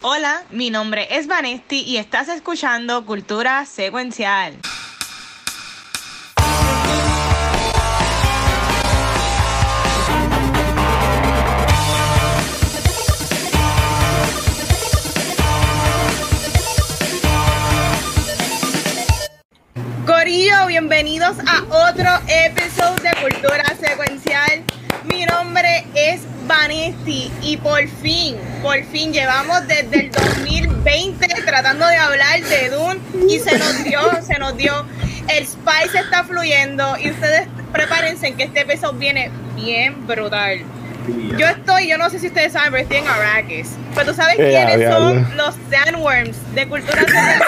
[0.00, 4.56] Hola, mi nombre es Vanesti y estás escuchando Cultura Secuencial.
[20.06, 24.67] Corillo, bienvenidos a otro episodio de Cultura Secuencial.
[25.08, 31.96] Mi nombre es Vanesti y por fin, por fin llevamos desde el 2020 tratando de
[31.96, 34.86] hablar de Dune y se nos dio, se nos dio.
[35.28, 40.60] El Spice está fluyendo y ustedes prepárense que este episodio viene bien brutal.
[41.38, 43.76] Yo estoy, yo no sé si ustedes saben, pero estoy en Arrakis.
[43.94, 47.40] Pero tú sabes quiénes son los sandworms de cultura celestial.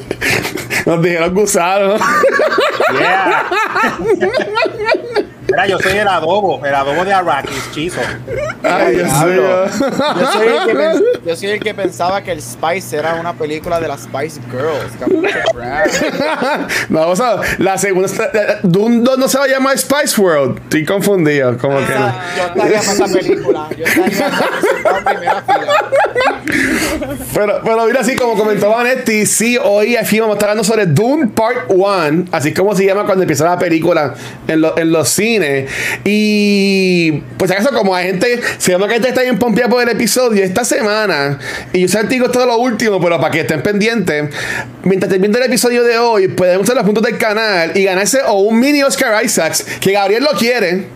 [0.86, 2.00] Nos dijeron gusanos.
[2.92, 3.50] Yeah.
[5.50, 8.00] Mira, yo soy el adobo, el adobo de Arrakis, chizo.
[8.62, 9.64] Ay, Dios mío.
[10.20, 13.80] Yo soy, el que yo soy el que pensaba que el Spice era una película
[13.80, 14.92] de las Spice Girls.
[16.88, 18.08] No, vamos a la segunda.
[18.62, 20.58] 2 no se va a llamar Spice World.
[20.64, 21.56] Estoy confundido.
[21.58, 22.14] Como que no.
[22.36, 23.68] Yo estaría para esa película.
[23.76, 24.28] Yo estaría
[24.98, 25.72] en primera fila.
[27.34, 30.86] Pero, pero mira, así como comentó Vanetti, sí, hoy aquí vamos a estar hablando sobre
[30.86, 34.14] Doom Part 1, así como se llama cuando empieza la película
[34.48, 35.39] en, lo- en los cines.
[36.04, 39.88] Y pues acaso como hay gente, se llama que gente está bien pompeada por el
[39.88, 41.38] episodio esta semana,
[41.72, 44.30] y yo sé que esto es lo último, pero para que estén pendientes,
[44.82, 48.20] mientras estén viendo el episodio de hoy, pueden usar los puntos del canal y ganarse
[48.26, 50.86] o un mini Oscar Isaacs, que Gabriel lo quiere.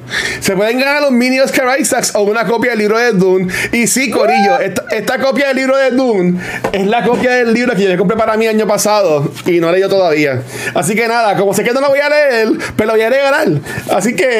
[0.40, 3.52] Se pueden ganar los mini Oscar Isaacs o una copia del libro de Dune.
[3.72, 6.40] Y sí, Corillo, esta, esta copia del libro de Dune
[6.72, 9.72] es la copia del libro que yo compré para mí año pasado y no he
[9.72, 10.42] leído todavía.
[10.74, 13.10] Así que nada, como sé que no lo voy a leer, pero lo voy a
[13.10, 13.48] regalar.
[13.90, 14.33] Así que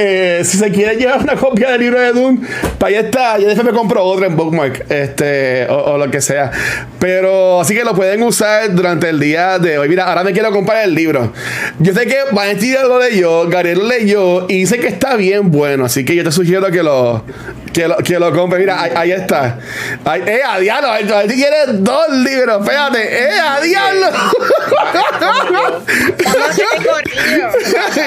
[0.45, 2.47] si se quiere llevar una copia del libro de Dune,
[2.79, 3.39] para allá está.
[3.39, 6.51] Yo después me compro otra en Bookmark este, o, o lo que sea.
[6.99, 9.89] Pero así que lo pueden usar durante el día de hoy.
[9.89, 11.33] Mira, ahora me quiero comprar el libro.
[11.79, 15.51] Yo sé que Vanetti ya lo leyó, Gabriel lo leyó y dice que está bien
[15.51, 15.85] bueno.
[15.85, 17.25] Así que yo te sugiero que lo,
[17.73, 18.59] que lo, que lo compre.
[18.59, 19.59] Mira, ahí, ahí está.
[20.05, 20.89] Ahí, eh, a diablo.
[20.89, 22.63] Vanetti quiere dos libros.
[22.63, 23.25] Espérate.
[23.25, 24.07] Eh, a diablo.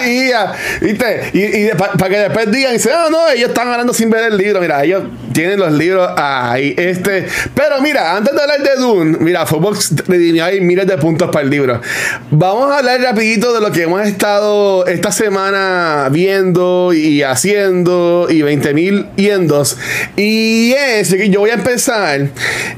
[0.06, 1.30] y ya, ¿viste?
[1.34, 4.38] Y, y para que después digan, dice, no, no, ellos están ganando sin ver el
[4.38, 4.60] libro.
[4.60, 6.74] Mira, ellos tienen los libros ahí.
[6.78, 11.30] Este, pero mira, antes de hablar de Dune, mira, Footbox redimió ahí miles de puntos
[11.30, 11.80] para el libro.
[12.32, 18.42] Vamos a hablar rapidito de lo que hemos estado esta semana viendo y haciendo y
[18.42, 19.78] 20 mil yendos.
[20.16, 22.30] Y es que yo voy a empezar.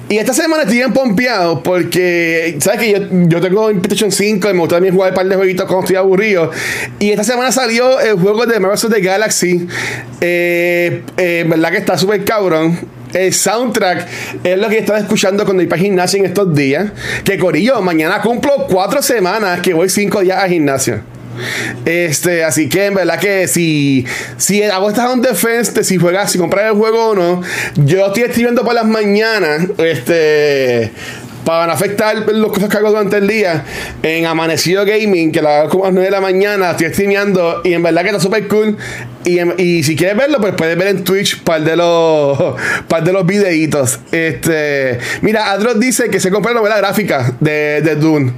[0.10, 4.54] Y esta semana estoy bien pompeado porque, ¿sabes que yo, yo tengo PlayStation 5 y
[4.54, 6.52] me gusta también jugar un par de jueguitos cuando estoy aburrido.
[7.00, 9.68] Y esta semana salió el juego de Marvel The Galaxy.
[10.22, 12.78] Eh, eh, ¿Verdad que está súper cabrón?
[13.14, 14.08] El soundtrack
[14.44, 16.92] es lo que estaba escuchando cuando iba a gimnasia en estos días.
[17.24, 21.02] Que Corillo, mañana cumplo cuatro semanas que voy cinco días a gimnasio.
[21.86, 24.06] Este, así que en verdad que si,
[24.38, 27.42] si hago esta on defense de si juegas, si compras el juego o no,
[27.76, 30.92] yo estoy escribiendo por las mañanas, este,
[31.50, 33.66] para no afectar los cosas que hago durante el día
[34.04, 37.62] en Amanecido Gaming, que lo hago como a las 9 de la mañana, estoy streameando
[37.64, 38.78] y en verdad que está súper cool.
[39.26, 42.38] Y, y si quieres verlo, pues puedes ver en Twitch par de los
[42.88, 44.00] par de los videitos.
[44.12, 48.32] Este, mira, Adros dice que se compró la novela gráfica de, de Dune.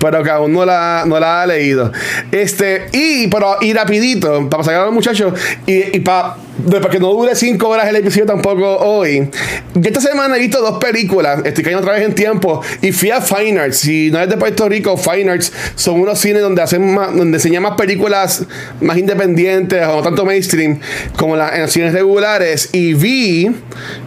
[0.00, 1.92] Pero que aún no la, no la ha leído.
[2.32, 5.34] Este, y, pero, y rapidito, para sacar a los muchachos,
[5.66, 6.36] y, y para,
[6.70, 9.28] para que no dure cinco horas el episodio tampoco hoy.
[9.74, 13.10] Yo esta semana he visto dos películas, estoy cayendo otra vez en tiempo, y fui
[13.10, 13.76] a Fine Arts.
[13.78, 17.36] Si no eres de Puerto Rico, Fine Arts son unos cines donde hacen más, donde
[17.36, 18.44] enseñan más películas
[18.80, 20.80] más independientes, o no tanto mainstream,
[21.16, 22.70] como las en cines regulares.
[22.72, 23.50] Y vi,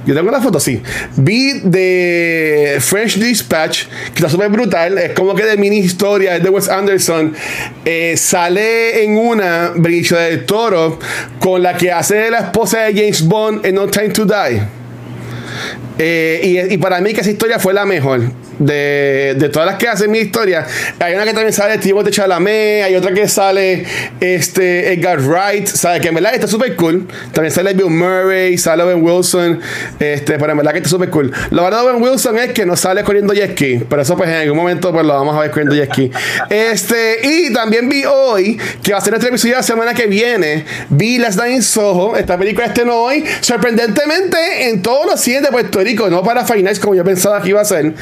[0.08, 0.82] yo tengo la foto, sí,
[1.18, 6.50] vi de French Dispatch, que está súper brutal, es como que de mini historia, de
[6.50, 7.34] Wes Anderson.
[7.86, 11.00] Eh, sale en una Benicio del Toro
[11.40, 14.62] con la que hace la esposa de James Bond en No Time to Die.
[16.00, 18.22] Eh, y, y para mí que esa historia fue la mejor.
[18.64, 20.66] De, de todas las que hacen mi historia,
[21.00, 23.84] hay una que también sale Timothée Chalamet, hay otra que sale
[24.20, 27.08] este Edgar Wright, sabe que en verdad está súper cool.
[27.34, 29.60] También sale Bill Murray, sale Owen Wilson,
[30.00, 31.32] este, pero en verdad que está súper cool.
[31.52, 34.30] Lo malo de Owen Wilson es que no sale corriendo jet ski, pero eso pues
[34.30, 35.90] en algún momento pues lo vamos a ver corriendo jet.
[36.50, 40.66] Este, y también vi hoy que va a ser nuestro episodio la semana que viene,
[40.90, 45.80] vi Night in Soho, esta película estrenó hoy, sorprendentemente en todos los cines de Puerto
[45.80, 47.94] Rico, no para Finals como yo pensaba que iba a ser.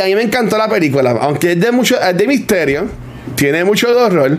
[0.00, 2.88] A mí me encantó la película, aunque es de mucho, es de misterio.
[3.36, 4.38] tiene mucho de horror.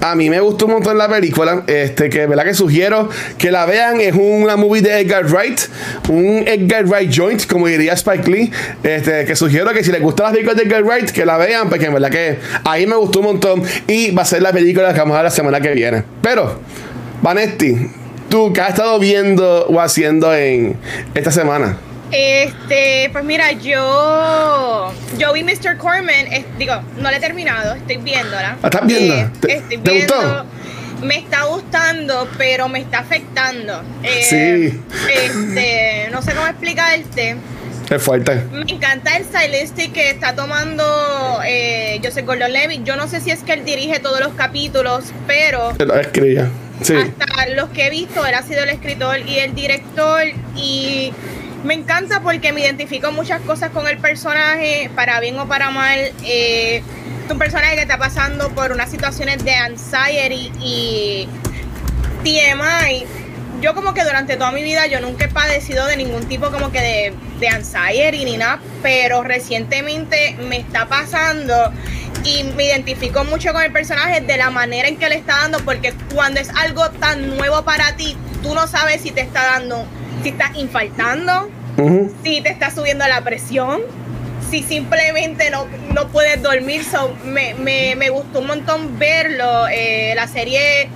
[0.00, 1.62] A mí me gustó un montón la película.
[1.66, 3.08] Este, que verdad que sugiero
[3.38, 4.00] que la vean.
[4.00, 5.60] Es una movie de Edgar Wright.
[6.08, 8.50] Un Edgar Wright joint, como diría Spike Lee.
[8.82, 11.68] Este, que sugiero que si les gustan las películas de Edgar Wright, que la vean,
[11.68, 13.62] porque en verdad que ahí me gustó un montón.
[13.86, 16.02] Y va a ser la película que vamos a ver la semana que viene.
[16.22, 16.60] Pero,
[17.22, 17.76] Vanetti,
[18.28, 20.76] ¿tú qué has estado viendo o haciendo en
[21.14, 21.78] esta semana?
[22.12, 25.76] Este, pues mira, yo yo vi Mr.
[25.78, 28.56] Corman, es- digo, no la he terminado, estoy viéndola.
[28.62, 29.14] ¿La estás viendo?
[29.14, 30.14] Eh, ¿Te- estoy te viendo.
[30.14, 30.44] gustó?
[31.04, 33.82] Me está gustando, pero me está afectando.
[34.02, 34.80] Eh, Sí.
[35.10, 37.36] Este, no sé cómo explicarte.
[37.88, 38.42] Es fuerte.
[38.52, 42.84] Me encanta el stylistic que está tomando eh, Joseph Gordon-Levitt.
[42.84, 46.48] Yo no sé si es que él dirige todos los capítulos, pero Lo escribía.
[46.82, 46.94] Sí.
[46.94, 50.22] hasta los que he visto, él ha sido el escritor y el director
[50.56, 51.12] y
[51.64, 55.98] me encanta porque me identifico muchas cosas con el personaje, para bien o para mal.
[56.24, 56.82] Eh,
[57.24, 61.28] es un personaje que está pasando por unas situaciones de anxiety y
[62.24, 63.04] TMI.
[63.60, 66.72] Yo como que durante toda mi vida yo nunca he padecido de ningún tipo como
[66.72, 71.70] que de, de anxiety ni nada, pero recientemente me está pasando
[72.24, 75.58] y me identifico mucho con el personaje de la manera en que le está dando,
[75.60, 79.86] porque cuando es algo tan nuevo para ti, tú no sabes si te está dando,
[80.22, 82.14] si estás infartando, Ujú.
[82.22, 83.80] si te está subiendo la presión,
[84.50, 86.84] si simplemente no, no puedes dormir.
[86.84, 89.68] So, me, me, me gustó un montón verlo.
[89.68, 90.88] Eh, la serie,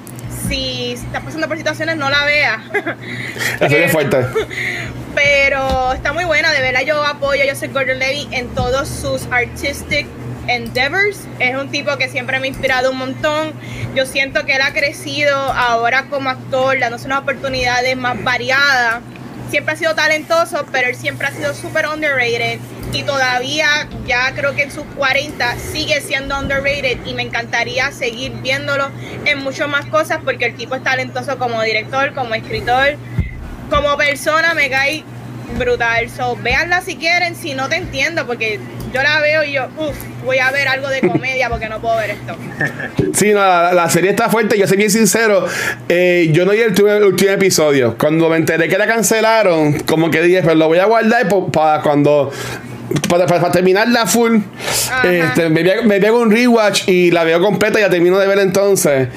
[0.48, 2.58] si, si estás pasando por situaciones, no la veas.
[3.60, 4.26] La serie es fuerte.
[5.14, 9.26] Pero está muy buena, de verdad yo apoyo a Joseph Gordon Levy en todos sus
[9.30, 10.08] artistic
[10.48, 11.20] endeavors.
[11.38, 13.52] Es un tipo que siempre me ha inspirado un montón.
[13.94, 19.02] Yo siento que él ha crecido ahora como actor, dándose unas oportunidades más variadas.
[19.50, 22.58] Siempre ha sido talentoso, pero él siempre ha sido súper underrated.
[22.92, 27.04] Y todavía, ya creo que en sus 40, sigue siendo underrated.
[27.06, 28.90] Y me encantaría seguir viéndolo
[29.24, 32.96] en muchas más cosas porque el tipo es talentoso como director, como escritor
[33.70, 35.04] como persona me cae
[35.58, 36.10] brutal.
[36.10, 38.60] So, véanla si quieren, si no te entiendo, porque
[38.94, 41.96] yo la veo y yo, uff, voy a ver algo de comedia porque no puedo
[41.96, 42.36] ver esto.
[43.14, 44.58] Sí, no, la, serie está fuerte.
[44.58, 45.46] Yo soy bien sincero.
[45.88, 47.96] eh, yo no vi el, último- el último episodio.
[47.98, 51.80] Cuando me enteré que la cancelaron, como que dije, pero lo voy a guardar para
[51.82, 52.32] cuando.
[53.08, 54.38] Para, para- para terminarla full,
[55.04, 58.38] este, me, me pego un rewatch y la veo completa y la termino de ver
[58.40, 59.08] entonces.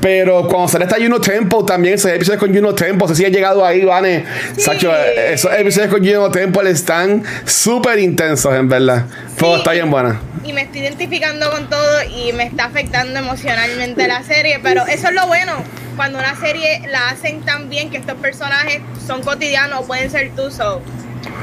[0.00, 3.24] Pero cuando sale esta Juno Temple también, esos episodios con Juno Temple, no sé si
[3.26, 4.24] ha llegado ahí, Vane.
[4.56, 4.62] Sí.
[4.62, 9.04] Sacho, esos episodios con Juno Temple están súper intensos, en verdad.
[9.36, 9.58] Pero Sí.
[9.58, 10.18] está bien buena.
[10.42, 15.08] Y me estoy identificando con todo y me está afectando emocionalmente la serie, pero eso
[15.08, 15.52] es lo bueno.
[15.96, 20.50] Cuando una serie la hacen tan bien que estos personajes son cotidianos, pueden ser tú,
[20.50, 20.80] so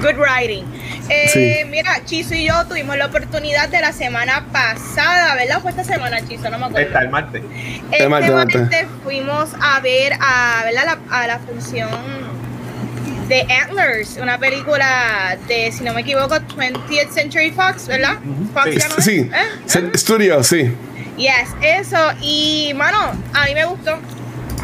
[0.02, 0.66] good writing.
[1.10, 1.70] Eh, Sí.
[1.70, 5.58] Mira, Chizo y yo tuvimos la oportunidad de la semana pasada, ¿verdad?
[5.58, 6.50] ¿O fue esta semana, Chizo?
[6.50, 6.88] No me acuerdo.
[6.88, 7.44] Está el martes.
[7.92, 8.62] Este martes, martes.
[8.62, 10.98] martes fuimos a ver a, ¿verdad?
[11.10, 11.90] la, a la función
[13.28, 18.18] de Antlers, una película de, si no me equivoco, 20th Century Fox, ¿verdad?
[18.54, 18.80] Fox Sí.
[18.90, 19.04] no?
[19.04, 19.92] Sí, ¿Eh?
[19.98, 20.74] Studio, sí.
[21.18, 21.98] Yes, eso.
[22.22, 22.98] Y, mano,
[23.34, 23.98] a mí me gustó.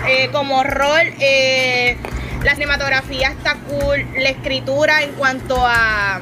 [0.07, 1.97] Eh, como rol, eh,
[2.43, 6.21] la cinematografía está cool, la escritura en cuanto a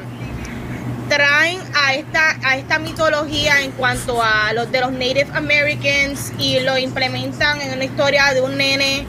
[1.08, 6.60] traen a esta a esta mitología en cuanto a los de los Native Americans y
[6.60, 9.04] lo implementan en una historia de un nene,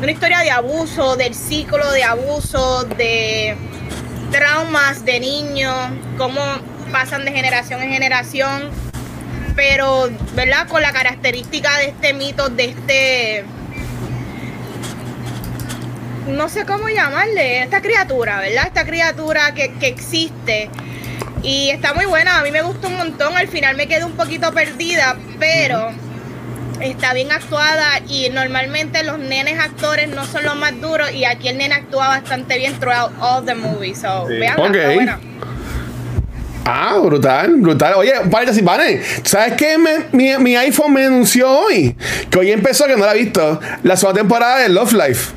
[0.00, 3.56] una historia de abuso, del ciclo de abuso, de
[4.30, 5.74] traumas de niños,
[6.18, 6.40] cómo
[6.92, 8.70] pasan de generación en generación,
[9.56, 10.68] pero ¿verdad?
[10.68, 13.44] Con la característica de este mito, de este
[16.28, 18.66] no sé cómo llamarle, esta criatura, ¿verdad?
[18.66, 20.70] Esta criatura que, que existe.
[21.42, 24.12] Y está muy buena, a mí me gustó un montón, al final me quedé un
[24.16, 25.90] poquito perdida, pero
[26.80, 31.48] está bien actuada y normalmente los nenes actores no son los más duros y aquí
[31.48, 33.98] el nene actúa bastante bien throughout all the movies.
[34.00, 34.34] So, Sí.
[34.38, 34.74] veanla, Ok.
[34.76, 35.20] está buena.
[36.70, 37.94] Ah, brutal, brutal.
[37.96, 39.78] Oye, paréntesis, Vane, ¿sabes qué?
[39.78, 41.96] Me- mi, mi iPhone me anunció hoy
[42.30, 45.32] que hoy empezó, que no la he visto, la segunda temporada de Love Life.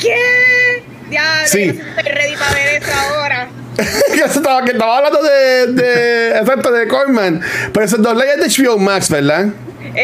[0.00, 0.82] ¿Qué?
[1.10, 1.66] Ya, Sí.
[1.66, 3.48] yo no sé si estoy ready para ver eso ahora.
[4.14, 7.40] que, estaba, que estaba hablando de, de, exacto, de Corman.
[7.72, 9.46] Pero esos dos leyes de HBO Max, ¿verdad?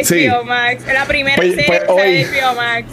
[0.04, 0.28] Sí.
[0.28, 2.84] HBO Max, la primera Pues- serie pues hoy- de HBO Max.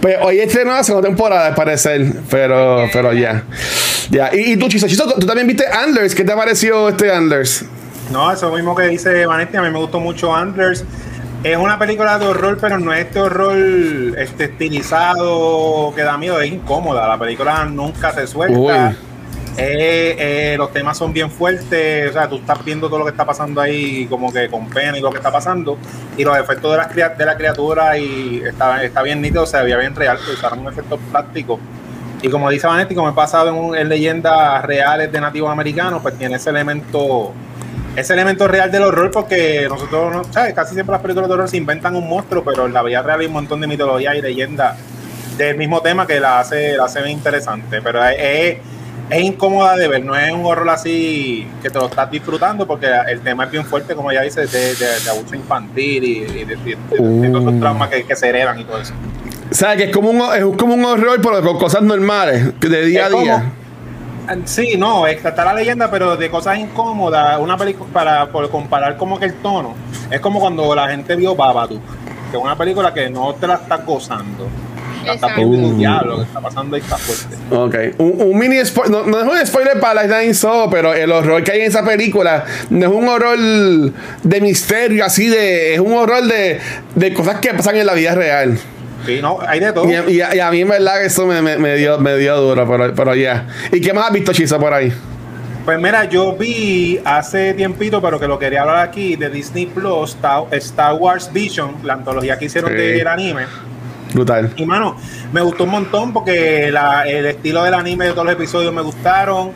[0.00, 2.06] Pues hoy estrenó la segunda temporada, al parecer.
[2.30, 3.42] Pero, pero ya.
[4.10, 4.30] Ya.
[4.34, 6.14] Y, y tú, Chiso, Chiso, ¿tú, tú también viste Antlers.
[6.14, 7.64] ¿Qué te pareció este Antlers?
[8.10, 10.84] No, eso mismo que dice Vanetti, a mí me gustó mucho Antlers.
[11.44, 16.40] Es una película de horror, pero no es este horror este, estilizado que da miedo,
[16.40, 17.06] es incómoda.
[17.06, 18.96] La película nunca se suelta.
[19.56, 23.10] Eh, eh, los temas son bien fuertes, o sea, tú estás viendo todo lo que
[23.10, 25.76] está pasando ahí, como que con pena y lo que está pasando,
[26.16, 29.76] y los efectos de la, de la criatura y está, está bien nítido, se veía
[29.78, 31.58] bien real, usaron un efecto práctico.
[32.22, 36.36] Y como dice Vanetti, como he pasado en leyendas reales de nativos americanos, pues tiene
[36.36, 37.32] ese elemento,
[37.98, 40.54] ese elemento real del horror, porque nosotros, no, ¿sabes?
[40.54, 43.20] casi siempre las películas de horror se inventan un monstruo, pero en la vida real
[43.20, 44.76] hay un montón de mitología y leyendas
[45.36, 47.80] del mismo tema que la hace, la hace bien interesante.
[47.82, 48.56] Pero es,
[49.10, 52.88] es, incómoda de ver, no es un horror así que te lo estás disfrutando, porque
[53.08, 56.08] el tema es bien fuerte, como ya dice, de, de- de abuso infantil y,
[56.40, 58.92] y de, de- todos esos traumas que, que se heredan y todo eso.
[59.50, 62.84] O sea, que es como un, es como un horror, pero con cosas normales, de
[62.84, 63.42] día a como- día.
[64.44, 68.96] Sí, no, está está la leyenda, pero de cosas incómodas, una película para por comparar
[68.96, 69.74] como que el tono,
[70.10, 71.80] es como cuando la gente vio Babadook,
[72.30, 74.48] que es una película que no te la estás gozando.
[75.06, 75.48] La estás Exacto.
[75.48, 75.78] viendo Uh.
[75.78, 77.36] diablo, lo que está pasando ahí está fuerte.
[77.50, 81.10] Ok, un, un mini spoiler, no, no es un spoiler para Lightning Saw, pero el
[81.10, 85.74] horror que hay en esa película no es un horror de misterio, así de.
[85.74, 86.60] Es un horror de,
[86.94, 88.58] de cosas que pasan en la vida real.
[89.08, 89.88] Sí, no, hay de todo.
[89.88, 91.98] Y, a- y a- y a mí, en verdad, que eso me, me- me dio,
[91.98, 93.46] me dio duro, pero, pero ya.
[93.72, 94.92] ¿Y qué más has visto, Chisa, por ahí?
[95.64, 100.10] Pues mira, yo vi hace tiempito, pero que lo quería hablar aquí, de Disney Plus,
[100.14, 102.76] Star, Star Wars Vision, la antología que hicieron Sí.
[102.76, 103.42] del anime.
[104.14, 104.50] Brutal.
[104.56, 104.96] Y mano,
[105.32, 108.80] me gustó un montón porque la- el estilo del anime de todos los episodios me
[108.80, 109.52] gustaron.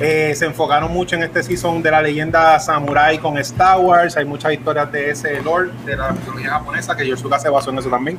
[0.00, 4.16] Eh, se enfocaron mucho en este season de la leyenda samurai con Star Wars.
[4.18, 7.78] Hay muchas historias de ese lore de la mitología japonesa que Yosuka se basó en
[7.78, 8.18] eso también.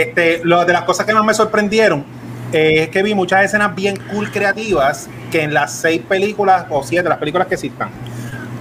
[0.00, 2.04] Este, lo de las cosas que más me sorprendieron
[2.52, 6.82] eh, es que vi muchas escenas bien cool creativas que en las seis películas o
[6.82, 7.88] siete, las películas que existan,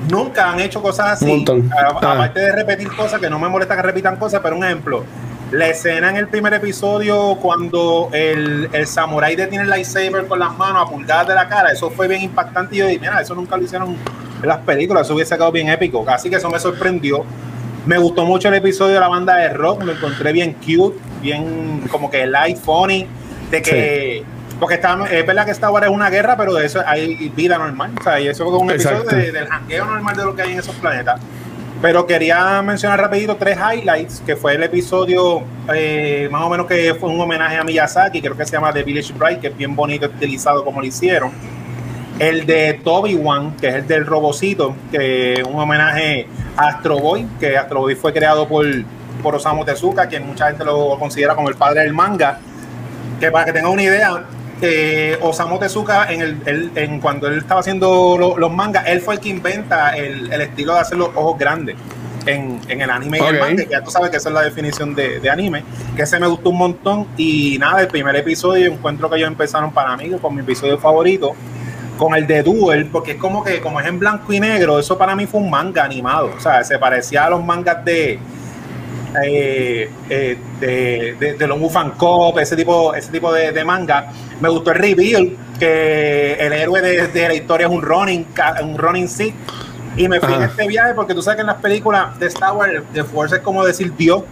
[0.09, 1.25] nunca han hecho cosas así.
[1.25, 1.69] Un montón.
[1.73, 2.13] A- Ah.
[2.13, 5.03] Aparte de repetir cosas, que no me molesta que repitan cosas, pero un ejemplo.
[5.51, 10.57] La escena en el primer episodio cuando el, el samurái detiene el lightsaber con las
[10.57, 13.35] manos a pulgadas de la cara, eso fue bien impactante y yo dije, mira, eso
[13.35, 13.97] nunca lo hicieron
[14.41, 17.25] en las películas, eso hubiese quedado bien épico, así que eso me sorprendió.
[17.85, 21.81] Me gustó mucho el episodio de la banda de rock, lo encontré bien cute, bien
[21.89, 23.07] como que light, funny,
[23.49, 24.23] de que...
[24.59, 27.57] Porque está, es verdad que Star Wars es una guerra, pero de eso hay vida
[27.57, 27.91] normal.
[27.99, 29.15] O sea, y eso es un episodio Exacto.
[29.15, 31.19] de- del jangueo normal de lo que hay en esos planetas.
[31.81, 35.41] Pero quería mencionar rapidito tres highlights, que fue el episodio
[35.73, 38.83] eh, más o menos que fue un homenaje a Miyazaki, creo que se llama The
[38.83, 41.31] Village Bride, que es bien bonito estilizado como lo hicieron.
[42.19, 46.99] El de Toby One, que es el del robocito, que es un homenaje a Astro
[46.99, 48.63] Boy, que Astro Boy fue creado por,
[49.21, 52.39] por Osamu Tezuka, quien mucha gente lo considera como el padre del manga.
[53.19, 54.23] Que para que tengan una idea,
[54.61, 59.15] eh, Osamu Tezuka, en el, en cuando él estaba haciendo lo- los mangas, él fue
[59.15, 61.75] el que inventa el, el estilo de hacer los ojos grandes
[62.25, 64.41] en, en el anime y el manga, que ya tú sabes que esa es la
[64.43, 65.63] definición de, de anime,
[65.95, 67.07] que ese me gustó un montón.
[67.17, 71.33] Y nada, el primer episodio, encuentro que ellos empezaron para mí con mi episodio favorito,
[71.97, 74.97] con el de Duel, porque es como que, como es en blanco y negro, eso
[74.97, 78.19] para mí fue un manga animado, o sea, se parecía a los mangas de.
[79.23, 84.11] Eh, eh, de, de, de los Mufan Cop, ese tipo, ese tipo de, de manga.
[84.39, 88.57] Me gustó el reveal que el héroe de, de la historia es un running, ca-
[88.63, 89.35] un running Sith.
[89.97, 92.53] Y me fui en este viaje porque tú sabes que en las películas de Star
[92.53, 94.23] Wars, The Force es como decir Dios.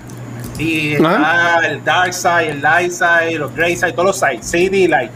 [0.57, 4.88] Y está el Dark Side, el Light Side, los Grey Side, todos los Side, City,
[4.88, 5.12] Light.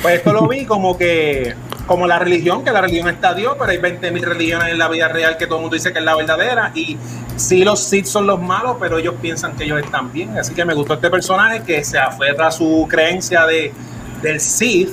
[0.00, 1.54] Pues esto lo vi como que,
[1.88, 5.08] como la religión, que la religión está Dios, pero hay 20.000 religiones en la vida
[5.08, 6.70] real que todo el mundo dice que es la verdadera.
[6.74, 6.98] Y
[7.36, 10.36] sí, los Sith son los malos, pero ellos piensan que ellos están bien.
[10.38, 13.72] Así que me gustó este personaje que se aferra a su creencia de,
[14.20, 14.90] del Sith,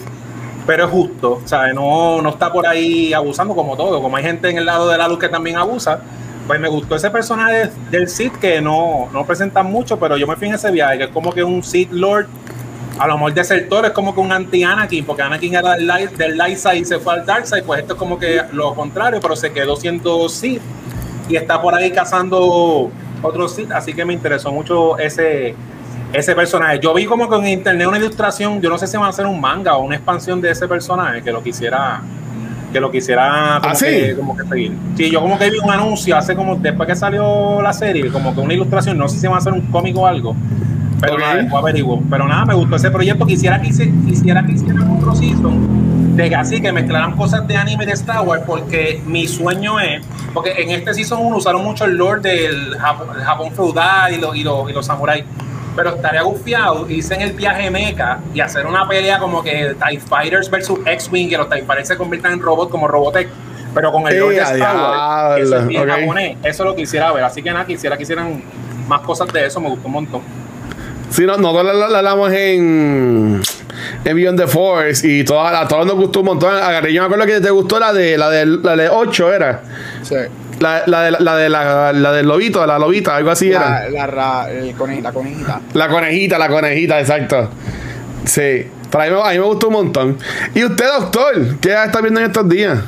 [0.66, 1.76] pero es justo, ¿sabes?
[1.76, 4.02] No, no está por ahí abusando como todo.
[4.02, 6.00] Como hay gente en el lado de la luz que también abusa,
[6.48, 10.38] pues me gustó ese personaje del Sith que no, no presentan mucho, pero yo me
[10.38, 12.28] fui en ese viaje, que es como que un Sith Lord.
[12.98, 16.38] A lo mejor desertor es como que un anti-Anakin, porque Anakin era del light, del
[16.38, 19.20] light side y se fue al dark side, pues esto es como que lo contrario,
[19.22, 20.62] pero se quedó siendo Sith
[21.28, 22.90] y está por ahí cazando
[23.22, 25.56] otros Sith, así que me interesó mucho ese,
[26.14, 26.80] ese personaje.
[26.80, 29.26] Yo vi como que en internet una ilustración, yo no sé si van a hacer
[29.26, 32.02] un manga o una expansión de ese personaje que lo quisiera
[32.72, 33.86] que lo quisiera como, ¿Ah, sí?
[33.86, 34.74] que, como que seguir.
[34.98, 38.36] Sí, yo como que vi un anuncio hace como después que salió la serie, como
[38.36, 40.36] que una ilustración, no sé si van a hacer un cómic o algo.
[41.06, 42.04] Pero nada, después averiguo.
[42.10, 43.26] Pero nada, me gustó ese proyecto.
[43.26, 47.86] Quisiera que, quisiera que hicieran otro season de que así que mezclaran cosas de anime
[47.86, 50.02] de Star Wars, porque mi sueño es,
[50.34, 54.18] porque en este season 1 usaron mucho el lore del Japón, el Japón feudal y
[54.18, 55.26] los, y los, y los samuráis.
[55.76, 60.00] Pero estaría gufiado irse en el viaje mecha y hacer una pelea como que TIE
[60.00, 63.28] Fighters versus X-Wing, que los TIE Fighters se conviertan en robots como Robotech,
[63.74, 65.42] pero con el lore de ¡Eh, a Star Wars.
[65.42, 65.94] Eso es bien diablo!
[65.96, 66.00] Ok.
[66.00, 66.38] japonés.
[66.44, 67.26] Eso lo quisiera ver.
[67.26, 68.42] Así que nada, quisiera que hicieran
[68.88, 69.60] más cosas de eso.
[69.60, 70.22] Me gustó un montón.
[71.10, 73.42] Sí, no, nosotros la, la- la hablamos en,
[74.04, 76.54] en Beyond the Force y toda, a todos nos gustó un montón.
[76.56, 79.62] Agarré, yo me acuerdo que te gustó la de la de, la de 8 era.
[80.02, 80.16] Sí.
[80.60, 83.90] La, la, de, la, de la, la del lobito, la lobita, algo así era.
[83.90, 84.68] La, la, el
[85.04, 85.62] la conejita.
[85.74, 87.50] La conejita, la conejita, exacto.
[88.24, 88.68] Sí.
[88.90, 90.18] Pero a mí, a mí me gustó un montón.
[90.54, 91.58] ¿Y usted, doctor?
[91.60, 92.80] ¿Qué está viendo en estos días?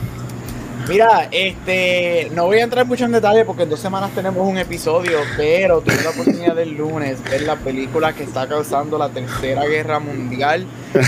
[0.88, 4.58] Mira, este, no voy a entrar mucho en detalle porque en dos semanas tenemos un
[4.58, 9.66] episodio, pero tuve la oportunidad del lunes ver la película que está causando la tercera
[9.66, 11.04] guerra mundial de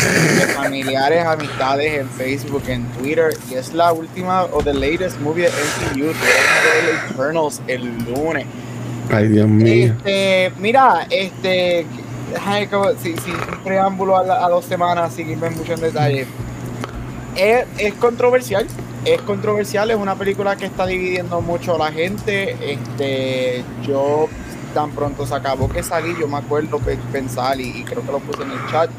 [0.54, 5.50] familiares, amistades en Facebook, en Twitter, y es la última o the latest movie de
[5.50, 8.46] MCU, The Eternals, el lunes.
[9.10, 9.94] Ay, Dios mío.
[9.98, 11.86] Este, mira, este,
[13.02, 16.26] sin, sin un preámbulo a, la- a dos semanas, sin irme mucho en detalle.
[17.38, 18.68] Es, es controversial,
[19.06, 22.56] es controversial, es una película que está dividiendo mucho a la gente.
[22.74, 24.28] Este, yo
[24.74, 28.12] tan pronto se acabó que salí, yo me acuerdo pe- pensar y, y creo que
[28.12, 28.90] lo puse en el chat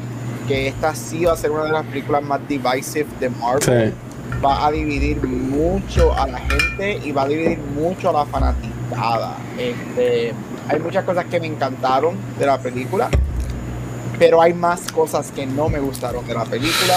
[0.47, 3.93] que esta sí va a ser una de las películas más divisive de Marvel.
[3.93, 4.39] Sí.
[4.43, 9.37] Va a dividir mucho a la gente y va a dividir mucho a la fanaticada.
[9.57, 10.33] Este,
[10.67, 13.09] hay muchas cosas que me encantaron de la película,
[14.21, 16.93] pero hay más cosas que no me gustaron de la película.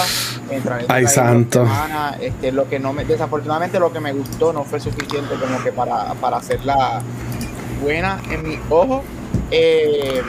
[0.47, 1.63] Entraré en Ay, santo.
[1.65, 2.15] semana.
[2.21, 5.71] Este, lo que no me, desafortunadamente lo que me gustó no fue suficiente como que
[5.71, 7.01] para, para hacerla
[7.81, 9.01] buena en mi ojo.
[9.49, 10.21] Eh,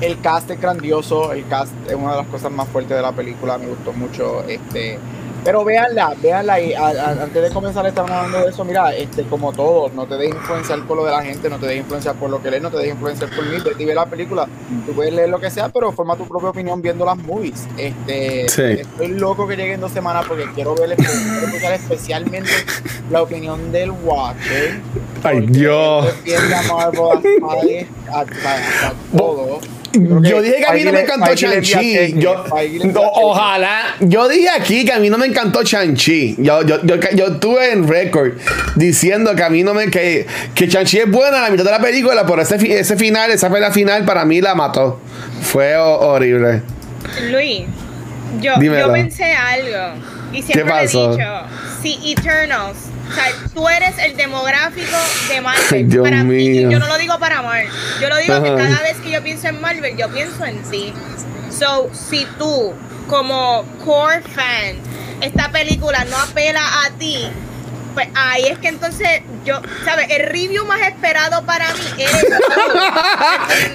[0.00, 3.10] el cast es grandioso, el cast es una de las cosas más fuertes de la
[3.10, 4.44] película, me gustó mucho.
[4.44, 5.00] Este,
[5.44, 9.22] pero véanla, véanla y a- a- antes de comenzar estamos hablando de eso, mira, este,
[9.24, 12.14] como todo, no te dejes influenciar por lo de la gente, no te dejes influenciar
[12.16, 14.46] por lo que lees, no te dejes influenciar por mí, y ve la película,
[14.86, 17.66] tú puedes leer lo que sea, pero forma tu propia opinión viendo las movies.
[17.76, 18.62] Este, Sí.
[18.80, 21.12] estoy loco que llegue en dos semanas porque quiero ver, quiero
[21.46, 22.50] escuchar especialmente
[23.10, 24.80] la opinión del Watcher.
[25.22, 26.06] Ay, Dios.
[27.40, 29.60] Marvel a- a todo.
[29.92, 32.14] Yo dije que a mí no me encantó Chanchi.
[32.16, 32.44] Yo,
[32.94, 33.96] ojalá.
[34.00, 36.34] Yo dije aquí que a mí no me encantó Chanchi.
[36.38, 38.32] Yo, yo, yo, yo estuve en récord
[38.76, 39.90] diciendo que a mí no me.
[39.90, 43.30] que, que Chanchi es buena a la mitad de la película, pero ese, ese final,
[43.30, 45.00] esa pelea final, para mí la mató.
[45.42, 46.62] Fue ho- horrible.
[47.30, 47.62] Luis,
[48.40, 48.86] yo, Dímelo.
[48.88, 50.00] yo pensé algo
[50.32, 51.10] y siempre le he pasó?
[51.16, 51.28] dicho,
[51.82, 52.78] si Eternals,
[53.12, 54.96] o sea, tú eres el demográfico
[55.28, 55.88] de Marvel.
[55.88, 56.68] Dios para mí, mío.
[56.68, 57.68] y yo no lo digo para Marvel,
[58.00, 58.56] yo lo digo que Ajá.
[58.56, 60.92] cada vez que yo pienso en Marvel, yo pienso en ti.
[61.50, 62.72] So, si tú,
[63.08, 64.76] como core fan,
[65.20, 67.28] esta película no apela a ti,
[67.94, 69.08] pues ahí es que entonces
[69.44, 70.06] yo, ¿sabes?
[70.10, 71.80] El review más esperado para mí.
[71.90, 72.24] ¿entiendes?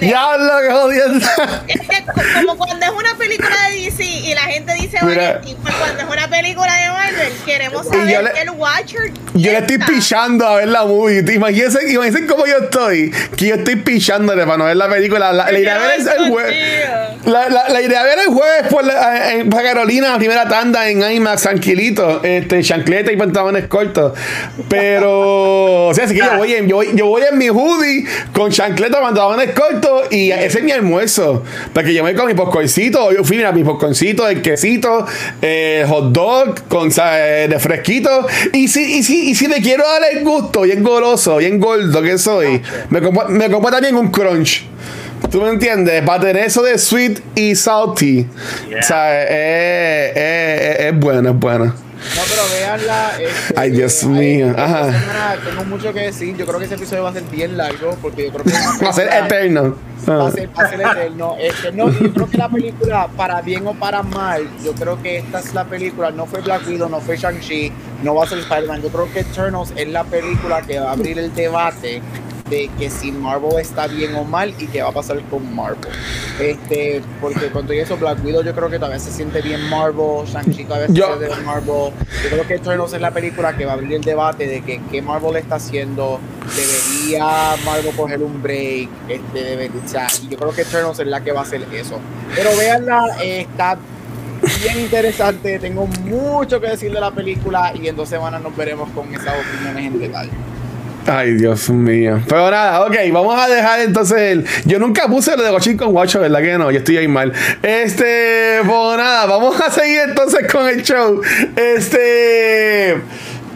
[0.00, 1.26] Ya lo que jodiendo.
[1.66, 5.40] Es que co- como cuando es una película de DC y la gente dice Mira.
[5.40, 9.78] Pues cuando es una película de Marvel queremos saber le- el Watcher Yo le estoy
[9.78, 11.24] pichando a ver la movie.
[11.32, 13.10] Imagínense, imagínense cómo yo estoy.
[13.36, 15.32] Que yo estoy pichándole para no ver la película.
[15.32, 16.88] La, la iré a ver el, el jueves.
[17.24, 20.48] La, la, la iré a ver el jueves por la- en para Carolina, la primera
[20.48, 22.22] tanda en IMAX, tranquilito.
[22.24, 24.07] Este, chancleta y pantalones cortos.
[24.68, 28.04] Pero, o sea, así que yo voy, en, yo, voy, yo voy en mi hoodie
[28.32, 31.44] con chancleta, pantalones cortos y ese es mi almuerzo.
[31.72, 33.12] Porque yo me voy con mi popcorncito.
[33.12, 35.06] Yo fui, mira, mi popcorncito, el quesito,
[35.42, 38.26] eh, hot dog con eh, de fresquito.
[38.52, 42.02] Y si, y, si, y si me quiero dar el gusto, bien goloso, bien gordo
[42.02, 44.66] que soy, me compro, me compro también un crunch.
[45.30, 46.02] ¿Tú me entiendes?
[46.04, 48.26] Para tener eso de sweet y salty.
[48.68, 48.78] Yeah.
[48.78, 51.87] O sea, es, es, es, es bueno, es bueno.
[52.16, 53.10] No, pero véanla.
[53.20, 54.84] este, Ay, Dios mío, ajá.
[54.92, 56.36] semana Tengo mucho que decir.
[56.36, 58.52] Yo creo que ese episodio va a ser bien largo porque yo creo que
[58.84, 59.76] Va a ser eterno.
[60.08, 60.28] Va Ah.
[60.28, 61.36] a ser, va a ser eterno.
[61.38, 65.18] Este, no, yo creo que la película, para bien o para mal, yo creo que
[65.18, 66.10] esta es la película.
[66.10, 68.80] No fue Black Widow, no fue Shang-Chi, no va a ser Spider-Man.
[68.82, 72.00] Yo creo que Eternals es la película que va a abrir el debate
[72.50, 75.90] de que si Marvel está bien o mal y qué va a pasar con Marvel.
[76.40, 80.24] Este, porque cuando yo eso Black Widow yo creo que todavía se siente bien Marvel,
[80.26, 81.92] Shang-Chi todavía se siente bien Marvel.
[82.22, 84.80] Yo creo que Eternals es la película que va a abrir el debate de que
[84.90, 86.20] qué Marvel está haciendo,
[86.56, 91.06] debería Marvel coger un break, este, debe- o sea, y yo creo que Eternals es
[91.06, 91.98] la que va a hacer eso.
[92.34, 93.78] Pero véanla, eh, está
[94.62, 98.88] bien interesante, tengo mucho que decir de la película y en dos semanas nos veremos
[98.90, 100.30] con esas opiniones en detalle.
[101.10, 102.20] Ay, Dios mío.
[102.28, 104.46] Pero nada, ok, vamos a dejar entonces el.
[104.66, 106.70] Yo nunca puse lo de Gochin con Guacho, ¿verdad que no?
[106.70, 107.32] Yo estoy ahí mal.
[107.62, 111.22] Este, pues nada, vamos a seguir entonces con el show.
[111.56, 112.98] Este.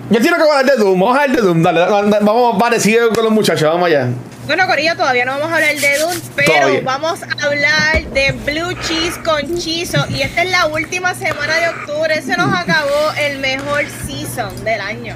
[0.08, 0.98] Yo quiero que hablar de Doom.
[0.98, 1.62] Vamos a hablar de Doom.
[1.62, 3.68] Dale, dale, vamos parecido con los muchachos.
[3.68, 4.08] Vamos allá.
[4.46, 6.80] Bueno, Corillo, todavía no vamos a hablar de Dune, pero Todavía.
[6.84, 10.04] vamos a hablar de Blue Cheese con Chizo.
[10.08, 12.20] Y esta es la última semana de octubre.
[12.22, 15.14] Se nos acabó el mejor season del año.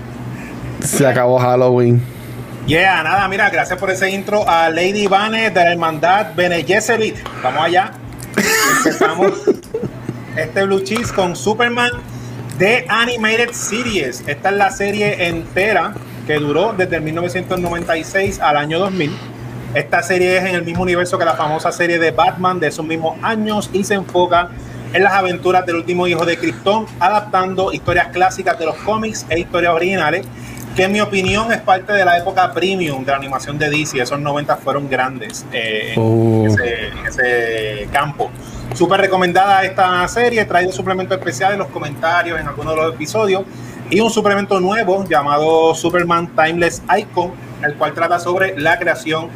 [0.85, 2.16] Se acabó Halloween.
[2.67, 7.15] Yeah, nada, mira, gracias por ese intro a Lady Vane de la Hermandad Bene Gesserit.
[7.41, 7.93] Vamos allá.
[8.79, 9.35] Empezamos.
[10.37, 11.93] este Blue Cheese con Superman
[12.59, 14.25] The Animated Series.
[14.27, 15.95] Esta es la serie entera
[16.27, 19.17] que duró desde el 1996 al año 2000.
[19.75, 22.85] Esta serie es en el mismo universo que la famosa serie de Batman de esos
[22.85, 24.51] mismos años y se enfoca
[24.93, 29.39] en las aventuras del último hijo de Krypton, adaptando historias clásicas de los cómics e
[29.39, 30.27] historias originales,
[30.77, 33.99] que en mi opinión es parte de la época premium de la animación de DC.
[33.99, 36.45] Esos 90 fueron grandes eh, Oh.
[36.45, 38.31] en, ese, en ese campo.
[38.75, 42.95] Súper recomendada esta serie, trae un suplemento especial en los comentarios en algunos de los
[42.95, 43.45] episodios
[43.89, 49.29] y un suplemento nuevo llamado Superman Timeless Icon, el cual trata sobre la creación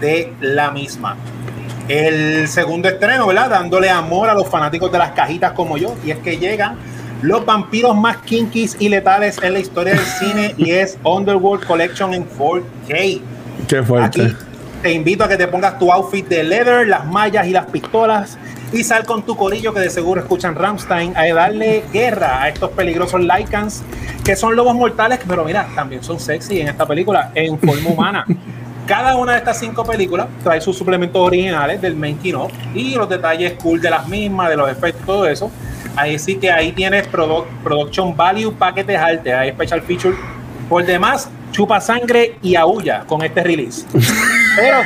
[0.00, 1.16] de la misma.
[1.86, 3.50] El segundo estreno, ¿verdad?
[3.50, 6.76] Dándole amor a los fanáticos de las cajitas como yo, y es que llegan
[7.22, 12.12] los vampiros más kinkies y letales en la historia del cine y es Underworld Collection
[12.12, 13.20] en 4K.
[13.68, 14.22] Qué fuerte.
[14.22, 14.36] Aquí
[14.82, 18.36] te invito a que te pongas tu outfit de leather, las mallas y las pistolas
[18.72, 22.70] y sal con tu corillo que de seguro escuchan Ramstein a darle guerra a estos
[22.70, 23.84] peligrosos Lycans
[24.24, 28.26] que son lobos mortales, pero mira, también son sexy en esta película en forma humana.
[28.86, 33.08] Cada una de estas cinco películas trae sus suplementos originales del main kino y los
[33.08, 35.52] detalles cool de las mismas, de los efectos, todo eso.
[35.96, 40.16] Ahí sí que ahí tienes produ- production value, paquetes altos, hay special feature.
[40.68, 43.84] Por demás, chupa sangre y aúlla con este release.
[44.56, 44.78] Pero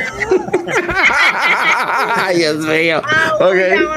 [2.15, 3.01] Ay, Dios mío.
[3.39, 3.55] ¡Au, Ok.
[3.55, 3.89] mano!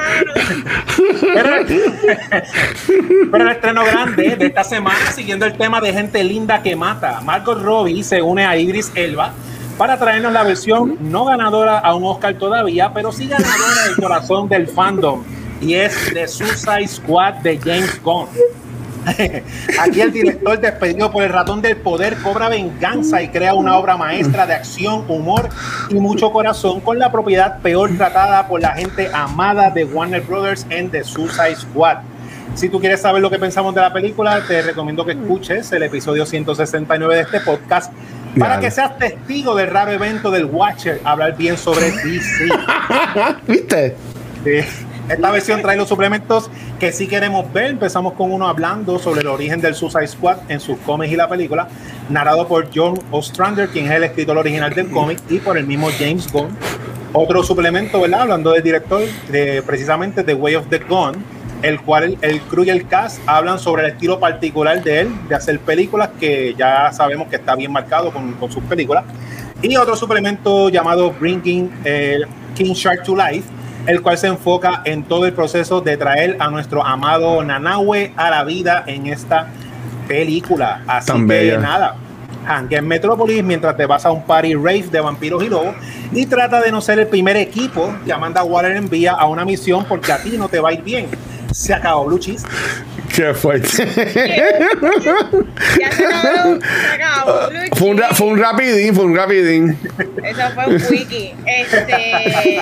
[1.33, 1.49] Pero,
[3.31, 7.21] pero el estreno grande de esta semana, siguiendo el tema de gente linda que mata,
[7.21, 9.31] Margot Robbie se une a Idris Elba
[9.77, 14.47] para traernos la versión no ganadora a un Oscar todavía, pero sí ganadora del corazón
[14.49, 15.23] del fandom,
[15.61, 18.27] y es The Suicide Squad de James Gunn.
[19.79, 23.97] Aquí el director despedido por el ratón del poder cobra venganza y crea una obra
[23.97, 25.49] maestra de acción, humor
[25.89, 30.65] y mucho corazón con la propiedad peor tratada por la gente amada de Warner Brothers
[30.69, 31.97] en The Suicide Squad.
[32.53, 35.83] Si tú quieres saber lo que pensamos de la película, te recomiendo que escuches el
[35.83, 37.93] episodio 169 de este podcast
[38.37, 42.47] para que seas testigo del raro evento del Watcher, hablar bien sobre DC.
[43.47, 43.95] ¿Viste?
[44.43, 44.90] Sí.
[45.11, 47.71] Esta versión trae los suplementos que sí queremos ver.
[47.71, 51.27] Empezamos con uno hablando sobre el origen del Suicide Squad en sus cómics y la
[51.27, 51.67] película,
[52.07, 55.89] narrado por John Ostrander, quien es el escritor original del cómic, y por el mismo
[55.99, 56.55] James Gunn.
[57.11, 58.21] Otro suplemento, ¿verdad?
[58.21, 61.11] Hablando del director, de precisamente The Way of the Gun,
[61.61, 65.09] el cual el, el crew y el cast hablan sobre el estilo particular de él,
[65.27, 69.03] de hacer películas que ya sabemos que está bien marcado con, con sus películas.
[69.61, 72.21] Y otro suplemento llamado Bringing eh,
[72.55, 73.43] King Shark to Life,
[73.87, 78.29] el cual se enfoca en todo el proceso de traer a nuestro amado Nanahue a
[78.29, 79.47] la vida en esta
[80.07, 80.81] película.
[80.87, 81.57] Así Tan que bella.
[81.59, 81.95] nada,
[82.47, 85.75] hangue en Metrópolis mientras te vas a un party rave de vampiros y lobos
[86.11, 89.85] y trata de no ser el primer equipo que Amanda Waller envía a una misión
[89.87, 91.07] porque a ti no te va a ir bien.
[91.51, 92.45] Se acabó Blue Cheese.
[93.15, 93.67] Qué fuerte.
[95.79, 97.49] Ya se acabó, se acabó.
[97.49, 99.77] Blue fue, un, ra- fue un rapidín, fue un rapidín.
[100.23, 101.33] Eso fue un wiki.
[101.45, 102.61] Este,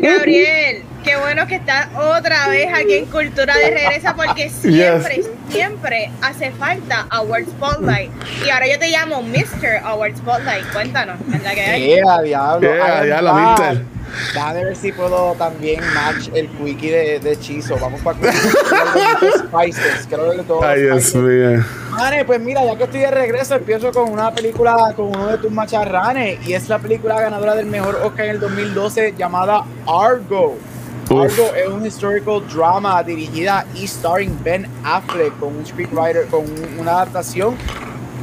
[0.00, 6.10] Gabriel, qué bueno que estás otra vez aquí en Cultura de Regresa porque siempre, siempre
[6.22, 8.10] hace falta Award Spotlight.
[8.44, 9.82] Y ahora yo te llamo Mr.
[9.84, 10.66] Award Spotlight.
[10.72, 11.86] Cuéntanos, ¿verdad que hay?
[11.86, 12.74] Yeah, diablo.
[12.74, 13.82] Yeah, diablo, mister.
[14.34, 17.76] Déjame ver si puedo también match el quickie de, de Chizo.
[17.80, 18.18] Vamos para
[19.38, 20.06] Spices.
[20.08, 21.64] Creo que todos Ay, Dios mío.
[21.90, 25.38] Mane, pues mira, ya que estoy de regreso, empiezo con una película con uno de
[25.38, 26.46] tus macharranes.
[26.46, 30.56] Y es la película ganadora del mejor Oscar en el 2012 llamada Argo.
[31.08, 31.20] Uf.
[31.22, 36.78] Argo es un historical drama dirigida y starring Ben Affleck con un scriptwriter, con un-
[36.80, 37.56] una adaptación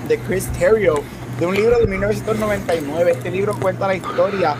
[0.07, 0.95] de Chris Terrio
[1.39, 3.11] de un libro de 1999.
[3.11, 4.55] Este libro cuenta la historia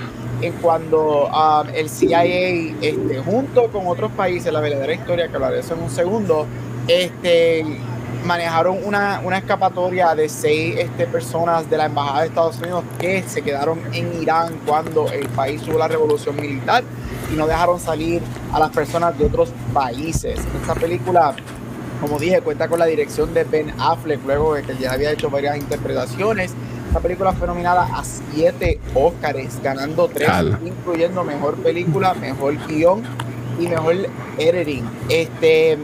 [0.45, 5.60] en cuando um, el CIA, este, junto con otros países, la verdadera historia que hablaré
[5.60, 6.45] eso en un segundo,
[6.88, 7.65] este,
[8.25, 13.23] manejaron una, una escapatoria de seis este, personas de la Embajada de Estados Unidos que
[13.23, 16.84] se quedaron en Irán cuando el país tuvo la revolución militar
[17.32, 20.39] y no dejaron salir a las personas de otros países.
[20.62, 21.36] Esta película
[22.03, 25.29] como dije, cuenta con la dirección de Ben Affleck, luego de que ya había hecho
[25.29, 26.53] varias interpretaciones.
[26.93, 30.29] Esta película fue nominada a siete Oscars, ganando tres,
[30.63, 33.01] incluyendo mejor película, mejor guion
[33.60, 33.95] y mejor
[34.38, 34.88] editing.
[35.10, 35.79] Este,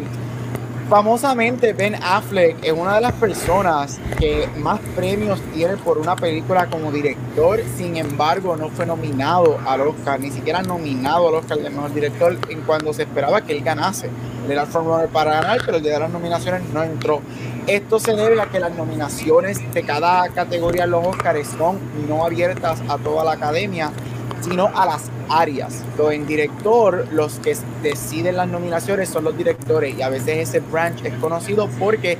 [0.90, 6.66] famosamente, Ben Affleck es una de las personas que más premios tiene por una película
[6.66, 7.62] como director.
[7.78, 12.36] Sin embargo, no fue nominado al Oscar, ni siquiera nominado al Oscar de mejor director
[12.50, 14.08] en cuando se esperaba que él ganase.
[14.46, 17.22] Él era el para ganar, pero el día de las nominaciones no entró.
[17.68, 22.26] Esto se debe a que las nominaciones de cada categoría en los Oscars son no
[22.26, 23.92] abiertas a toda la academia,
[24.42, 25.84] sino a las áreas.
[25.92, 30.60] Entonces, en director, los que deciden las nominaciones son los directores y a veces ese
[30.60, 32.18] branch es conocido porque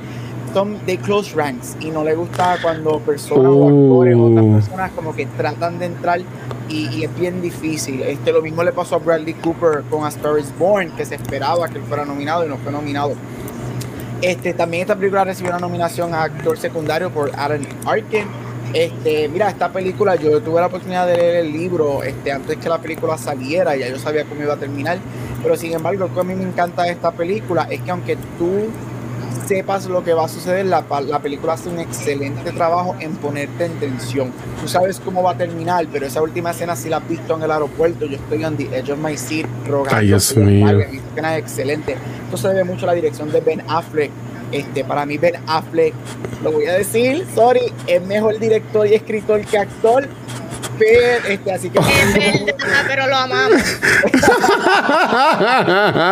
[0.52, 4.54] son de close ranks y no le gusta cuando personas o actores o otras Uh.
[4.54, 6.20] personas como que tratan de entrar
[6.68, 8.02] y, y es bien difícil.
[8.02, 11.14] Este, lo mismo le pasó a Bradley Cooper con A Star is Born, que se
[11.14, 13.12] esperaba que él fuera nominado y no fue nominado.
[14.22, 18.24] Este, también esta película recibió una nominación a actor secundario por Aaron Arkin.
[18.72, 22.68] Este, mira, esta película yo tuve la oportunidad de leer el libro este, antes que
[22.68, 24.98] la película saliera, ya yo sabía cómo iba a terminar,
[25.42, 28.16] pero sin embargo, lo que a mí me encanta de esta película es que aunque
[28.38, 28.68] tú
[29.50, 33.64] sepas lo que va a suceder, la, la película hace un excelente trabajo en ponerte
[33.64, 34.32] en tensión.
[34.60, 37.42] Tú sabes cómo va a terminar, pero esa última escena si la has visto en
[37.42, 39.96] el aeropuerto, yo estoy on the edge of my seat rogando.
[39.96, 40.78] Ay, Dios mío.
[40.78, 41.96] Esa escena es excelente.
[42.26, 44.12] Esto se debe mucho a la dirección de Ben Affleck.
[44.52, 45.94] Este, para mí Ben Affleck,
[46.42, 50.08] lo voy a decir, sorry, es mejor director y escritor que actor.
[50.78, 52.14] Pero, este, así que Es
[52.46, 53.60] verdad, pero lo amamos.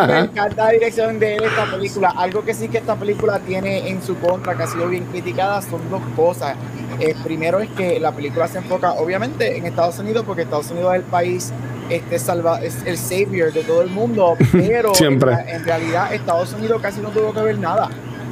[0.07, 2.13] me encanta la dirección de él esta película.
[2.15, 5.61] Algo que sí que esta película tiene en su contra, que ha sido bien criticada,
[5.63, 6.55] son dos cosas.
[6.99, 10.93] Eh, primero es que la película se enfoca obviamente en Estados Unidos, porque Estados Unidos
[10.93, 11.51] es el país
[11.89, 15.33] este salva, es el savior de todo el mundo, pero Siempre.
[15.33, 17.89] En, en realidad Estados Unidos casi no tuvo que ver nada.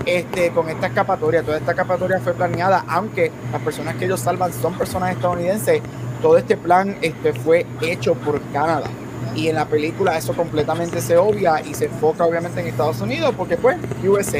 [0.07, 4.53] Este, con esta escapatoria, toda esta escapatoria fue planeada, aunque las personas que ellos salvan
[4.53, 5.81] son personas estadounidenses,
[6.21, 8.89] todo este plan este, fue hecho por Canadá
[9.37, 13.33] y en la película eso completamente se obvia y se enfoca obviamente en Estados Unidos
[13.37, 14.39] porque pues USA.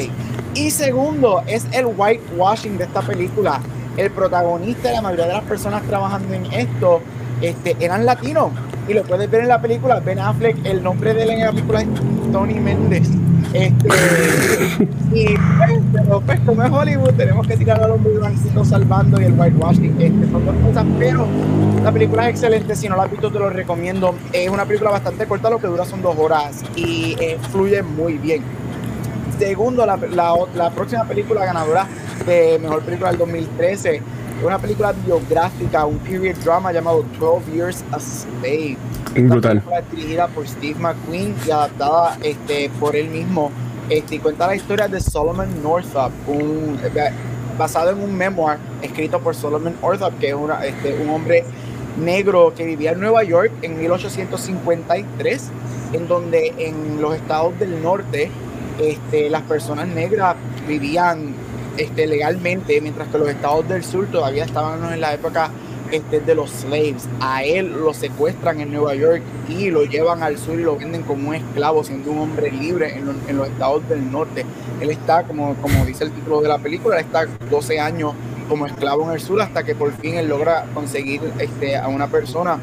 [0.54, 3.60] Y segundo, es el whitewashing de esta película.
[3.96, 7.00] El protagonista y la mayoría de las personas trabajando en esto
[7.40, 8.50] este, eran latinos.
[8.88, 10.00] Y lo puedes ver en la película.
[10.00, 11.88] Ben Affleck, el nombre de él en la película es
[12.32, 13.08] Tony Méndez.
[13.52, 13.88] Este,
[15.12, 19.24] y pues, pues como es Hollywood, tenemos que tirar a los muy blancitos salvando y
[19.24, 20.00] el whitewashing.
[20.00, 21.26] Este, son dos cosas, pero
[21.82, 24.14] la película es excelente, si no la has visto te lo recomiendo.
[24.32, 28.18] Es una película bastante corta, lo que dura son dos horas y eh, fluye muy
[28.18, 28.42] bien.
[29.38, 29.96] Segundo, la,
[30.54, 31.86] la, próxima película ganadora
[32.26, 34.02] de Mejor Película del 2013 es
[34.42, 38.76] una película biográfica, un period drama llamado 12 Years a Slave.
[39.14, 39.60] Esta Brutal.
[39.60, 43.50] película dirigida por Steve McQueen y adaptada este, por él mismo.
[43.88, 47.10] Este, y cuenta la historia de Solomon Northup, un, eh,
[47.56, 51.44] basado en un memoir escrito por Solomon Northup, que es una, este, un hombre
[51.98, 55.50] negro que vivía en Nueva York en 1853,
[55.94, 58.30] en donde en los estados del norte
[58.78, 60.36] este, las personas negras
[60.68, 61.34] vivían
[61.78, 65.50] este, legalmente, mientras que los estados del sur todavía estaban en la época
[65.90, 67.08] este, de los slaves.
[67.20, 71.02] A él lo secuestran en Nueva York y lo llevan al sur y lo venden
[71.02, 74.44] como un esclavo, siendo un hombre libre en, lo- en los estados del norte.
[74.80, 78.12] Él está, como, como dice el título de la película, está 12 años
[78.48, 82.06] como esclavo en el sur hasta que por fin él logra conseguir este, a una
[82.08, 82.58] persona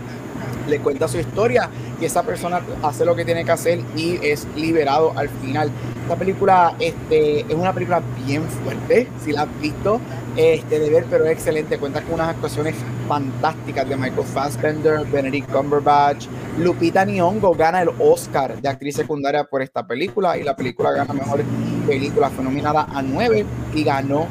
[0.67, 4.47] le cuenta su historia y esa persona hace lo que tiene que hacer y es
[4.55, 5.71] liberado al final.
[6.01, 9.99] Esta película este, es una película bien fuerte, si la has visto,
[10.35, 11.77] este, de ver, pero es excelente.
[11.79, 12.75] Cuenta con unas actuaciones
[13.07, 16.27] fantásticas de Michael Fassbender, Benedict Cumberbatch.
[16.59, 21.13] Lupita Nyong'o gana el Oscar de actriz secundaria por esta película y la película gana
[21.13, 21.41] mejor
[21.87, 22.29] película.
[22.29, 24.27] Fue nominada a nueve y ganó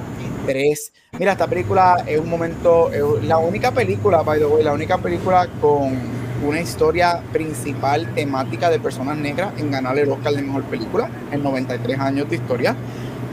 [0.46, 0.92] tres.
[1.18, 4.98] Mira, esta película es un momento, es la única película, by the way, la única
[4.98, 5.96] película con
[6.44, 11.42] una historia principal temática de personas negras en ganar el Oscar de mejor película en
[11.42, 12.76] 93 años de historia.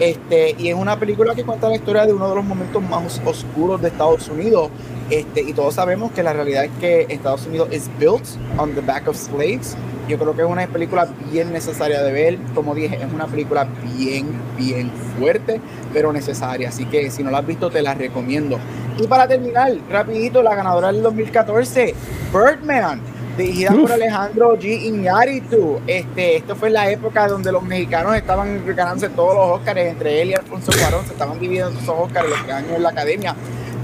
[0.02, 3.22] Este, y es una película que cuenta la historia de uno de los momentos más
[3.24, 4.72] oscuros de Estados Unidos.
[5.12, 8.24] Este, y todos sabemos que la realidad es que Estados Unidos is built
[8.58, 9.78] on the back of slaves.
[10.08, 12.40] Yo creo que es una película bien necesaria de ver.
[12.56, 14.26] Como dije, es una película bien,
[14.58, 15.62] bien fuerte,
[15.94, 16.70] pero necesaria.
[16.70, 18.58] Así que si no la has visto, te la recomiendo.
[18.98, 21.94] Y para terminar, rapidito, la ganadora del 2014,
[22.34, 23.02] Birdman,
[23.42, 23.92] dirigida por Uf.
[23.92, 24.84] Alejandro G.
[24.84, 25.80] Iñárritu.
[25.88, 30.30] Este, esto fue la época donde los mexicanos estaban ganándose todos los Oscars, entre él
[30.30, 33.36] y Alfonso Cuarón, se estaban dividiendo esos Oscars los años en la academia.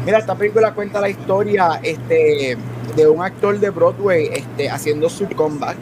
[0.05, 2.57] Mira, esta película cuenta la historia este,
[2.95, 5.75] de un actor de Broadway este, haciendo su comeback.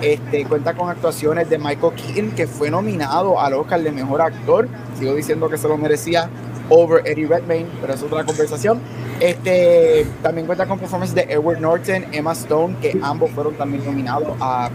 [0.00, 4.68] Este, cuenta con actuaciones de Michael Keaton, que fue nominado al Oscar de Mejor Actor.
[4.98, 6.28] Sigo diciendo que se lo merecía
[6.68, 8.80] over Eddie Redmayne, pero es otra conversación.
[9.20, 14.36] Este, también cuenta con performances de Edward Norton, Emma Stone, que ambos fueron también nominados
[14.40, 14.70] a,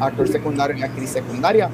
[0.00, 1.68] a actor secundario y actriz secundaria.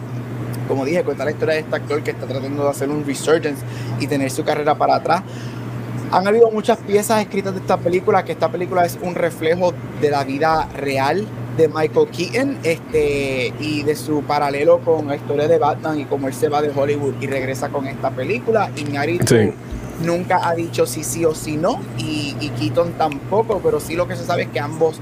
[0.66, 3.62] Como dije, cuenta la historia de este actor que está tratando de hacer un resurgence
[4.00, 5.22] y tener su carrera para atrás.
[6.10, 10.10] Han habido muchas piezas escritas de esta película, que esta película es un reflejo de
[10.10, 15.58] la vida real de Michael Keaton este, y de su paralelo con la historia de
[15.58, 18.70] Batman y cómo él se va de Hollywood y regresa con esta película.
[18.76, 19.52] Iñárritu Sí.
[20.00, 24.08] Nunca ha dicho si sí o si no y, y Keaton tampoco, pero sí lo
[24.08, 25.00] que se sabe es que ambos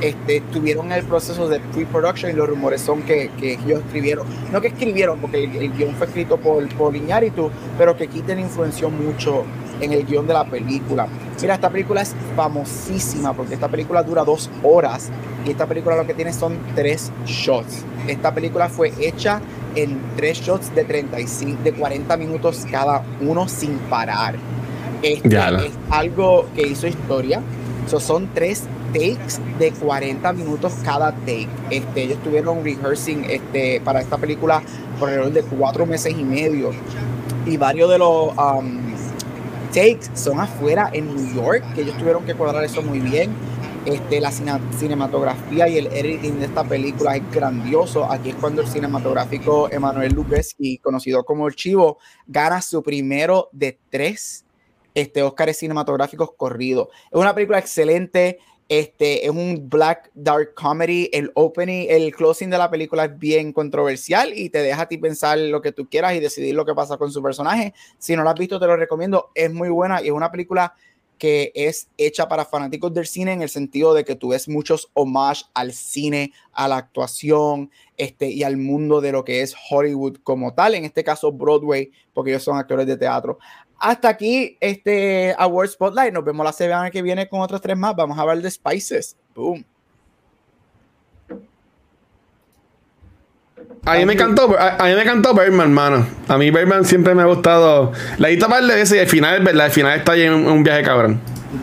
[0.00, 4.26] este, estuvieron en el proceso de pre-production y los rumores son que, que, ellos escribieron,
[4.52, 8.90] no que escribieron, porque el, guion fue escrito por, por Iñárritu, pero que Keaton influenció
[8.90, 9.44] mucho
[9.80, 11.08] en el guion de la película.
[11.40, 15.10] Mira, esta película es famosísima porque esta película dura dos horas
[15.46, 17.84] y esta película lo que tiene son tres shots.
[18.06, 19.40] Esta película fue hecha
[19.76, 24.34] en tres shots de 35, de 40 minutos cada uno sin parar.
[25.02, 27.40] Este es algo que hizo historia.
[27.86, 31.48] son tres takes de 40 minutos cada take.
[31.70, 34.62] Este, ellos estuvieron rehearsing este, para esta película
[34.98, 36.70] por alrededor de cuatro meses y medio.
[37.44, 38.80] Y varios de los um,
[39.68, 43.30] takes son afuera en New York, que ellos tuvieron que cuadrar eso muy bien.
[43.86, 48.10] Este, la cinematografía y el editing de esta película es grandioso.
[48.10, 53.78] Aquí es cuando el cinematográfico Emanuel Lubezki, conocido como el Chivo, gana su primero de
[53.88, 54.44] tres
[54.92, 56.88] este, Oscars cinematográficos corridos.
[57.12, 58.40] Es una película excelente.
[58.68, 61.08] Este es un black dark comedy.
[61.12, 64.98] El opening, el closing de la película es bien controversial y te deja a ti
[64.98, 67.72] pensar lo que tú quieras y decidir lo que pasa con su personaje.
[67.98, 69.30] Si no lo has visto, te lo recomiendo.
[69.32, 70.74] Es muy buena y es una película
[71.18, 74.90] que es hecha para fanáticos del cine en el sentido de que tú ves muchos
[74.94, 80.18] homage al cine, a la actuación este, y al mundo de lo que es Hollywood
[80.22, 83.38] como tal, en este caso Broadway, porque ellos son actores de teatro.
[83.78, 86.12] Hasta aquí este Award Spotlight.
[86.12, 87.94] Nos vemos la semana que viene con otros tres más.
[87.94, 89.16] Vamos a hablar de Spices.
[89.34, 89.64] Boom.
[93.86, 96.06] A mí me encantó, a, mí me encantó Birdman, hermano.
[96.26, 97.92] A mí Birdman siempre me ha gustado.
[98.18, 99.66] La hita par de veces y al final, ¿verdad?
[99.66, 101.20] Al final está en un, viaje cabrón.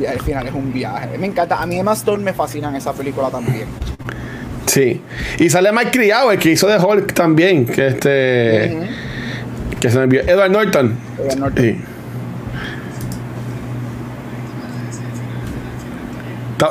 [0.08, 1.18] Al final es un viaje.
[1.18, 1.62] Me encanta.
[1.62, 3.66] A mí Emma Stone me fascina en esa película también.
[4.68, 5.02] Sí.
[5.38, 7.66] Y sale Mike Criado, el que hizo de Hulk también.
[7.66, 8.88] Que este.
[9.82, 10.22] Que se me envió.
[10.22, 10.98] Edward Norton.
[11.20, 11.64] Edward Norton.
[11.66, 11.82] Sí.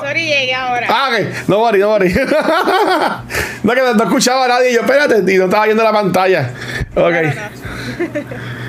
[0.01, 0.87] Sorry, llegué ahora.
[0.89, 1.49] Ah, ok.
[1.49, 2.13] No worry, no worry.
[3.63, 4.73] no, que no, escuchaba a nadie.
[4.73, 6.51] Yo, espérate, y no estaba viendo la pantalla.
[6.95, 7.15] Ok.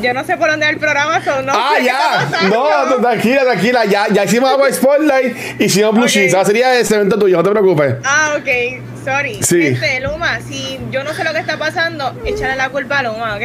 [0.00, 2.28] yo no sé por dónde va el programa, son no Ah, ya.
[2.48, 3.84] No, tranquila, tranquila.
[3.84, 6.28] Ya, ya hicimos agua Spotlight y hicimos Blue okay.
[6.28, 6.46] Sheets.
[6.46, 7.96] sería ese evento tuyo, no te preocupes.
[8.04, 8.48] Ah, ok.
[9.08, 9.42] Sorry.
[9.42, 9.68] Sí.
[9.68, 13.36] Este, Luma, si yo no sé lo que está pasando, échale la culpa a Luma,
[13.36, 13.42] ¿ok?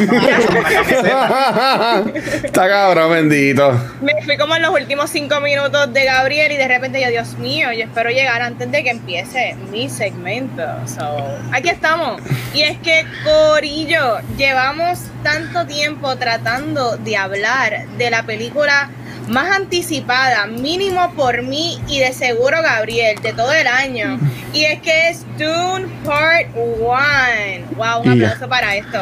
[2.44, 3.72] está cabrón, bendito.
[4.02, 7.38] Me fui como en los últimos cinco minutos de Gabriel y de repente yo, Dios
[7.38, 10.62] mío, yo espero llegar antes de que empiece mi segmento.
[10.86, 12.20] So, aquí estamos.
[12.52, 18.90] Y es que, Corillo, llevamos tanto tiempo tratando de hablar de la película
[19.30, 24.18] más anticipada, mínimo por mí y de seguro Gabriel, de todo el año.
[24.52, 27.76] Y es que es Dune Part 1.
[27.76, 28.98] Wow, un aplauso para esto.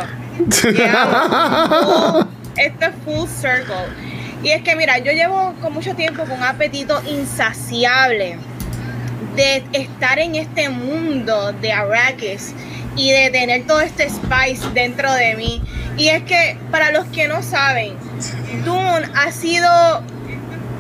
[2.57, 3.87] esto es full circle.
[4.43, 8.37] Y es que mira, yo llevo con mucho tiempo con un apetito insaciable
[9.35, 12.55] de estar en este mundo de Arrakis
[12.97, 15.63] y de tener todo este spice dentro de mí.
[15.97, 17.95] Y es que para los que no saben,
[18.65, 20.03] Dune ha sido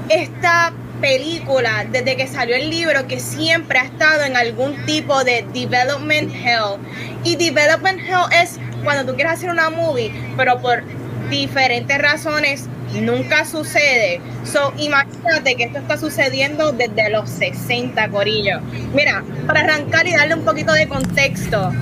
[0.08, 5.44] esta película desde que salió el libro que siempre ha estado en algún tipo de
[5.52, 6.78] development hell.
[7.24, 10.82] Y development hell es cuando tú quieres hacer una movie, pero por
[11.30, 14.20] diferentes razones nunca sucede.
[14.44, 18.60] So, imagínate que esto está sucediendo desde los 60, Corillo.
[18.94, 21.72] Mira, para arrancar y darle un poquito de contexto,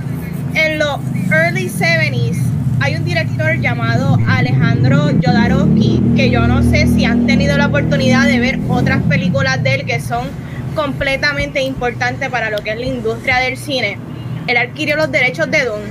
[0.55, 0.99] en los
[1.31, 7.57] early 70s hay un director llamado Alejandro Jodorowsky que yo no sé si han tenido
[7.57, 10.29] la oportunidad de ver otras películas de él que son
[10.75, 13.99] completamente importantes para lo que es la industria del cine.
[14.47, 15.85] Él adquirió los derechos de Dune.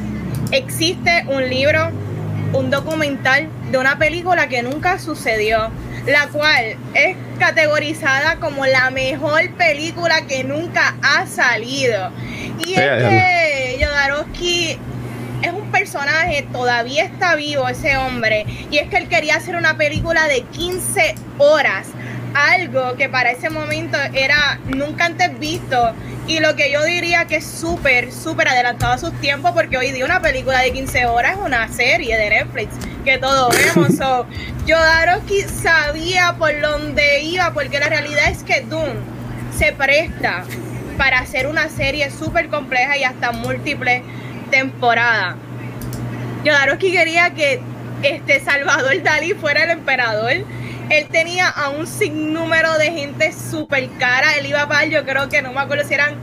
[0.51, 1.89] Existe un libro,
[2.53, 5.69] un documental de una película que nunca sucedió,
[6.05, 12.11] la cual es categorizada como la mejor película que nunca ha salido.
[12.65, 14.77] Y es que Jodorowsky
[15.45, 19.77] es un personaje, todavía está vivo ese hombre, y es que él quería hacer una
[19.77, 21.87] película de 15 horas,
[22.33, 25.93] algo que para ese momento era nunca antes visto,
[26.27, 29.91] y lo que yo diría que es súper, súper adelantado a sus tiempos, porque hoy
[29.91, 33.95] día una película de 15 horas es una serie de Netflix, que todos vemos.
[33.97, 34.25] so,
[34.67, 38.95] Jodorowsky sabía por dónde iba, porque la realidad es que Dune
[39.55, 40.43] se presta
[40.97, 44.01] para hacer una serie súper compleja y hasta múltiples
[44.45, 45.35] temporada.
[46.45, 47.59] Jodorowsky quería que
[48.03, 50.31] este Salvador Dalí fuera el emperador.
[50.89, 54.35] Él tenía a un sinnúmero de gente súper cara.
[54.37, 56.15] Él iba a pagar, yo creo que no me acuerdo si eran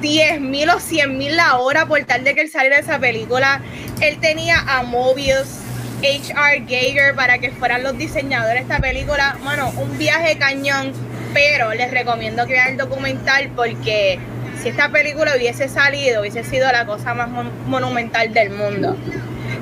[0.00, 2.98] 10 mil o 100 mil la hora por tal de que él saliera de esa
[2.98, 3.62] película.
[4.00, 5.60] Él tenía a Mobius,
[6.00, 6.66] H.R.
[6.66, 9.38] Geiger para que fueran los diseñadores de esta película.
[9.42, 10.92] Bueno, un viaje cañón,
[11.32, 14.18] pero les recomiendo que vean el documental porque
[14.66, 17.28] si esta película hubiese salido, hubiese sido la cosa más
[17.68, 18.96] monumental del mundo.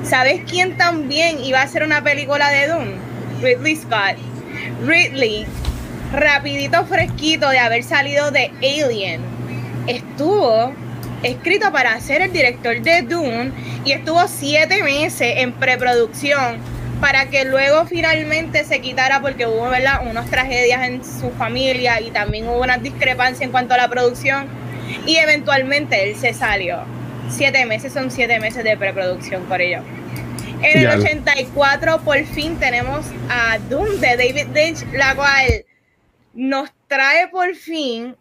[0.03, 2.87] ¿Sabes quién también iba a hacer una película de Doom?
[3.39, 4.17] Ridley Scott.
[4.83, 5.45] Ridley,
[6.11, 9.21] rapidito fresquito de haber salido de Alien,
[9.85, 10.73] estuvo
[11.21, 13.51] escrito para ser el director de Dune
[13.85, 16.57] y estuvo siete meses en preproducción
[16.99, 20.01] para que luego finalmente se quitara porque hubo ¿verdad?
[20.09, 24.65] unas tragedias en su familia y también hubo una discrepancia en cuanto a la producción
[25.05, 26.83] y eventualmente él se salió.
[27.29, 29.81] Siete meses son siete meses de preproducción por ello.
[30.61, 35.65] En el 84 por fin tenemos a Dune de David Lynch, la cual
[36.33, 38.15] nos trae por fin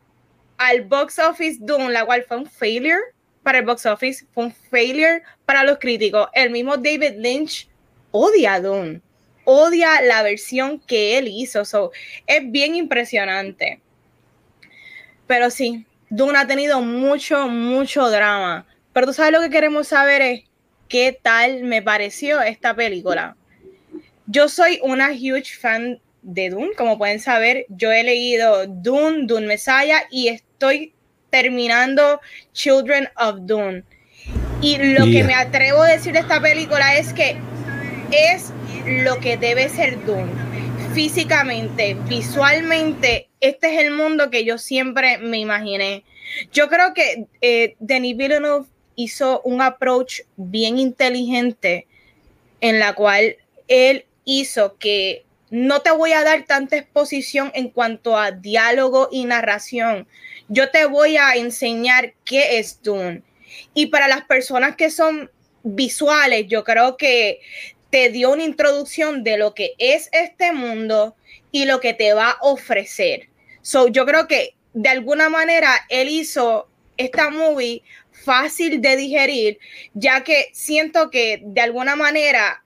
[0.58, 3.00] al box office Dune, la cual fue un failure
[3.42, 6.28] para el box office, fue un failure para los críticos.
[6.32, 7.68] El mismo David Lynch
[8.10, 9.00] odia a Dune,
[9.44, 11.64] odia la versión que él hizo.
[11.64, 11.92] So,
[12.26, 13.80] es bien impresionante.
[15.26, 18.66] Pero sí, Dune ha tenido mucho, mucho drama.
[18.92, 20.44] Pero tú sabes lo que queremos saber es
[20.88, 23.36] qué tal me pareció esta película.
[24.26, 29.46] Yo soy una huge fan de Dune, como pueden saber, yo he leído Dune, Dune
[29.46, 30.94] Messiah y estoy
[31.30, 32.20] terminando
[32.52, 33.82] Children of Dune.
[34.62, 37.36] Y lo que me atrevo a decir de esta película es que
[38.12, 38.52] es
[38.86, 40.43] lo que debe ser Dune.
[40.94, 46.04] Físicamente, visualmente, este es el mundo que yo siempre me imaginé.
[46.52, 51.88] Yo creo que eh, Denis Villeneuve hizo un approach bien inteligente
[52.60, 53.36] en la cual
[53.66, 59.24] él hizo que no te voy a dar tanta exposición en cuanto a diálogo y
[59.24, 60.06] narración.
[60.46, 63.22] Yo te voy a enseñar qué es Dune.
[63.74, 65.28] Y para las personas que son
[65.64, 67.40] visuales, yo creo que
[67.94, 71.14] te dio una introducción de lo que es este mundo
[71.52, 73.28] y lo que te va a ofrecer.
[73.62, 79.60] So, yo creo que de alguna manera él hizo esta movie fácil de digerir,
[79.92, 82.64] ya que siento que de alguna manera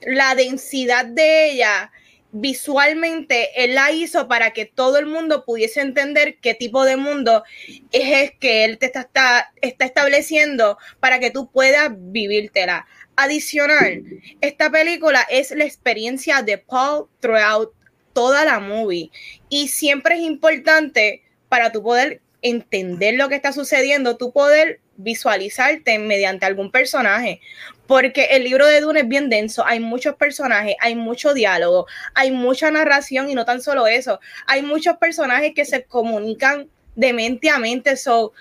[0.00, 1.92] la densidad de ella
[2.34, 7.44] visualmente él la hizo para que todo el mundo pudiese entender qué tipo de mundo
[7.92, 12.86] es que él te está, está, está estableciendo para que tú puedas vivírtela.
[13.16, 14.02] Adicional,
[14.40, 17.72] esta película es la experiencia de Paul throughout
[18.12, 19.10] toda la movie.
[19.48, 25.98] Y siempre es importante para tu poder entender lo que está sucediendo, tu poder visualizarte
[25.98, 27.40] mediante algún personaje,
[27.86, 32.30] porque el libro de Dune es bien denso, hay muchos personajes, hay mucho diálogo, hay
[32.30, 37.48] mucha narración y no tan solo eso, hay muchos personajes que se comunican de mente
[37.48, 38.32] a mente, so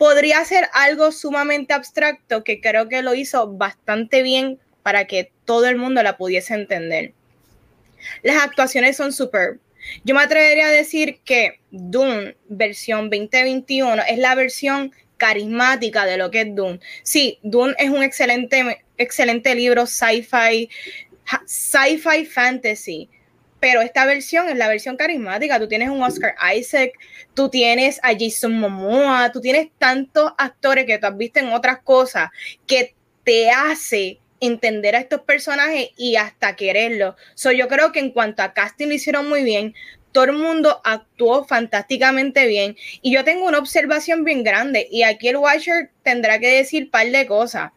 [0.00, 5.66] podría ser algo sumamente abstracto que creo que lo hizo bastante bien para que todo
[5.66, 7.12] el mundo la pudiese entender.
[8.22, 9.58] Las actuaciones son super.
[10.02, 16.30] Yo me atrevería a decir que Dune versión 2021 es la versión carismática de lo
[16.30, 16.80] que es Dune.
[17.02, 20.70] Sí, Dune es un excelente, excelente libro sci-fi,
[21.44, 23.10] sci-fi fantasy,
[23.60, 25.60] pero esta versión es la versión carismática.
[25.60, 26.92] Tú tienes un Oscar Isaac,
[27.40, 31.78] tú tienes a Jason Momoa, tú tienes tantos actores que tú has visto en otras
[31.82, 32.28] cosas
[32.66, 37.14] que te hace entender a estos personajes y hasta quererlos.
[37.34, 39.74] So, yo creo que en cuanto a casting lo hicieron muy bien
[40.12, 42.76] todo el mundo actuó fantásticamente bien.
[43.00, 44.86] Y yo tengo una observación bien grande.
[44.90, 47.70] Y aquí el Watcher tendrá que decir un par de cosas.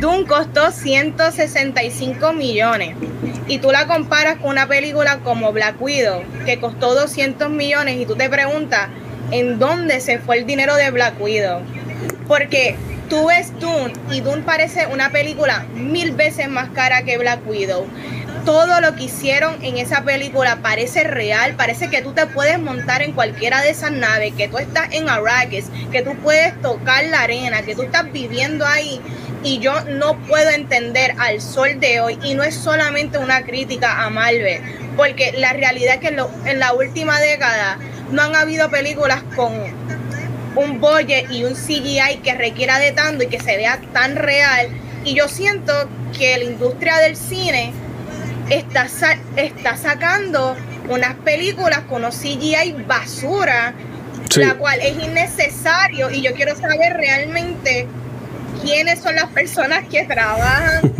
[0.00, 2.96] Doom costó 165 millones.
[3.48, 8.00] Y tú la comparas con una película como Black Widow, que costó 200 millones.
[8.00, 8.88] Y tú te preguntas,
[9.30, 11.60] ¿en dónde se fue el dinero de Black Widow?
[12.26, 12.76] Porque
[13.10, 17.86] tú ves Dune y Dune parece una película mil veces más cara que Black Widow
[18.44, 23.02] todo lo que hicieron en esa película parece real, parece que tú te puedes montar
[23.02, 27.22] en cualquiera de esas naves, que tú estás en Arrakis, que tú puedes tocar la
[27.22, 29.00] arena, que tú estás viviendo ahí.
[29.42, 34.04] Y yo no puedo entender al sol de hoy, y no es solamente una crítica
[34.04, 34.60] a Marvel,
[34.96, 37.78] porque la realidad es que en, la última década
[38.10, 39.52] no han habido películas con
[40.56, 44.68] un budget y un CGI que requiera de tanto y que se vea tan real.
[45.04, 45.72] Y yo siento
[46.16, 47.72] que la industria del cine
[48.50, 48.86] está,
[49.36, 50.56] está sacando
[50.90, 53.72] unas películas con unos CGI basura,
[54.36, 57.86] la cual es innecesario y yo quiero saber realmente
[58.62, 60.92] quiénes son las personas que trabajan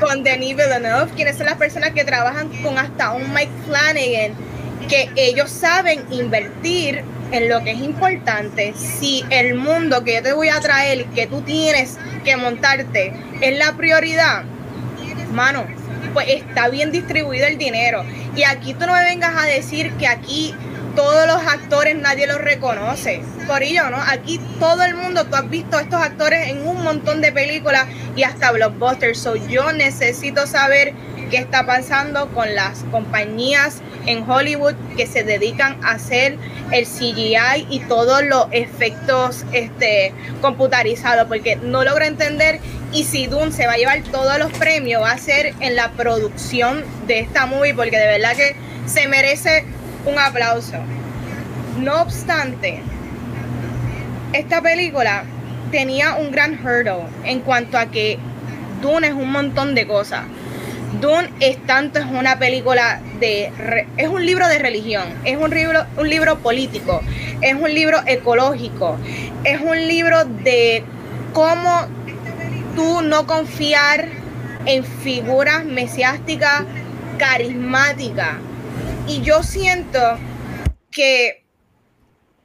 [0.00, 4.32] con Denis Villeneuve, quiénes son las personas que trabajan con hasta un Mike Flanagan,
[4.88, 7.02] que ellos saben invertir
[7.32, 8.74] en lo que es importante.
[8.76, 13.58] Si el mundo que yo te voy a traer, que tú tienes que montarte, es
[13.58, 14.44] la prioridad,
[15.32, 15.64] manos,
[16.12, 18.04] pues está bien distribuido el dinero.
[18.34, 20.54] Y aquí tú no me vengas a decir que aquí
[20.96, 23.20] todos los actores nadie los reconoce.
[23.46, 23.98] Por ello, ¿no?
[23.98, 27.86] Aquí todo el mundo, tú has visto a estos actores en un montón de películas
[28.16, 29.18] y hasta blockbusters.
[29.18, 30.94] So, yo necesito saber
[31.30, 36.38] qué está pasando con las compañías en Hollywood que se dedican a hacer
[36.72, 42.60] el CGI y todos los efectos este, computarizados, porque no logro entender
[42.92, 45.90] y si Dune se va a llevar todos los premios, va a ser en la
[45.92, 49.64] producción de esta movie, porque de verdad que se merece
[50.06, 50.76] un aplauso.
[51.78, 52.80] No obstante,
[54.32, 55.24] esta película
[55.70, 58.18] tenía un gran hurdle en cuanto a que
[58.80, 60.22] Dune es un montón de cosas.
[61.00, 63.52] Dune es tanto, es una película de,
[63.96, 67.02] es un libro de religión, es un libro, un libro político,
[67.42, 68.96] es un libro ecológico,
[69.44, 70.84] es un libro de
[71.34, 71.86] cómo
[72.76, 74.08] tú no confiar
[74.64, 76.62] en figuras mesiásticas
[77.18, 78.36] carismáticas
[79.08, 80.00] y yo siento
[80.90, 81.44] que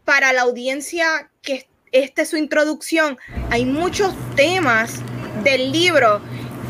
[0.06, 3.18] para la audiencia que esta es su introducción,
[3.50, 5.02] hay muchos temas
[5.44, 6.22] del libro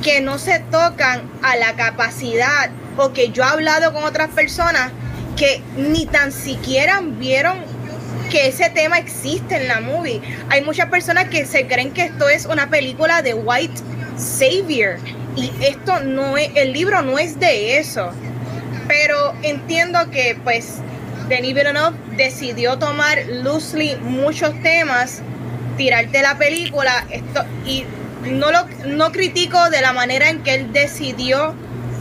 [0.02, 4.92] que no se tocan a la capacidad o que yo he hablado con otras personas
[5.38, 7.64] que ni tan siquiera vieron
[8.30, 10.22] que ese tema existe en la movie.
[10.50, 13.82] Hay muchas personas que se creen que esto es una película de White
[14.18, 14.98] Savior
[15.36, 18.12] y esto no es, el libro no es de eso
[18.92, 20.80] pero entiendo que pues
[21.30, 25.22] Denis Villeneuve decidió tomar loosely muchos temas,
[25.78, 27.86] tirarte la película, esto, y
[28.30, 31.56] no lo no critico de la manera en que él decidió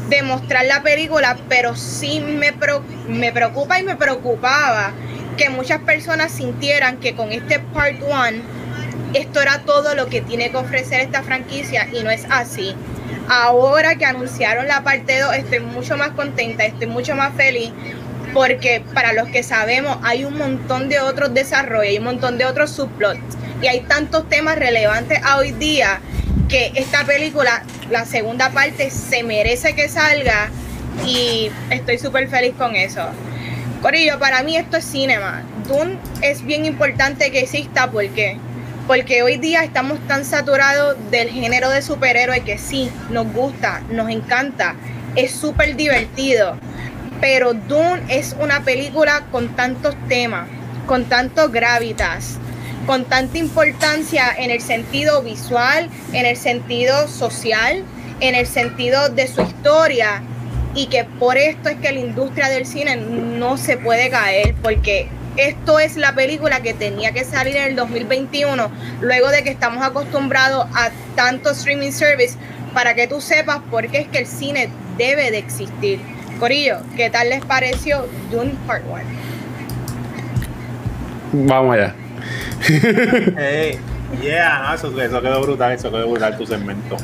[0.09, 2.53] demostrar la película, pero sí me,
[3.07, 4.91] me preocupa y me preocupaba
[5.37, 8.43] que muchas personas sintieran que con este Part 1
[9.15, 12.75] esto era todo lo que tiene que ofrecer esta franquicia y no es así.
[13.33, 17.71] Ahora que anunciaron la parte 2, estoy mucho más contenta, estoy mucho más feliz,
[18.35, 22.47] porque para los que sabemos hay un montón de otros desarrollos, hay un montón de
[22.47, 23.21] otros subplots,
[23.63, 26.01] y hay tantos temas relevantes a hoy día
[26.49, 30.51] que esta película, la segunda parte, se merece que salga
[31.07, 33.11] y estoy súper feliz con eso.
[33.81, 35.45] Corillo, para mí esto es cinema.
[35.69, 38.39] Dune es bien importante que exista porque
[38.91, 44.11] porque hoy día estamos tan saturados del género de superhéroe que sí, nos gusta, nos
[44.11, 44.75] encanta,
[45.15, 46.59] es súper divertido.
[47.21, 50.49] Pero Dune es una película con tantos temas,
[50.87, 52.39] con tantos gravitas,
[52.85, 57.85] con tanta importancia en el sentido visual, en el sentido social,
[58.19, 60.21] en el sentido de su historia.
[60.75, 65.09] Y que por esto es que la industria del cine no se puede caer, porque
[65.49, 68.71] esto es la película que tenía que salir en el 2021,
[69.01, 72.37] luego de que estamos acostumbrados a tanto streaming service,
[72.75, 76.01] para que tú sepas por qué es que el cine debe de existir.
[76.39, 79.03] Corillo, ¿qué tal les pareció Dune Part 1?
[81.47, 81.95] Vamos allá.
[83.39, 83.79] hey,
[84.21, 86.97] yeah, eso, eso quedó brutal, eso quedó brutal tu segmento.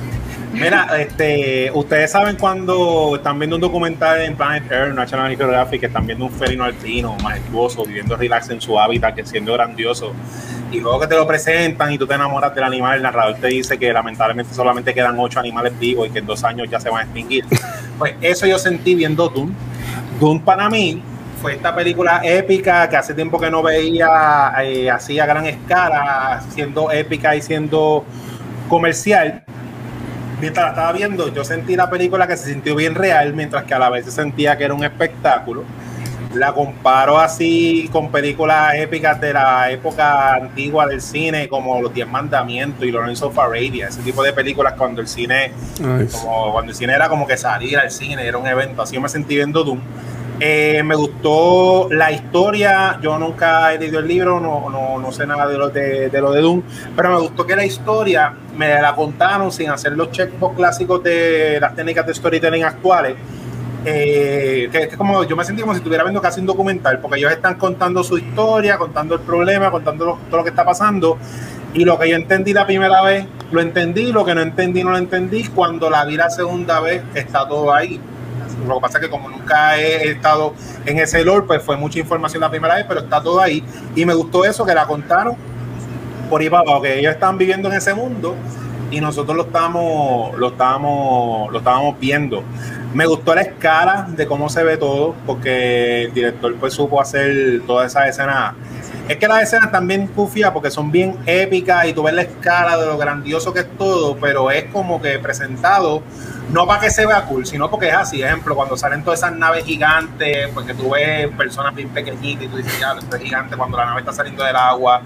[0.58, 5.86] Mira, este, ustedes saben cuando están viendo un documental en Planet Earth, National Geographic, que
[5.86, 10.14] están viendo un felino altino, majestuoso, viviendo relax en su hábitat, que siendo grandioso,
[10.72, 13.48] y luego que te lo presentan y tú te enamoras del animal, el narrador te
[13.48, 16.88] dice que lamentablemente solamente quedan ocho animales vivos y que en dos años ya se
[16.88, 17.44] van a extinguir.
[17.98, 19.54] Pues eso yo sentí viendo Dune.
[20.20, 21.02] Dune para mí
[21.40, 26.42] fue esta película épica que hace tiempo que no veía eh, así a gran escala,
[26.50, 28.04] siendo épica y siendo
[28.68, 29.45] comercial
[30.40, 33.74] mientras la estaba viendo, yo sentí la película que se sintió bien real, mientras que
[33.74, 35.64] a la vez se sentía que era un espectáculo.
[36.34, 42.06] La comparo así con películas épicas de la época antigua del cine, como Los Diez
[42.06, 45.52] Mandamientos y Lorenzo of ese tipo de películas cuando el cine,
[46.12, 48.82] como cuando el cine era como que salir al cine, era un evento.
[48.82, 49.80] Así me sentí viendo Doom
[50.38, 52.98] eh, me gustó la historia.
[53.00, 56.20] Yo nunca he leído el libro, no, no, no sé nada de lo de, de,
[56.20, 56.62] lo de Doom,
[56.94, 61.58] pero me gustó que la historia me la contaron sin hacer los checkbox clásicos de
[61.60, 63.16] las técnicas de storytelling actuales.
[63.88, 67.18] Eh, que es como yo me sentí como si estuviera viendo casi un documental, porque
[67.18, 71.18] ellos están contando su historia, contando el problema, contando todo lo que está pasando.
[71.72, 74.90] Y lo que yo entendí la primera vez, lo entendí, lo que no entendí, no
[74.90, 75.44] lo entendí.
[75.44, 78.00] Cuando la vi la segunda vez, está todo ahí
[78.66, 80.54] lo que pasa es que como nunca he estado
[80.84, 83.62] en ese lore, pues fue mucha información la primera vez, pero está todo ahí.
[83.94, 85.36] Y me gustó eso, que la contaron
[86.30, 88.34] por ahí para abajo, que ellos están viviendo en ese mundo
[88.90, 92.42] y nosotros lo estábamos, lo estábamos, lo estábamos viendo.
[92.94, 97.62] Me gustó la escala de cómo se ve todo, porque el director pues supo hacer
[97.66, 98.54] todas esas escenas.
[99.08, 102.76] Es que las escenas también pufia porque son bien épicas y tú ves la escala
[102.76, 106.02] de lo grandioso que es todo, pero es como que presentado
[106.50, 108.22] no para que se vea cool, sino porque es así.
[108.22, 112.56] Ejemplo, cuando salen todas esas naves gigantes, porque tú ves personas bien pequeñitas y tú
[112.56, 115.02] dices, ya, esto es gigante cuando la nave está saliendo del agua.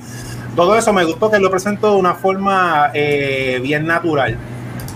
[0.54, 4.36] Todo eso me gustó que lo presentó de una forma eh, bien natural.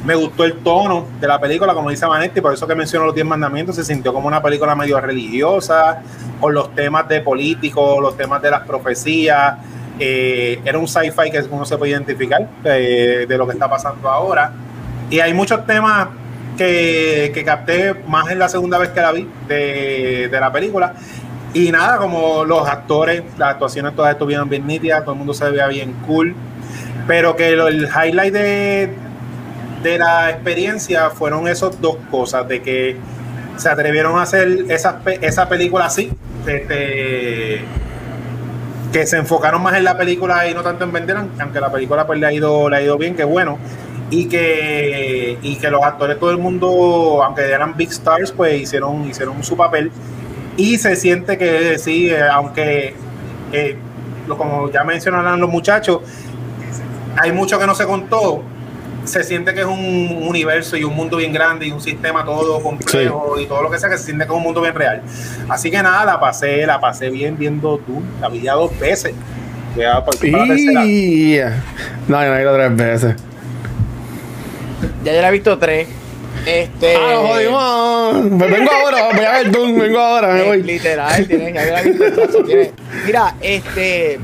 [0.04, 3.14] Me gustó el tono de la película, como dice Vanetti, por eso que menciono los
[3.14, 6.02] Diez Mandamientos, se sintió como una película medio religiosa,
[6.38, 9.54] con los temas de políticos, los temas de las profecías.
[9.98, 14.10] Eh, era un sci-fi que uno se puede identificar eh, de lo que está pasando
[14.10, 14.52] ahora.
[15.08, 16.08] Y hay muchos temas
[16.56, 20.94] que, capté más en la segunda vez que la vi de, de, la película.
[21.52, 25.48] Y nada, como los actores, las actuaciones todas estuvieron bien nítidas, todo el mundo se
[25.50, 26.34] veía bien cool.
[27.06, 28.90] Pero que el highlight de,
[29.82, 32.96] de la experiencia fueron esos dos cosas, de que
[33.56, 36.10] se atrevieron a hacer esa, esa película así,
[36.46, 37.60] este,
[38.92, 42.06] que se enfocaron más en la película y no tanto en vender, aunque la película
[42.06, 43.58] pues le ha ido, le ha ido bien, que bueno
[44.10, 49.08] y que, y que los actores, todo el mundo, aunque eran big stars, pues hicieron,
[49.08, 49.90] hicieron su papel.
[50.56, 52.94] Y se siente que sí, eh, aunque,
[53.52, 53.76] eh,
[54.28, 56.00] como ya mencionaron los muchachos,
[57.16, 58.42] hay mucho que no se contó.
[59.04, 62.62] Se siente que es un universo y un mundo bien grande y un sistema todo
[62.62, 65.02] complejo y todo lo que sea, que se siente como un mundo bien real.
[65.48, 69.12] Así que nada, la pasé, la pasé bien viendo tú, la vi ya dos veces.
[69.76, 71.38] Ya, y...
[72.06, 73.16] No, yo no he ido tres veces.
[75.04, 75.88] Ya yo la he visto tres.
[76.46, 76.96] Este.
[76.96, 78.30] Ah, jodimos.
[78.30, 80.62] Me vengo ahora, voy a ver Doom, vengo ahora, me voy.
[80.62, 82.44] Literal, tienes, la he visto.
[83.06, 84.18] Mira, este.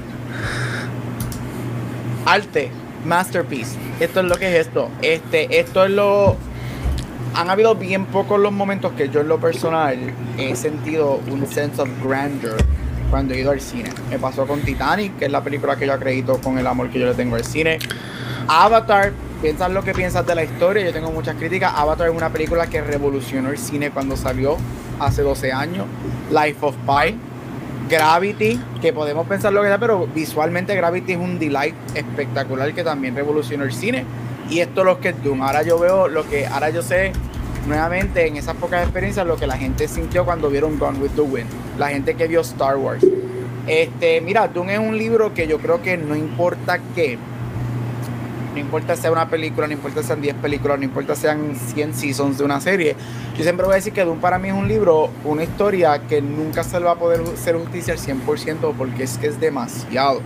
[2.27, 2.71] Arte,
[3.05, 3.77] masterpiece.
[3.99, 4.89] Esto es lo que es esto.
[5.03, 6.37] Este, esto es lo.
[7.35, 9.97] Han habido bien pocos los momentos que yo en lo personal
[10.37, 12.57] he sentido un sense of grandeur
[13.11, 13.91] cuando he ido al cine.
[14.11, 16.99] Me pasó con Titanic, que es la película que yo acredito con el amor que
[16.99, 17.79] yo le tengo al cine.
[18.49, 21.73] Avatar, piensas lo que piensas de la historia, yo tengo muchas críticas.
[21.75, 24.57] Avatar es una película que revolucionó el cine cuando salió
[24.99, 25.87] hace 12 años.
[26.31, 27.17] Life of Pi,
[27.89, 32.85] Gravity, que podemos pensar lo que sea, pero visualmente Gravity es un delight espectacular que
[32.85, 34.05] también revolucionó el cine.
[34.51, 35.43] Y esto es lo que es Doom.
[35.43, 37.13] Ahora yo veo lo que, ahora yo sé
[37.67, 41.23] nuevamente en esas pocas experiencias lo que la gente sintió cuando vieron Gone with the
[41.23, 41.49] Wind.
[41.79, 43.05] La gente que vio Star Wars.
[43.67, 47.19] Este, mira, Doom es un libro que yo creo que no importa qué,
[48.61, 52.39] no importa sea una película, no importa sean 10 películas, no importa sean 100 seasons
[52.39, 52.95] de una serie,
[53.37, 56.21] yo siempre voy a decir que Doom para mí es un libro, una historia que
[56.21, 60.21] nunca se le va a poder hacer justicia al 100% porque es que es demasiado.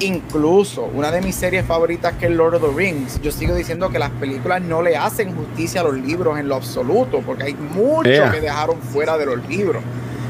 [0.00, 3.88] Incluso una de mis series favoritas que es Lord of the Rings, yo sigo diciendo
[3.88, 7.54] que las películas no le hacen justicia a los libros en lo absoluto, porque hay
[7.54, 8.30] mucho Yeah.
[8.30, 9.82] que dejaron fuera de los libros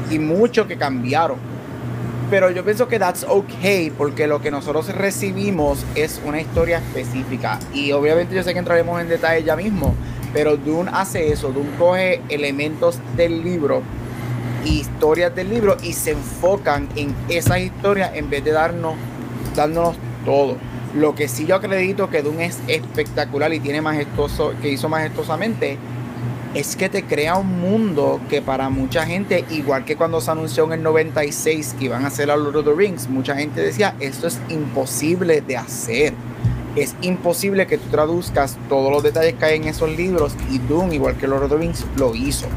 [0.09, 1.56] y mucho que cambiaron.
[2.29, 7.57] Pero yo pienso que that's okay porque lo que nosotros recibimos es una historia específica.
[7.73, 9.95] Y obviamente yo sé que entraremos en detalle ya mismo.
[10.33, 11.51] Pero Dune hace eso.
[11.53, 13.81] Dune coge elementos del libro,
[14.65, 18.95] historias del libro y se enfocan en esas historias en vez de darnos,
[19.55, 20.57] dándonos todo.
[20.93, 25.77] Lo que sí yo acredito que Dune es espectacular y tiene majestuoso, que hizo majestuosamente
[26.53, 30.65] es que te crea un mundo que para mucha gente, igual que cuando se anunció
[30.65, 33.95] en el 96 que iban a hacer a Lord of the Rings, mucha gente decía,
[33.99, 36.13] esto es imposible de hacer.
[36.75, 40.93] Es imposible que tú traduzcas todos los detalles que hay en esos libros y Doom,
[40.93, 42.47] igual que Lord of the Rings, lo hizo.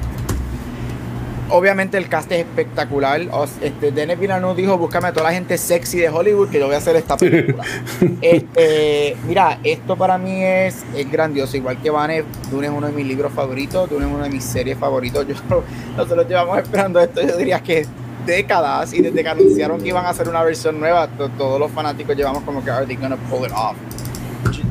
[1.50, 3.20] Obviamente el cast es espectacular.
[3.60, 6.74] Este, Denis Villeneuve dijo, búscame a toda la gente sexy de Hollywood que yo voy
[6.74, 7.64] a hacer esta película.
[8.22, 11.56] Este, mira, esto para mí es, es grandioso.
[11.56, 14.44] Igual que Vane, Dune es uno de mis libros favoritos, Dune es una de mis
[14.44, 15.26] series favoritos.
[15.26, 15.34] Yo,
[15.96, 17.86] nosotros llevamos esperando esto, yo diría que
[18.26, 18.92] décadas.
[18.92, 22.16] Y desde que anunciaron que iban a hacer una versión nueva, to- todos los fanáticos
[22.16, 23.76] llevamos como que, are they gonna pull it off?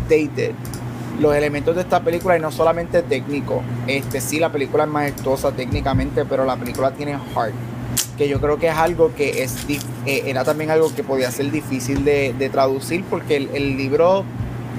[0.07, 0.51] They did.
[1.19, 5.51] Los elementos de esta película, y no solamente técnico, este sí, la película es majestuosa
[5.51, 7.53] técnicamente, pero la película tiene heart
[8.17, 11.49] que yo creo que es algo que es eh, era también algo que podía ser
[11.51, 14.25] difícil de, de traducir porque el, el libro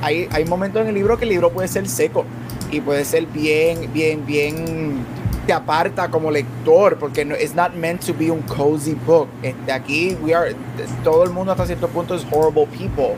[0.02, 2.26] hay, hay momentos en el libro que el libro puede ser seco
[2.70, 5.04] y puede ser bien bien bien
[5.46, 9.28] te aparta como lector porque no it's not meant to be un cozy book.
[9.42, 10.54] Este aquí we are
[11.02, 13.16] todo el mundo hasta cierto punto es horrible people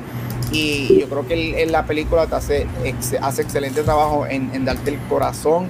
[0.52, 2.66] y yo creo que en la película te hace,
[3.20, 5.68] hace excelente trabajo en, darte el corazón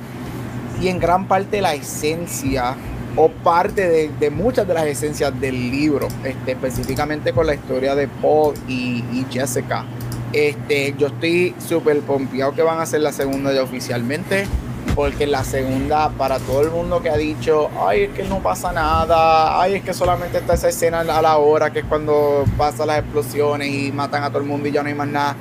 [0.80, 2.74] y en gran parte la esencia
[3.14, 8.08] o parte de, muchas de las esencias del libro, este, específicamente con la historia de
[8.08, 9.84] Paul y, y Jessica.
[10.32, 14.46] Este, yo estoy súper pompeado que van a hacer la segunda ya oficialmente.
[14.94, 18.72] Porque la segunda, para todo el mundo que ha dicho, ay, es que no pasa
[18.72, 22.88] nada, ay, es que solamente está esa escena a la hora, que es cuando pasan
[22.88, 25.36] las explosiones y matan a todo el mundo y ya no hay más nada.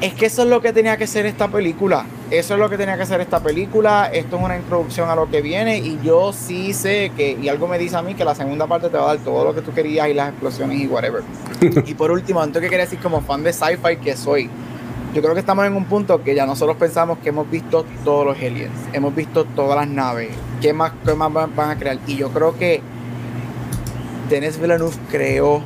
[0.00, 2.04] Es que eso es lo que tenía que ser esta película.
[2.30, 4.10] Eso es lo que tenía que ser esta película.
[4.12, 5.78] Esto es una introducción a lo que viene.
[5.78, 8.90] Y yo sí sé que, y algo me dice a mí, que la segunda parte
[8.90, 11.22] te va a dar todo lo que tú querías y las explosiones y whatever.
[11.86, 14.50] y por último, antes que quería decir como fan de sci-fi que soy,
[15.14, 18.26] yo creo que estamos en un punto que ya nosotros pensamos que hemos visto todos
[18.26, 20.30] los aliens, hemos visto todas las naves,
[20.60, 21.98] ¿qué más, qué más van a crear?
[22.06, 22.82] Y yo creo que
[24.28, 25.62] Denis Villeneuve creó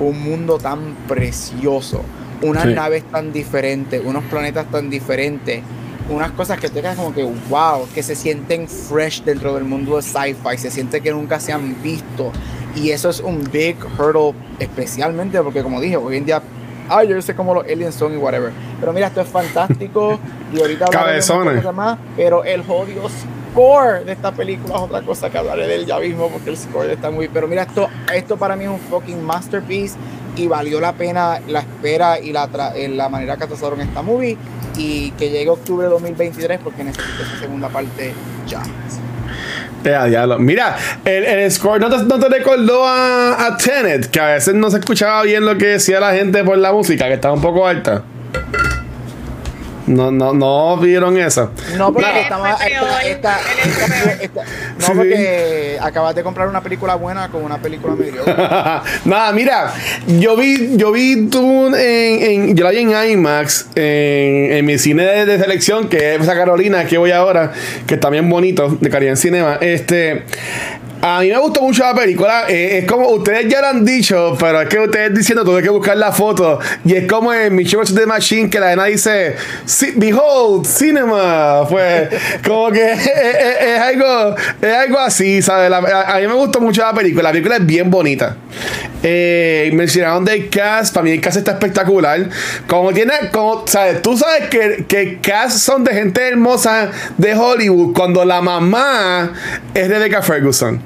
[0.00, 2.02] un mundo tan precioso,
[2.42, 5.62] unas naves tan diferentes, unos planetas tan diferentes,
[6.08, 9.96] unas cosas que te quedas como que wow, que se sienten fresh dentro del mundo
[9.96, 12.32] de sci-fi, se siente que nunca se han visto.
[12.76, 16.42] Y eso es un big hurdle, especialmente porque, como dije, hoy en día
[16.88, 18.52] ay, yo sé cómo los aliens son y whatever.
[18.80, 20.18] Pero mira, esto es fantástico.
[20.52, 21.64] y ahorita Cabezones.
[21.72, 25.86] Más, pero el jodido score de esta película es otra cosa que hablaré de él
[25.86, 27.28] ya mismo porque el score está muy.
[27.28, 29.96] Pero mira, esto, esto para mí es un fucking masterpiece
[30.36, 32.48] y valió la pena la espera y la,
[32.88, 34.36] la manera que trataron esta movie
[34.76, 38.12] y que llegue octubre de 2023 porque necesito esa segunda parte
[38.46, 38.62] ya.
[40.38, 45.22] Mira, el, score no te, recordó a, a Tenet, que a veces no se escuchaba
[45.22, 48.02] bien lo que decía la gente por la música, que estaba un poco alta.
[49.86, 51.52] No, no, no vieron eso.
[51.76, 52.48] No, porque estamos.
[53.04, 53.38] Esta,
[54.80, 58.22] no, porque acabas de comprar una película buena con una película medio.
[59.04, 59.72] Nada, mira,
[60.06, 64.78] yo vi, yo vi tú en, en, yo la vi en IMAX, en, en mi
[64.78, 67.52] cine de, selección, que es esa Carolina, que voy ahora,
[67.86, 69.58] que está bien bonito, de Caribe Cinema.
[69.60, 70.24] Este.
[71.02, 72.44] A mí me gustó mucho la película.
[72.48, 75.68] Eh, es como ustedes ya lo han dicho, pero es que ustedes diciendo tuve que
[75.68, 76.58] buscar la foto.
[76.84, 79.36] Y es como en Mission the Machine que la nena dice:
[79.96, 81.66] Behold, cinema.
[81.68, 82.08] Pues,
[82.46, 85.70] como que es, algo, es algo así, ¿sabes?
[85.72, 87.24] a, mí me gustó mucho la película.
[87.24, 88.36] La película es bien bonita.
[89.02, 90.94] Eh, mencionaron del cast.
[90.94, 92.28] Para mí el cast está espectacular.
[92.66, 94.00] Como tiene, como, ¿sabes?
[94.02, 99.32] Tú sabes que, que cast son de gente hermosa de Hollywood cuando la mamá
[99.74, 100.85] es Rebecca Ferguson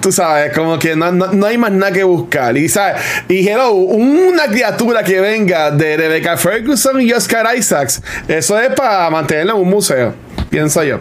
[0.00, 2.56] tú sabes, como que no, hay más nada que buscar.
[2.56, 3.02] Y, ¿sabes?
[3.28, 9.10] y hello, una criatura que venga de Rebecca Ferguson y Oscar Isaacs, eso es para
[9.10, 11.00] mantenerla en un museo pienso yo.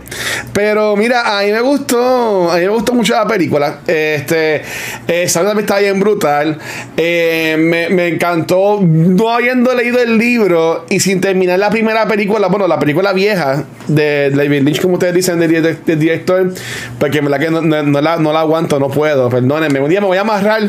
[0.53, 3.79] Pero mira, a mí me gustó, a mí me gustó mucho la película.
[3.87, 4.61] Este,
[5.07, 6.57] eh, también está bien brutal.
[6.97, 12.67] Eh, me, encantó, no habiendo leído el libro y sin terminar la primera película, bueno,
[12.67, 16.53] la película vieja de David Lynch, como ustedes dicen, del director,
[16.99, 19.79] porque en verdad que no, la, no la aguanto, no puedo, perdónenme.
[19.79, 20.63] Un día me voy a amarrar,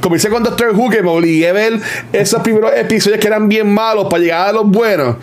[0.00, 1.80] como hice con Doctor Who, que me obligué a ver
[2.12, 5.16] esos primeros episodios que eran bien malos para llegar a los buenos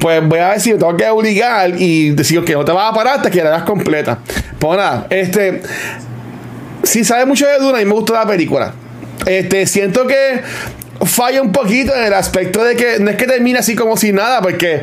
[0.00, 2.94] pues voy a si me tengo que obligar y decir que no te vas a
[2.94, 4.18] parar hasta que la veas completa.
[4.58, 5.62] Pues nada, este.
[6.82, 8.74] Si sabes mucho de Duna y me gustó la película.
[9.26, 10.42] Este, siento que
[11.06, 14.12] falla un poquito en el aspecto de que no es que termine así como si
[14.12, 14.82] nada, porque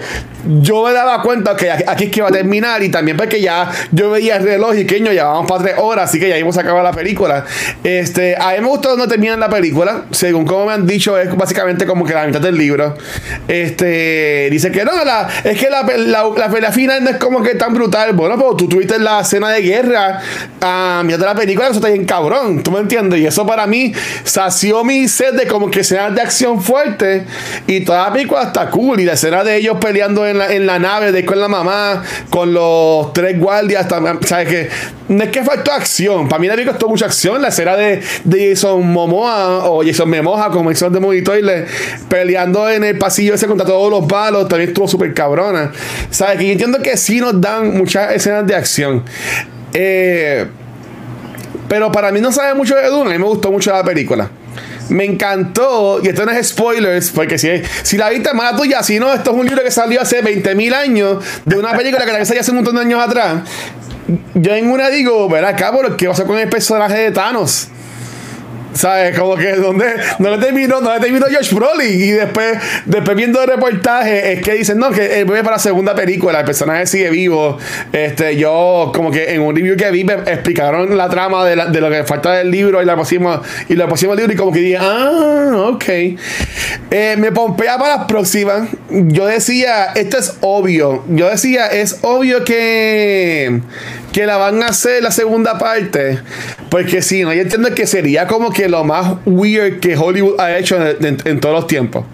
[0.61, 3.69] yo me daba cuenta que aquí es que va a terminar y también porque ya
[3.91, 6.57] yo veía el reloj y que ya vamos para tres horas, así que ya íbamos
[6.57, 7.45] a acabar la película.
[7.83, 11.35] Este, a mí me gustó donde termina la película, según como me han dicho, es
[11.35, 12.95] básicamente como que la mitad del libro.
[13.47, 17.73] Este, dice que no, la, es que la, la, final no es como que tan
[17.73, 18.13] brutal.
[18.13, 20.21] Bueno, pues tú tuviste la escena de guerra
[20.61, 23.19] a mitad de la película, eso está bien cabrón, ¿tú me entiendes?
[23.19, 23.93] Y eso para mí
[24.23, 25.83] sació mi sed de como que
[26.13, 27.25] de acción fuerte
[27.67, 30.79] y toda la película está cool y la escena de ellos peleando en en la,
[30.79, 33.87] nave de con la mamá, con los tres guardias.
[34.25, 34.69] ¿Sabes que
[35.09, 36.27] No es que faltó acción.
[36.27, 37.41] Para mí me costó mucha acción.
[37.41, 41.23] La escena de, de Jason Momoa o Jason Memoja, como hizo de Movie
[42.09, 45.71] peleando en el pasillo ese contra todos los palos, también estuvo súper cabrona.
[46.09, 46.37] ¿Sabes?
[46.39, 49.03] Que entiendo que sí nos dan muchas escenas de acción.
[49.73, 50.47] Eh,
[51.67, 53.11] pero para mí no sabe mucho de Duna.
[53.11, 54.29] A mí me gustó mucho la película
[54.91, 57.49] me encantó, y esto no es spoilers, porque si,
[57.83, 60.73] si la viste mala tuya, si no, esto es un libro que salió hace 20.000
[60.73, 63.43] años, de una película que la salió hace un montón de años atrás.
[64.33, 67.69] Yo en una digo, verá acá, ¿qué pasó con el personaje de Thanos?
[68.73, 69.17] ¿Sabes?
[69.17, 69.85] Como que donde
[70.19, 72.01] no le terminó, no le terminó Josh Brolin.
[72.01, 75.61] Y después, después viendo el reportaje, es que dicen, no, que él vuelve para la
[75.61, 77.57] segunda película, el personaje sigue vivo.
[77.91, 81.89] Este, yo, como que en un review que vi, me explicaron la trama de, lo
[81.89, 84.77] que falta del libro y la pusimos, y la pusimos libro, y como que dije,
[84.79, 85.85] ah, ok.
[86.91, 88.69] Eh, me pompea para las próximas.
[88.89, 91.03] Yo decía, esto es obvio.
[91.09, 93.61] Yo decía, es obvio que
[94.11, 96.19] que la van a hacer la segunda parte.
[96.69, 100.57] Porque si no, yo entiendo que sería como que lo más weird que Hollywood ha
[100.57, 102.05] hecho en, todos los tiempos.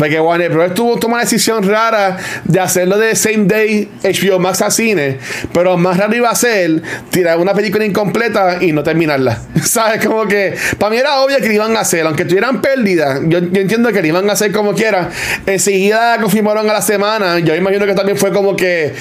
[0.00, 0.72] Porque Warner Bros.
[0.72, 5.18] tuvo una decisión rara de hacerlo de same day HBO Max a cine,
[5.52, 6.80] pero más raro iba a ser
[7.10, 9.38] tirar una película incompleta y no terminarla.
[9.62, 10.02] ¿Sabes?
[10.02, 13.40] Como que para mí era obvio que lo iban a hacer, aunque tuvieran pérdida, yo,
[13.40, 15.10] yo entiendo que lo iban a hacer como quiera.
[15.44, 18.94] Enseguida confirmaron a la semana, yo imagino que también fue como que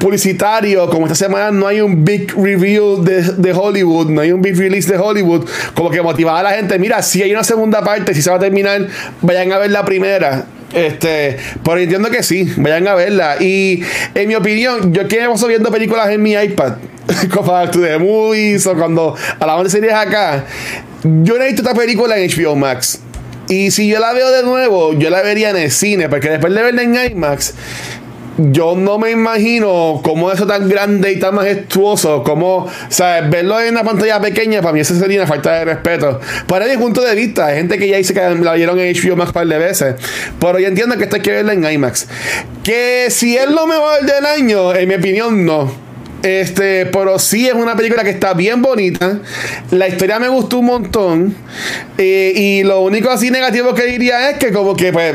[0.00, 4.42] publicitario, como esta semana no hay un big review de, de Hollywood, no hay un
[4.42, 7.84] big release de Hollywood, como que motivaba a la gente, mira, si hay una segunda
[7.84, 8.88] parte, si se va a terminar,
[9.20, 10.31] vayan a ver la primera.
[10.74, 13.36] Este, pero entiendo que sí, vayan a verla.
[13.40, 13.82] Y
[14.14, 16.74] en mi opinión, yo que paso viendo películas en mi iPad,
[17.34, 20.44] como to the movies o cuando hablamos de series acá,
[21.04, 23.00] yo no he visto esta película en HBO Max.
[23.48, 26.54] Y si yo la veo de nuevo, yo la vería en el cine, porque después
[26.54, 27.54] de verla en IMAX,
[28.38, 33.30] yo no me imagino cómo eso tan grande y tan majestuoso, como, ¿sabes?
[33.30, 36.20] Verlo en una pantalla pequeña, para mí eso sería una falta de respeto.
[36.46, 39.16] Para mi punto de vista, hay gente que ya dice que la vieron en HBO
[39.16, 39.94] Max un par de veces,
[40.40, 42.08] pero yo entiendo que esto hay que verla en IMAX.
[42.62, 45.92] Que si es lo mejor del año, en mi opinión, no.
[46.22, 49.18] Este, pero sí es una película que está bien bonita.
[49.72, 51.34] La historia me gustó un montón.
[51.98, 55.14] Eh, y lo único así negativo que diría es que como que pues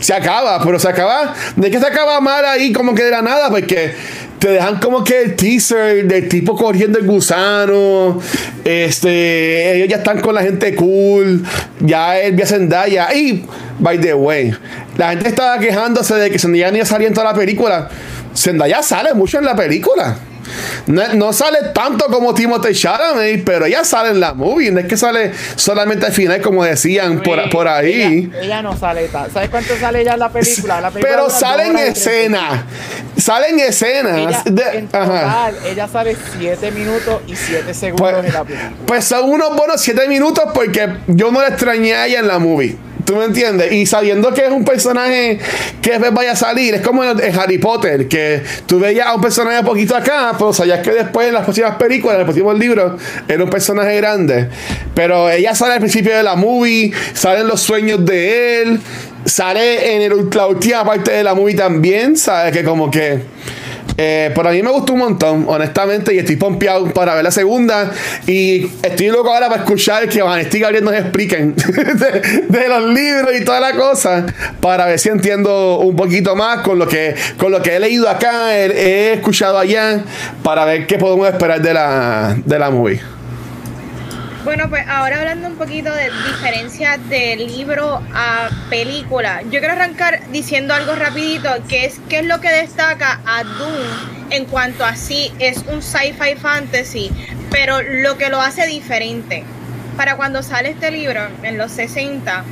[0.00, 1.34] se acaba, pero se acaba.
[1.56, 3.50] ¿De qué se acaba mal ahí como que de la nada?
[3.50, 3.94] Porque
[4.38, 8.20] te dejan como que el teaser del tipo corriendo el gusano.
[8.64, 11.42] Este, ellos ya están con la gente cool.
[11.80, 13.14] Ya el vía Zendaya.
[13.14, 13.44] Y,
[13.78, 14.52] by the way,
[14.96, 17.88] la gente estaba quejándose de que Zendaya ni salía en toda la película.
[18.34, 20.18] Zendaya sale mucho en la película.
[20.86, 24.70] No, no, sale tanto como Timothée Chalamet, pero ella sale en la movie.
[24.70, 28.30] No es que sale solamente al final, como decían por, por ahí.
[28.32, 29.30] Ella, ella, no sale tan.
[29.30, 30.80] ¿Sabes cuánto sale ella en la película?
[30.80, 32.66] La película pero sale en escena.
[33.16, 34.18] Sale en escena.
[34.18, 38.72] Ella, de, en total, ella sale 7 minutos y 7 segundos pues, en la película.
[38.86, 42.38] Pues son unos buenos 7 minutos porque yo no la extrañé a ella en la
[42.38, 42.85] movie.
[43.06, 43.70] ¿Tú me entiendes?
[43.70, 45.38] Y sabiendo que es un personaje
[45.80, 49.62] que vaya a salir, es como en Harry Potter, que tú veías a un personaje
[49.62, 53.44] poquito acá, pero sabías que después en las próximas películas, en los próximos libros, era
[53.44, 54.48] un personaje grande.
[54.92, 58.80] Pero ella sale al principio de la movie, salen los sueños de él,
[59.24, 62.52] sale en la última parte de la movie también, ¿sabes?
[62.52, 63.20] Que como que
[63.98, 67.30] eh, pero a mí me gustó un montón, honestamente, y estoy pompeado para ver la
[67.30, 67.90] segunda.
[68.26, 72.84] Y estoy loco ahora para escuchar que Vanesti y Gabriel nos expliquen de, de, los
[72.90, 74.26] libros y toda la cosa,
[74.60, 78.08] para ver si entiendo un poquito más con lo que, con lo que he leído
[78.08, 80.04] acá, he, he escuchado allá,
[80.42, 83.15] para ver qué podemos esperar de la, de la movie.
[84.46, 90.30] Bueno, pues ahora hablando un poquito de diferencia de libro a película, yo quiero arrancar
[90.30, 94.94] diciendo algo rapidito, que es qué es lo que destaca a Dune en cuanto a
[94.94, 97.10] sí es un sci-fi fantasy,
[97.50, 99.42] pero lo que lo hace diferente.
[99.96, 102.44] Para cuando sale este libro en los 60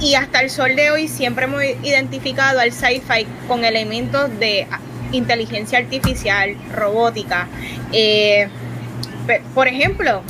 [0.00, 4.68] y hasta el sol de hoy siempre hemos identificado al sci-fi con elementos de
[5.10, 7.48] inteligencia artificial, robótica.
[7.90, 8.46] Eh,
[9.56, 10.22] por ejemplo,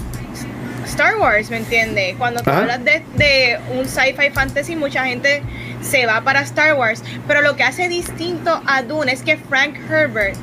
[0.87, 2.15] Star Wars, ¿me entiendes?
[2.17, 5.43] Cuando tú hablas de, de un sci-fi fantasy, mucha gente
[5.83, 7.03] se va para Star Wars.
[7.27, 10.37] Pero lo que hace distinto a Dune es que Frank Herbert,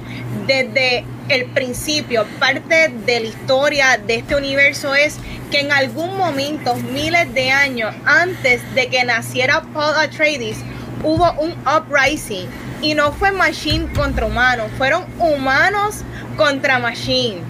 [0.45, 5.17] desde el principio, parte de la historia de este universo es
[5.49, 10.57] que en algún momento, miles de años antes de que naciera Paul Atreides,
[11.03, 12.47] hubo un uprising.
[12.81, 16.03] Y no fue machine contra humanos, fueron humanos
[16.35, 17.41] contra machine.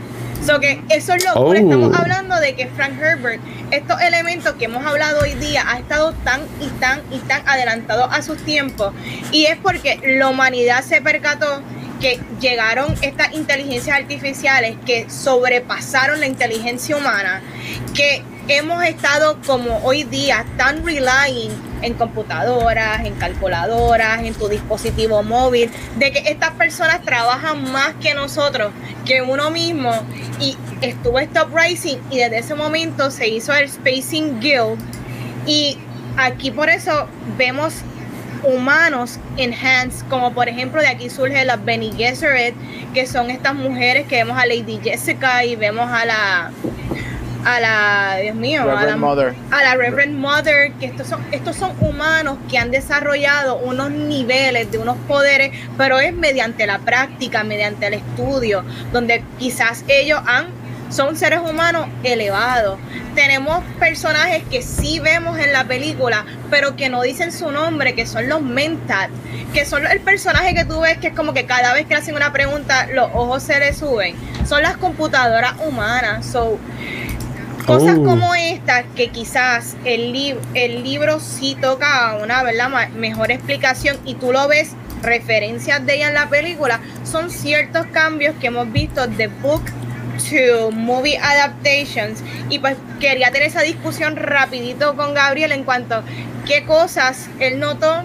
[0.46, 1.52] So que eso es lo Oh.
[1.52, 3.42] que estamos hablando de que Frank Herbert,
[3.72, 8.06] estos elementos que hemos hablado hoy día, ha estado tan y tan y tan adelantado
[8.06, 8.94] a sus tiempos.
[9.32, 11.62] Y es porque la humanidad se percató
[12.02, 17.42] que llegaron estas inteligencias artificiales que sobrepasaron la inteligencia humana,
[17.94, 25.24] que hemos estado como hoy día tan relying en computadoras, en calculadoras, en tu dispositivo
[25.24, 28.72] móvil, de que estas personas trabajan más que nosotros,
[29.06, 29.92] que uno mismo,
[30.40, 34.80] y estuvo este uprising y desde ese momento se hizo el Spacing Guild.
[35.46, 35.78] Y
[36.18, 37.76] aquí por eso vemos
[38.44, 42.56] humanos enhanced, como por ejemplo de aquí surge la Benny Gesserit,
[42.94, 46.52] que son estas mujeres que vemos a Lady Jessica y vemos a la
[47.46, 49.34] a la Dios mío, a la, Reverend Mother.
[49.52, 54.72] a la Reverend Mother, que estos son, estos son humanos que han desarrollado unos niveles
[54.72, 60.64] de unos poderes, pero es mediante la práctica, mediante el estudio, donde quizás ellos han
[60.94, 62.78] son seres humanos elevados.
[63.16, 68.06] Tenemos personajes que sí vemos en la película, pero que no dicen su nombre, que
[68.06, 69.10] son los mentat,
[69.54, 72.16] que son el personaje que tú ves que es como que cada vez que hacen
[72.16, 74.16] una pregunta, los ojos se le suben.
[74.48, 76.26] Son las computadoras humanas.
[76.26, 76.60] So,
[77.66, 78.04] cosas Oh.
[78.04, 82.90] como esta, que quizás el, lib- el libro sí toca una ¿verdad?
[82.96, 88.36] mejor explicación y tú lo ves, referencias de ella en la película, son ciertos cambios
[88.40, 89.64] que hemos visto de book
[90.30, 92.24] to movie adaptations.
[92.50, 96.04] Y pues quería tener esa discusión rapidito con Gabriel en cuanto a
[96.46, 98.04] qué cosas él notó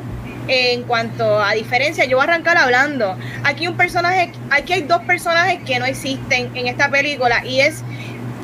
[0.50, 3.16] en cuanto a diferencia, yo voy a arrancar hablando.
[3.44, 7.82] Aquí un personaje, aquí hay dos personajes que no existen en esta película y es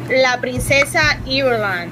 [0.08, 1.88] la princesa Irulan.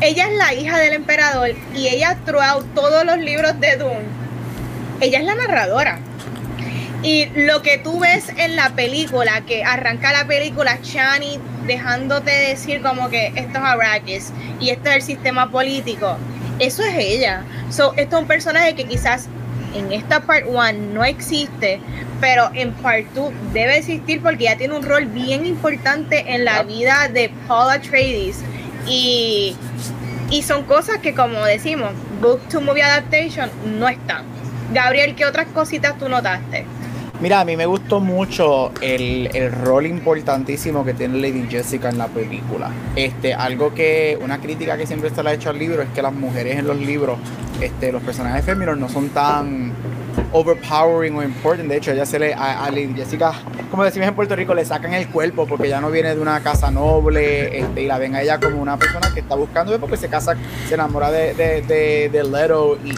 [0.00, 4.06] Ella es la hija del emperador y ella throughout todos los libros de Dune.
[5.00, 5.98] Ella es la narradora.
[7.02, 12.82] Y lo que tú ves en la película, que arranca la película, Chani dejándote decir
[12.82, 16.16] como que esto es Arrakis y esto es el sistema político,
[16.58, 17.42] eso es ella.
[17.70, 19.28] So, esto es un personaje que quizás
[19.74, 21.80] en esta part 1 no existe,
[22.20, 26.62] pero en part 2 debe existir porque ya tiene un rol bien importante en la
[26.62, 28.42] vida de Paul Atreides.
[28.86, 29.56] Y,
[30.30, 34.24] y son cosas que, como decimos, book to movie adaptation no están.
[34.72, 36.64] Gabriel, ¿qué otras cositas tú notaste?
[37.20, 41.98] Mira, a mí me gustó mucho el, el rol importantísimo que tiene Lady Jessica en
[41.98, 42.70] la película.
[42.94, 46.00] Este, algo que, una crítica que siempre se le ha hecho al libro es que
[46.00, 47.18] las mujeres en los libros,
[47.60, 49.72] este, los personajes femeninos no son tan
[50.32, 51.68] overpowering o important.
[51.68, 53.32] De hecho, ella se le, a, Lady Jessica,
[53.68, 56.40] como decimos en Puerto Rico, le sacan el cuerpo porque ella no viene de una
[56.40, 59.96] casa noble, este, y la ven a ella como una persona que está buscando porque
[59.96, 60.36] se casa,
[60.68, 62.92] se enamora de, de, de, Leto y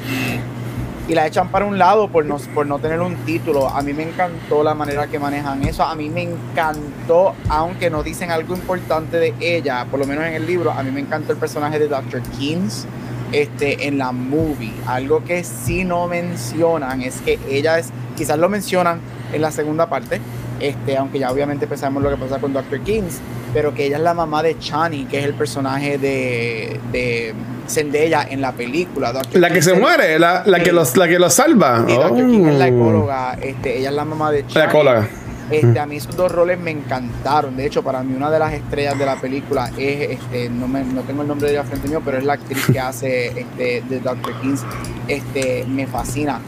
[1.11, 3.68] y la echan para un lado por no, por no tener un título.
[3.68, 5.82] A mí me encantó la manera que manejan eso.
[5.82, 10.34] A mí me encantó, aunque no dicen algo importante de ella, por lo menos en
[10.34, 12.22] el libro, a mí me encantó el personaje de Dr.
[12.38, 12.86] Kings
[13.32, 14.72] este, en la movie.
[14.86, 19.00] Algo que sí no mencionan es que ella es, quizás lo mencionan
[19.32, 20.20] en la segunda parte,
[20.61, 22.80] este, aunque ya obviamente pensamos lo que pasa con Dr.
[22.80, 23.18] Kings,
[23.52, 27.34] pero que ella es la mamá de Chani, que es el personaje de, de
[27.68, 29.12] Zendaya en la película.
[29.12, 29.40] Dr.
[29.40, 31.84] La que se muere, la, la, que, los, la que los salva.
[31.88, 32.16] y Dr.
[32.30, 32.68] King es la Oh.
[32.68, 34.66] ecóloga, este, ella es la mamá de La Chani.
[34.66, 35.08] ecóloga.
[35.50, 37.56] Este, a mí esos dos roles me encantaron.
[37.56, 40.84] De hecho, para mí una de las estrellas de la película es, este, no, me,
[40.84, 43.82] no tengo el nombre de ella frente mío, pero es la actriz que hace este,
[43.88, 44.32] de Dr.
[44.40, 44.62] Kings.
[45.08, 46.38] Este, me fascina.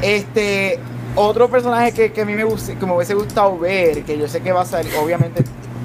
[0.00, 0.78] Este,
[1.14, 4.26] otro personaje que, que a mí me, gust- que me hubiese gustado ver, que yo
[4.28, 5.42] sé que va a salir, obviamente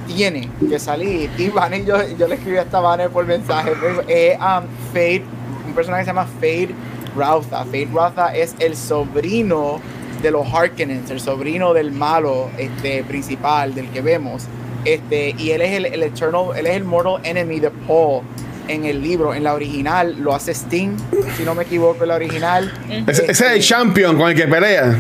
[0.08, 1.30] tiene que salir.
[1.38, 3.72] Y Vanny, yo, yo le escribí a esta Vanny por mensaje,
[4.08, 4.64] es um,
[4.94, 5.24] Fade,
[5.68, 6.70] un personaje que se llama Fade
[7.16, 7.66] Rautha.
[7.66, 9.82] Fade Rautha es el sobrino
[10.22, 14.46] de los Harkonnens, el sobrino del malo este, principal, del que vemos.
[14.86, 18.22] Este, y él es el, el Eternal, él es el Mortal Enemy de Paul
[18.70, 19.34] en el libro.
[19.34, 20.96] En la original lo hace Sting,
[21.36, 22.72] si no me equivoco, en la original.
[23.08, 24.96] Ese, ese es el Este, champion con el que pelea.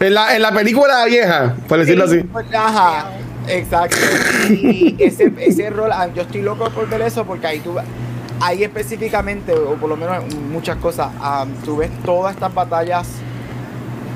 [0.00, 2.24] En la, en la película vieja, por decirlo así.
[2.54, 3.10] Ajá,
[3.48, 3.96] exacto.
[4.50, 7.74] Y ese, ese rol, ah, yo estoy loco por ver eso porque ahí tú,
[8.40, 13.08] ahí específicamente, o por lo menos en muchas cosas, ah, tú ves todas estas batallas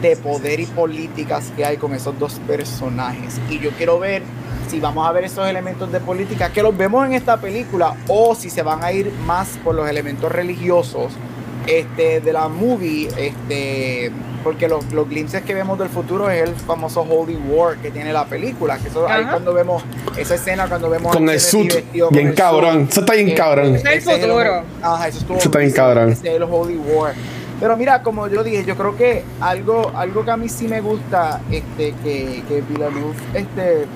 [0.00, 3.40] de poder y políticas que hay con esos dos personajes.
[3.50, 4.22] Y yo quiero ver
[4.68, 8.34] si vamos a ver esos elementos de política que los vemos en esta película o
[8.34, 11.12] si se van a ir más por los elementos religiosos
[11.66, 14.10] este, de la movie, este,
[14.42, 18.12] porque los, los glimpses que vemos del futuro es el famoso Holy War que tiene
[18.12, 19.84] la película, que eso ahí cuando vemos
[20.18, 21.72] esa escena cuando vemos Con a el suit,
[22.10, 22.88] bien cabrón.
[22.90, 23.76] Eso está bien eh, cabrón.
[23.76, 24.62] Es el ese el- futuro.
[24.82, 26.10] ajá, eso estuvo Eso está bien cabrón.
[26.10, 27.14] ese es el Holy War.
[27.60, 30.80] Pero mira, como yo dije, yo creo que algo, algo que a mí sí me
[30.80, 33.86] gusta, este, que, que Villeneuve, este,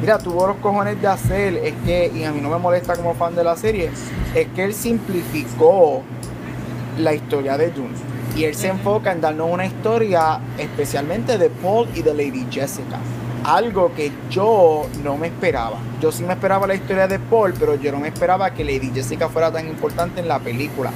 [0.00, 3.14] mira, tuvo los cojones de hacer, es que, y a mí no me molesta como
[3.14, 3.90] fan de la serie,
[4.36, 6.02] es que él simplificó
[6.98, 7.94] la historia de Dune.
[8.36, 12.98] Y él se enfoca en darnos una historia especialmente de Paul y de Lady Jessica.
[13.44, 15.76] Algo que yo no me esperaba.
[16.00, 18.90] Yo sí me esperaba la historia de Paul, pero yo no me esperaba que Lady
[18.92, 20.90] Jessica fuera tan importante en la película.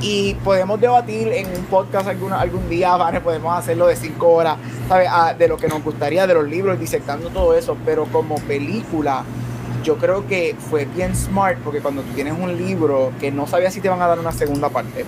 [0.00, 3.20] Y podemos debatir en un podcast alguna, algún día, ¿vale?
[3.20, 5.08] podemos hacerlo de cinco horas, ¿sabes?
[5.10, 9.24] Ah, de lo que nos gustaría, de los libros, disectando todo eso, pero como película,
[9.82, 13.72] yo creo que fue bien smart, porque cuando tú tienes un libro que no sabías
[13.72, 15.06] si te van a dar una segunda parte,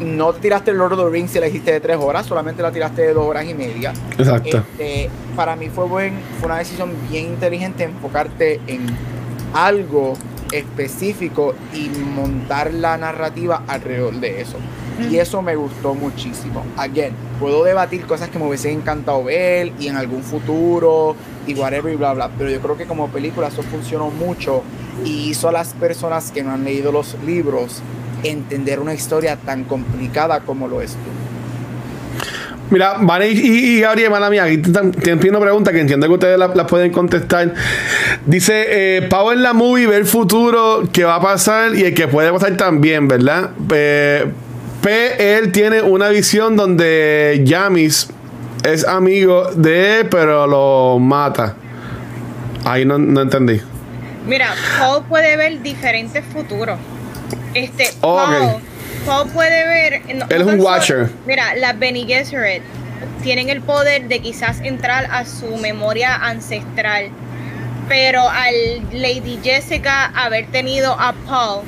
[0.00, 2.62] no te tiraste el Lord of the Rings y la hiciste de tres horas, solamente
[2.62, 3.92] la tiraste de dos horas y media.
[4.18, 4.58] Exacto.
[4.58, 8.86] Este, para mí fue, buen, fue una decisión bien inteligente enfocarte en
[9.54, 10.14] algo
[10.52, 14.56] específico y montar la narrativa alrededor de eso.
[15.10, 16.62] Y eso me gustó muchísimo.
[16.76, 21.90] Again, puedo debatir cosas que me hubiese encantado ver y en algún futuro y whatever
[21.90, 22.30] y bla bla.
[22.36, 24.62] Pero yo creo que como película eso funcionó mucho
[25.02, 27.82] y hizo a las personas que no han leído los libros
[28.24, 30.98] entender una historia tan complicada como lo es tú.
[32.70, 36.38] Mira, Vane y, y Gabriel, mala mía, aquí tienen una pregunta que entiendo que ustedes
[36.38, 37.52] las la pueden contestar.
[38.26, 41.94] Dice, eh, Pau en la movie ve el futuro que va a pasar y el
[41.94, 43.50] que puede pasar también, ¿verdad?
[43.72, 44.26] Eh,
[44.82, 48.08] P, él tiene una visión donde Yamis
[48.62, 51.56] es amigo de él, pero lo mata.
[52.64, 53.60] Ahí no, no entendí.
[54.26, 56.78] Mira, Paul puede ver diferentes futuros.
[57.54, 58.60] Este, Oh,
[59.06, 60.02] Paul, puede ver.
[60.16, 61.06] no- Él es un watcher.
[61.06, 62.62] solo- mira, las Bene Gesserit
[63.22, 67.08] tienen el poder de quizás entrar a su memoria ancestral.
[67.88, 68.54] Pero al
[68.92, 71.62] Lady Jessica haber tenido a Paul,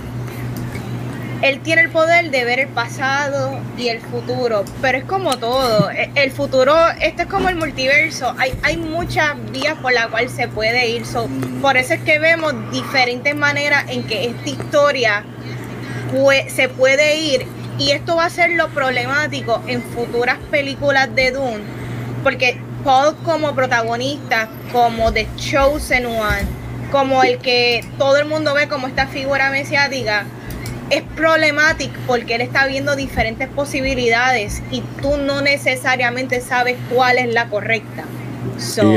[1.42, 5.90] él tiene el poder de ver el pasado y el futuro, pero es como todo.
[5.90, 8.32] E- El futuro, este es como el multiverso.
[8.38, 11.04] Hay, hay muchas vías por las cuales se puede ir.
[11.04, 11.28] So,
[11.60, 15.24] por eso es que vemos diferentes maneras en que esta historia
[16.48, 17.46] se puede ir.
[17.78, 21.62] Y esto va a ser lo problemático en futuras películas de Dune.
[22.22, 26.46] Porque Paul como protagonista, como The Chosen One,
[26.90, 30.26] como el que todo el mundo ve como esta figura mesiática,
[30.90, 37.32] es problemático porque él está viendo diferentes posibilidades y tú no necesariamente sabes cuál es
[37.32, 38.04] la correcta.
[38.58, 38.94] So,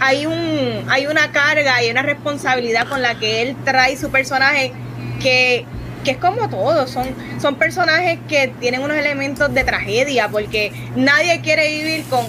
[0.00, 4.72] hay un, hay una carga y una responsabilidad con la que él trae su personaje
[5.20, 5.66] que,
[6.08, 7.06] que es como todo, son,
[7.38, 12.24] son personajes que tienen unos elementos de tragedia porque nadie quiere vivir con,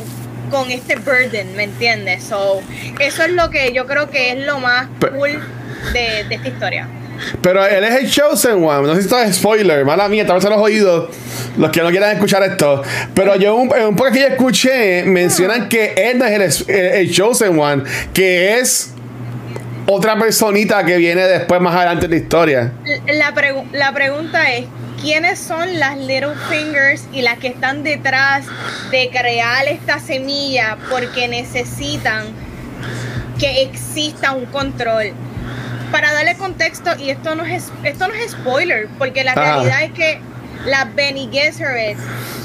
[0.52, 2.24] con este burden, ¿me entiendes?
[2.26, 2.62] So,
[3.00, 5.40] eso es lo que yo creo que es lo más cool
[5.94, 6.88] de, de esta historia.
[7.42, 8.88] Pero él es el Chosen One.
[8.88, 9.86] No sé si esto es spoiler.
[9.86, 11.10] Mala mía, tal vez se los oídos.
[11.58, 12.82] Los que no quieran escuchar esto.
[13.14, 17.12] Pero yo un, poco que yo escuché, mencionan que él no es el, el- el
[17.14, 17.84] Chosen One.
[18.14, 18.92] Que es
[19.92, 22.72] otra personita que viene después, más adelante en la historia.
[23.08, 24.66] La, pregu- la pregunta es,
[25.02, 28.46] ¿quiénes son las Little Fingers y las que están detrás
[28.92, 32.26] de crear esta semilla porque necesitan
[33.40, 35.12] que exista un control?
[35.92, 39.42] Para darle contexto, y esto no es, esto no es spoiler, porque la Ajá.
[39.42, 40.20] realidad es que
[40.66, 41.98] las Bene Gesserit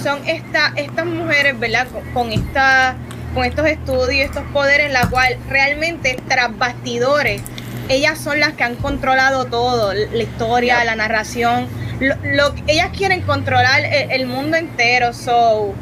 [0.03, 1.86] son esta, estas mujeres, ¿verdad?
[1.92, 2.97] Con, con esta,
[3.35, 7.43] con estos estudios, estos poderes, la cual realmente tras bastidores,
[7.89, 11.66] ellas son las que han controlado todo, la historia, la narración.
[12.01, 15.12] Lo, lo- ellas quieren controlar el, el mundo entero.
[15.12, 15.74] So,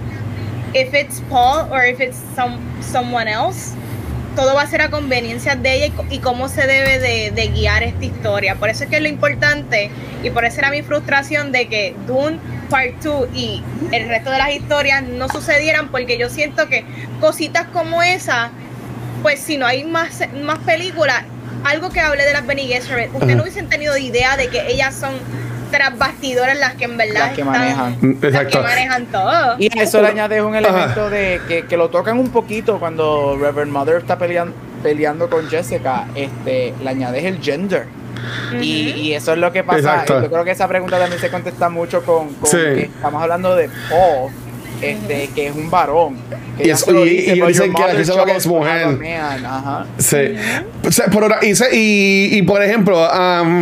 [0.75, 3.75] if it's Paul or if it's some, someone else,
[4.35, 7.83] todo va a ser a conveniencia de ella y, cómo se debe de, de guiar
[7.83, 8.55] esta historia.
[8.57, 9.91] Por eso es que es lo importante
[10.23, 12.39] y por eso era mi frustración de que Dune
[12.71, 13.63] Part 2 y
[13.93, 16.85] el resto de las historias no sucedieran porque yo siento que
[17.21, 18.51] cositas como esa,
[19.23, 21.25] pues si no hay más, más películas,
[21.65, 24.95] algo que hable de las Bene Gesserit, ustedes no hubiesen tenido idea de que ellas
[24.95, 25.13] son
[25.73, 27.97] tras bastidores las que en verdad Las que están- manejan.
[28.01, 28.59] Mm, las exacto.
[28.59, 29.57] que manejan todo.
[29.59, 33.37] Y a eso le añades un elemento de que, que lo tocan un poquito cuando
[33.41, 37.87] Reverend Mother está peleando, peleando con Jessica, este, le añades el gender.
[38.61, 40.05] y, y eso es lo que pasa.
[40.07, 42.57] Yo creo que esa pregunta también se contesta mucho con, con Sí.
[42.59, 44.31] que estamos hablando de Paul,
[44.83, 46.17] este, que es un varón.
[46.59, 47.95] Que Y lo y- dice, y "But dicen que la
[48.27, 48.87] que es mujer".
[48.89, 49.45] man".
[49.47, 49.87] Ajá.
[49.99, 50.35] Sí.
[50.87, 53.03] O sea, por ahora- y, y- por ejemplo,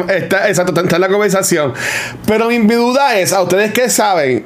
[0.08, 1.72] está, exacto, está en la conversación.
[2.26, 4.44] Pero mi, duda es, ¿a ustedes qué saben?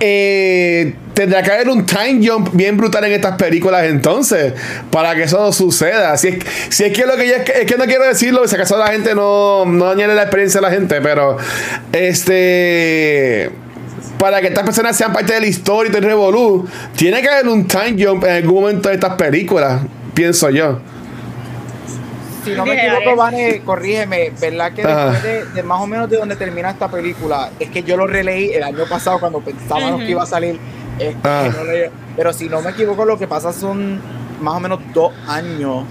[0.00, 4.52] Eh, tendrá que haber un time jump bien brutal en estas películas entonces
[4.90, 6.16] para que eso no suceda.
[6.16, 6.36] Si es,
[6.68, 9.14] si es que lo que yo, es que no quiero decirlo, si acaso la gente
[9.14, 11.36] no, no dañale la experiencia a la gente, pero
[11.92, 13.50] este
[14.24, 16.66] para que estas personas sean parte de la historia y del revolú,
[16.96, 19.82] tiene que haber un time jump en algún momento de estas películas,
[20.14, 20.78] pienso yo.
[22.42, 23.16] Si no me equivoco, Alex.
[23.18, 25.10] Vane, corrígeme, ¿verdad que Ajá.
[25.10, 28.06] después de, de más o menos de donde termina esta película, es que yo lo
[28.06, 30.58] releí el año pasado cuando pensábamos que iba a salir,
[30.98, 31.50] este, Ah.
[31.54, 34.00] no le- pero si no me equivoco, lo que pasa son
[34.40, 35.84] más o menos dos años.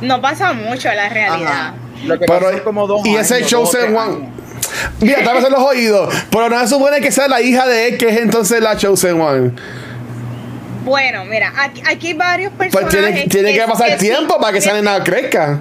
[0.00, 1.50] No pasa mucho la realidad.
[1.50, 1.74] Ajá.
[2.06, 3.30] Lo que Pero- pasa son como dos y años.
[3.30, 3.78] ese show dos o
[5.00, 6.14] Mira, tal vez en los oídos.
[6.30, 9.20] Pero no se supone que sea la hija de él, que es entonces la Chosen
[9.20, 9.52] One.
[10.84, 13.14] Bueno, mira, aquí, aquí hay varios Pues personajes.
[13.14, 15.60] tiene, tiene que pasar tiempo para que esa nena crezca.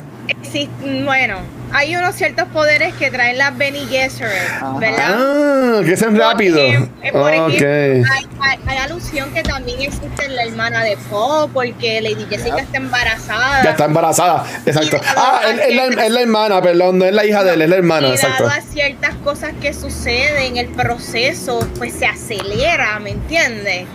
[0.52, 0.70] sí,
[1.06, 1.38] bueno,
[1.74, 4.32] hay unos ciertos poderes que traen las Bene Gesserit.
[4.80, 5.16] ¿verdad?
[5.18, 6.58] Ah, que sean rápido.
[6.58, 7.62] Porque, por ejemplo, Ok.
[7.64, 8.04] hay,
[8.40, 12.78] hay- hay alusión que también existe en la hermana de Poe, porque Lady Jessica está
[12.78, 13.64] embarazada.
[13.64, 14.46] Ya está embarazada.
[14.66, 15.00] Exacto.
[15.18, 17.70] Ah, es, es la, es la hermana, perdón, no es la hija de él, es
[17.70, 18.44] la hermana, y exacto.
[18.46, 23.86] dado a ciertas cosas que suceden, el proceso pues se acelera, ¿me entiendes?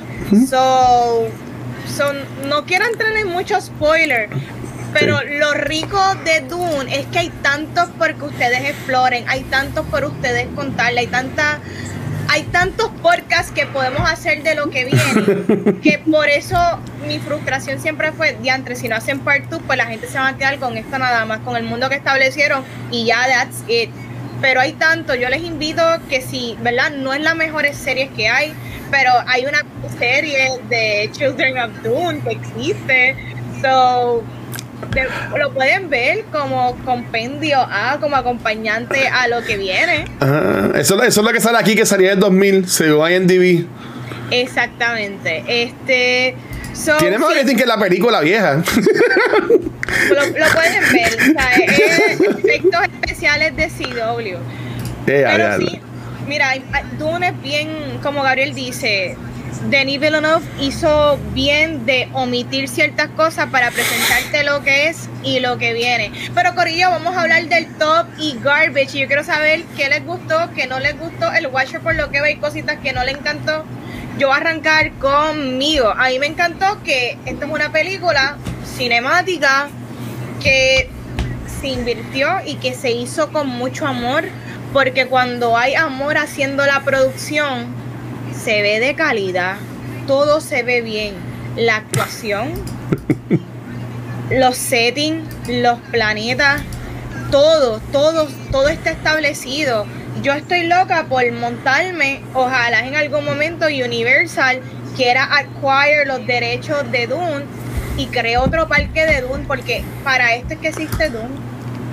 [0.49, 1.29] So,
[1.97, 2.05] so,
[2.47, 4.31] no quiero entrar en muchos spoilers,
[4.93, 9.87] pero lo rico de Dune es que hay tantos por que ustedes exploren, hay tantos
[9.87, 11.61] por ustedes contarle, hay tanta,
[12.29, 16.57] hay tantos podcasts que podemos hacer de lo que viene, que por eso
[17.07, 20.29] mi frustración siempre fue, diantre, si no hacen part 2, pues la gente se va
[20.29, 23.91] a quedar con esto nada más, con el mundo que establecieron y ya, that's it.
[24.41, 26.91] Pero hay tanto, yo les invito que si, ¿verdad?
[26.91, 28.55] No es la mejores series que hay,
[28.91, 29.65] pero hay una
[29.99, 33.17] serie de Children of Dune que existe.
[33.61, 34.23] So,
[35.37, 40.05] lo pueden ver como compendio A, como acompañante a lo que viene.
[40.75, 43.67] eso, eso es lo que sale aquí, que salía en 2000, según IMDb.
[44.31, 45.45] Exactamente.
[45.47, 46.37] Este.
[46.99, 48.57] Tiene más que la película vieja.
[50.11, 50.23] Lo,
[50.53, 51.17] pueden ver.
[51.19, 54.37] O sea, es efectos especiales de CW.
[55.07, 55.81] Pero sí,
[56.27, 56.55] mira,
[56.99, 59.17] Dune es bien, como Gabriel dice,
[59.71, 65.59] Denis Villeneuve hizo bien de omitir ciertas cosas para presentarte lo que es y lo
[65.59, 66.13] que viene.
[66.35, 68.95] Pero Corillo, vamos a hablar del top y garbage.
[68.95, 72.11] Y yo quiero saber qué les gustó, qué no les gustó, el Watcher por lo
[72.11, 73.65] que ve y cositas que no le encantó.
[74.19, 75.89] Yo voy a arrancar conmigo.
[75.91, 78.37] A mí me encantó que esta es una película
[78.77, 79.69] cinemática
[80.43, 80.89] que
[81.61, 84.25] se invirtió y que se hizo con mucho amor.
[84.73, 87.75] Porque cuando hay amor haciendo la producción,
[88.43, 89.57] se ve de calidad,
[90.07, 91.15] todo se ve bien.
[91.57, 92.53] La actuación,
[94.31, 96.63] los settings, los planetas,
[97.31, 99.87] todo, todo, todo está establecido.
[100.23, 104.61] Yo estoy loca por montarme, ojalá en algún momento Universal
[104.97, 107.45] quiera acquire los derechos de Dune
[107.97, 111.29] y cree otro parque de Dune, porque para esto es que existe Dune.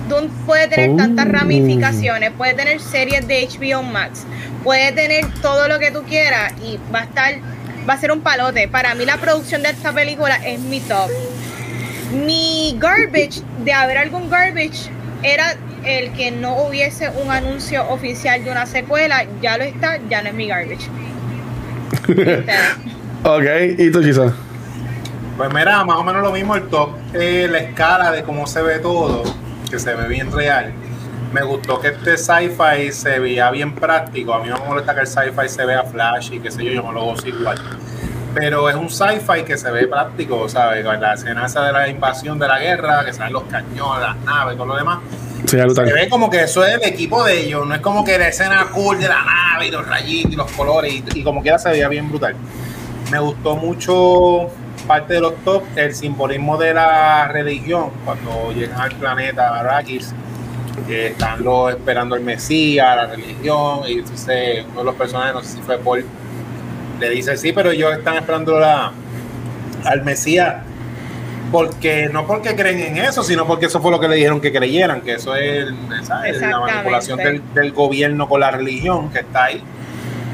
[0.08, 1.32] Dune puede tener tantas oh.
[1.32, 4.24] ramificaciones, puede tener series de HBO Max,
[4.66, 7.34] puede tener todo lo que tú quieras y va a estar,
[7.88, 8.66] va a ser un palote.
[8.66, 11.08] Para mí la producción de esta película es mi top.
[12.12, 14.90] Mi garbage, de haber algún garbage,
[15.22, 20.22] era el que no hubiese un anuncio oficial de una secuela, ya lo está, ya
[20.22, 20.88] no es mi garbage.
[23.22, 24.34] ok, ¿y tú, Chisa?
[25.36, 28.62] Pues mira, más o menos lo mismo el top, eh, la escala de cómo se
[28.62, 29.22] ve todo,
[29.70, 30.72] que se ve bien real
[31.36, 34.32] me gustó que este sci-fi se veía bien práctico.
[34.32, 36.72] A mí no me molesta que el sci-fi se vea flash y qué sé yo,
[36.72, 37.58] yo me lo gozo igual.
[38.32, 40.82] Pero es un sci-fi que se ve práctico, ¿sabes?
[40.82, 44.56] La escena esa de la invasión de la guerra, que salen los cañones, las naves
[44.56, 45.00] todo lo demás.
[45.44, 48.28] se ve como que eso es el equipo de ellos, no es como que la
[48.28, 51.58] escena cool de la nave y los rayitos y los colores y, y como quiera
[51.58, 52.34] se veía bien brutal.
[53.10, 54.50] Me gustó mucho
[54.86, 60.14] parte de los top, el simbolismo de la religión cuando llegan al planeta Arrakis
[60.86, 65.42] que están los, esperando el Mesías, la religión, y entonces uno de los personajes, no
[65.42, 66.04] sé si fue Paul,
[67.00, 68.92] le dice, sí, pero ellos están esperando la,
[69.84, 70.56] al Mesías,
[71.52, 74.52] porque no porque creen en eso, sino porque eso fue lo que le dijeron que
[74.52, 75.66] creyeran, que eso es
[76.40, 79.62] la manipulación del, del, gobierno con la religión que está ahí.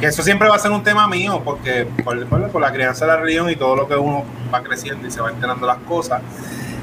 [0.01, 3.13] Que eso siempre va a ser un tema mío, porque por, por la crianza de
[3.13, 6.23] la religión y todo lo que uno va creciendo y se va enterando las cosas,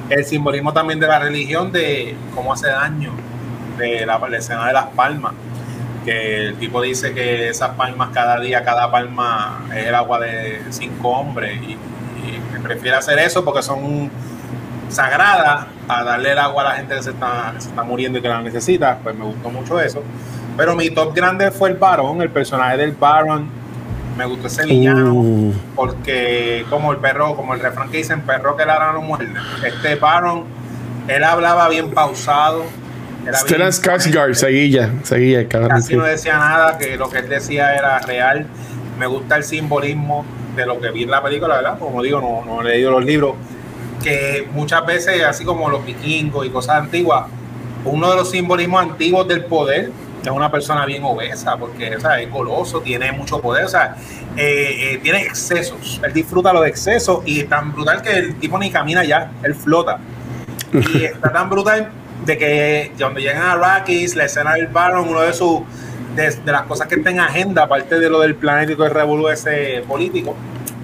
[0.10, 3.12] el simbolismo también de la religión, de cómo hace daño
[3.80, 5.34] de la, escena de las palmas,
[6.06, 10.62] que el tipo dice que esas palmas cada día, cada palma es el agua de
[10.70, 11.78] cinco hombres y,
[12.64, 14.12] prefiere hacer eso porque son
[14.90, 18.22] sagradas a darle el agua a la gente que se está, se está muriendo y
[18.22, 20.04] que la necesita, pues me gustó mucho eso.
[20.60, 23.48] Pero mi top grande fue el Baron, el personaje del Baron.
[24.18, 25.54] Me gustó ese villano uh.
[25.74, 29.32] porque como el perro, como el refrán que dicen, perro que la no muerde.
[29.66, 30.44] Este Baron,
[31.08, 32.66] él hablaba bien pausado,
[33.34, 35.70] Stellan Skarsgård, seguía, seguía, cabrón.
[35.70, 38.48] Casi no decía nada, que lo que él decía era real.
[38.98, 40.26] Me gusta el simbolismo
[40.56, 41.80] de lo que vi en la película, ¿verdad?
[41.80, 43.36] Como digo, no, no he leído los libros,
[44.04, 47.26] que muchas veces, así como los vikingos y cosas antiguas,
[47.86, 49.92] uno de los simbolismos antiguos del poder
[50.24, 53.96] es una persona bien obesa, porque o sea, es goloso, tiene mucho poder, o sea,
[54.36, 56.00] eh, eh, tiene excesos.
[56.04, 59.56] Él disfruta los excesos y es tan brutal que el tipo ni camina ya, él
[59.56, 60.00] flota.
[60.74, 61.90] Y está tan brutal
[62.26, 65.62] de que cuando llegan a Arrakis, la escena del Baron, uno de sus
[66.16, 68.94] de, las cosas que está en agenda, aparte de lo del planeta y todo el
[68.94, 70.36] revolú ese político,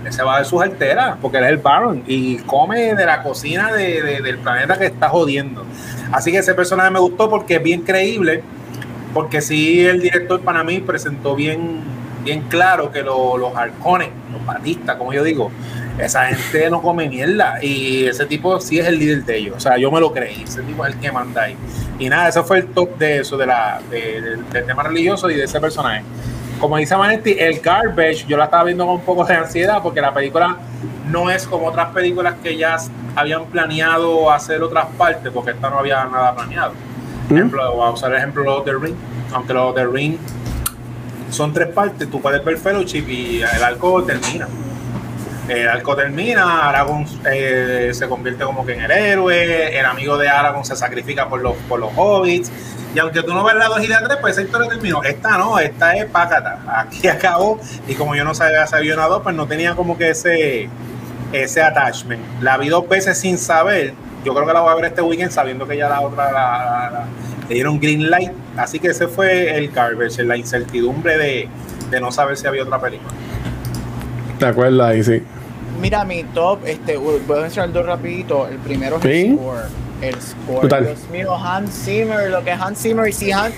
[0.10, 3.72] se va de sus alteras, porque él es el Baron y come de la cocina
[3.72, 5.66] de, del planeta que está jodiendo.
[6.12, 8.44] Así que ese personaje me gustó porque es bien creíble,
[9.14, 11.82] porque sí el director para mí presentó bien,
[12.24, 15.52] bien claro que los halcones, los batistas, como yo digo,
[15.98, 19.56] esa gente no come mierda y ese tipo sí es el líder de ellos.
[19.58, 21.56] O sea, yo me lo creí, ese tipo es el que manda ahí.
[22.00, 25.44] Y nada, eso fue el top de eso, de la, del tema religioso y de
[25.44, 26.04] ese personaje.
[26.60, 30.02] Como dice Manetti, el garbage yo la estaba viendo con un poco de ansiedad porque
[30.02, 30.58] la película
[31.10, 32.78] no es como otras películas que ya
[33.16, 36.74] habían planeado hacer otras partes, porque esta no había nada planeado.
[37.30, 37.36] ¿Mm?
[37.36, 38.96] Ejemplo, vamos a usar el ejemplo de The Ring,
[39.34, 40.18] aunque los The Ring
[41.30, 44.48] son tres partes, tú puedes ver Fellowship y el arco termina.
[45.48, 50.28] El arco termina, Aragorn eh, se convierte como que en el héroe, el amigo de
[50.28, 52.52] Aragorn se sacrifica por los, por los hobbits,
[52.96, 55.04] y aunque tú no ves la 2 y la 3, pues esa historia terminó.
[55.04, 56.60] Esta no, esta es pácata.
[56.66, 60.10] Aquí acabó, y como yo no sabía sabía una 2, pues no tenía como que
[60.12, 60.70] ese,
[61.32, 62.24] ese attachment.
[62.42, 63.94] La vi dos veces sin saber,
[64.24, 67.06] yo creo que la voy a ver este weekend sabiendo que ya la otra la,
[67.48, 71.50] le dieron green light, así que ese fue el garbage, la incertidumbre de,
[71.92, 73.12] de no saber si había otra película.
[74.40, 75.24] ¿Te acuerdas ahí, sí?
[75.80, 78.48] Mira, mi top, este, voy a mencionar dos rapidito.
[78.48, 79.26] El primero es ¿Sí?
[79.26, 79.64] el score.
[80.02, 80.62] El score.
[80.62, 80.86] Total.
[80.86, 83.54] Dios mío, Hans Zimmer, lo que es Hans Zimmer y si Hans,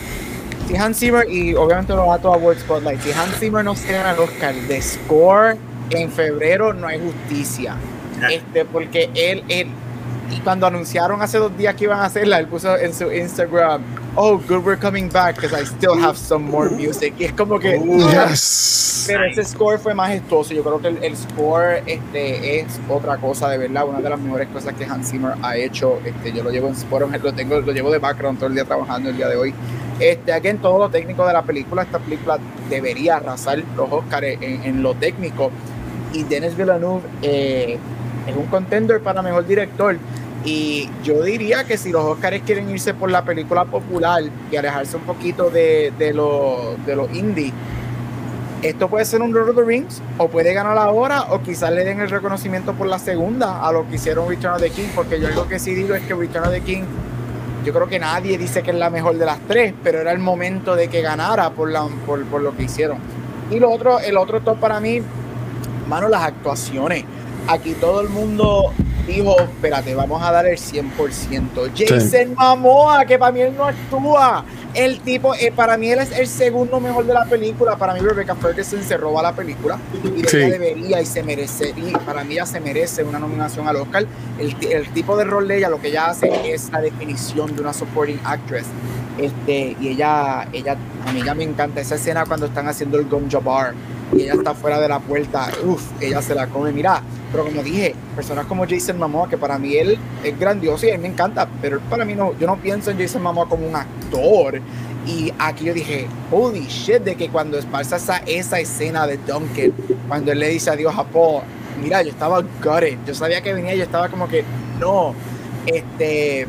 [0.68, 3.02] si Hans Zimmer y obviamente lo va a World Spotlight.
[3.02, 5.58] Si Hans Zimmer no se gana el Oscar de score
[5.92, 7.76] en febrero no hay justicia.
[8.30, 9.68] Este, porque él, él,
[10.44, 13.82] cuando anunciaron hace dos días que iban a hacerla, él puso en su Instagram,
[14.18, 17.14] oh, good we're coming back because I still have some more music.
[17.20, 19.06] Y es como que, Yes.
[19.08, 20.54] pero ese score fue majestuoso.
[20.54, 23.88] Yo creo que el, el score este, es otra cosa, de verdad.
[23.88, 26.00] Una de las mejores cosas que Hans Zimmer ha hecho.
[26.04, 28.66] Este, yo lo llevo en Spotify, lo tengo, lo llevo de background todo el día
[28.66, 29.54] trabajando el día de hoy.
[30.00, 32.38] Este, aquí en todo lo técnico de la película, esta película
[32.70, 35.52] debería arrasar los Oscars en, en lo técnico.
[36.14, 37.78] Y Denis Villeneuve eh,
[38.28, 39.98] es un contender para mejor director.
[40.48, 44.96] Y yo diría que si los Oscars quieren irse por la película popular y alejarse
[44.96, 47.52] un poquito de, de lo, de los indie,
[48.62, 51.84] esto puede ser un Lord of the Rings, o puede ganar ahora, o quizás le
[51.84, 55.20] den el reconocimiento por la segunda a lo que hicieron Return of the King, porque
[55.20, 56.84] yo algo que sí digo es que Return of the King,
[57.66, 60.20] yo creo que nadie dice que es la mejor de las tres, pero era el
[60.20, 63.00] momento de que ganara por, la, por, por lo que hicieron.
[63.52, 65.02] Y lo otro, el otro top para mí,
[65.90, 67.04] mano, las actuaciones.
[67.50, 68.74] Aquí todo el mundo
[69.08, 71.72] dijo, espérate, vamos a dar el 100%.
[71.76, 74.44] Jason Momoa, que para mí él no actúa.
[74.74, 77.76] El tipo, eh, para mí él es el segundo mejor de la película.
[77.78, 79.80] Para mí Rebecca Ferguson se roba la película
[80.16, 80.38] y Sí.
[80.38, 81.74] ella debería y se merece.
[81.76, 84.06] Y para mí ella se merece una nominación al Oscar.
[84.38, 87.62] El, el tipo de rol de ella, lo que ella hace es la definición de
[87.62, 88.66] una supporting actress.
[89.18, 90.76] Este, y ella, ella,
[91.08, 93.74] a mí ya me encanta esa escena cuando están haciendo el Gom Jabbar
[94.14, 95.50] y ella está fuera de la puerta.
[95.66, 96.72] Uf, ella se la come.
[96.72, 97.02] Mira,
[97.32, 100.98] pero como dije, personas como Jason Momoa, que para mí él es grandioso y mí
[100.98, 103.76] me encanta, pero él para mí no, yo no pienso en Jason Momoa como un
[103.76, 104.62] actor.
[105.06, 109.72] Y aquí yo dije, holy shit, de que cuando pasa esa, esa escena de Duncan,
[110.08, 111.44] cuando él le dice adiós a Paul,
[111.82, 114.44] mira, yo estaba gutted, yo sabía que venía, yo estaba como que,
[114.82, 115.14] no,
[115.66, 116.46] este,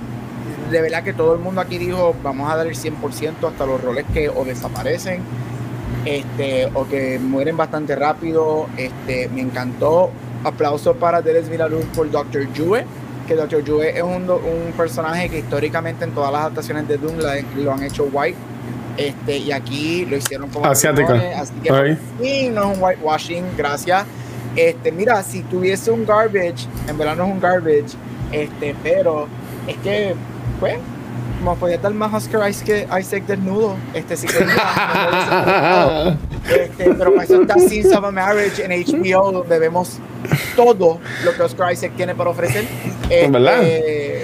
[0.70, 3.80] de verdad que todo el mundo aquí dijo, vamos a dar el 100% hasta los
[3.80, 5.22] roles que o desaparecen,
[6.04, 10.10] este, o que mueren bastante rápido, este, me encantó,
[10.44, 12.46] aplauso para Denis Villeneuve por Dr.
[12.56, 12.84] Jue,
[13.26, 13.62] que Dr.
[13.66, 17.72] Jue es un, un personaje que históricamente en todas las adaptaciones de Doom la- lo
[17.72, 18.38] han hecho white,
[18.96, 21.12] este, y aquí lo hicieron como Asiática.
[21.12, 21.68] bribones, así que
[22.20, 24.04] fin no es un whitewashing, gracias.
[24.56, 27.96] Este, mira, si tuviese un garbage, en verdad no es un garbage,
[28.32, 29.26] este, pero
[29.66, 30.14] es que,
[30.58, 30.78] pues,
[31.38, 34.54] como podía dar más Oscar Isaac, Isaac desnudo, este sí quería.
[36.48, 39.98] este, pero para eso está Scenes of a Marriage en HBO, donde vemos
[40.56, 42.64] todo lo que Oscar Isaac tiene para ofrecer.
[43.08, 43.60] Este, ¿Verdad?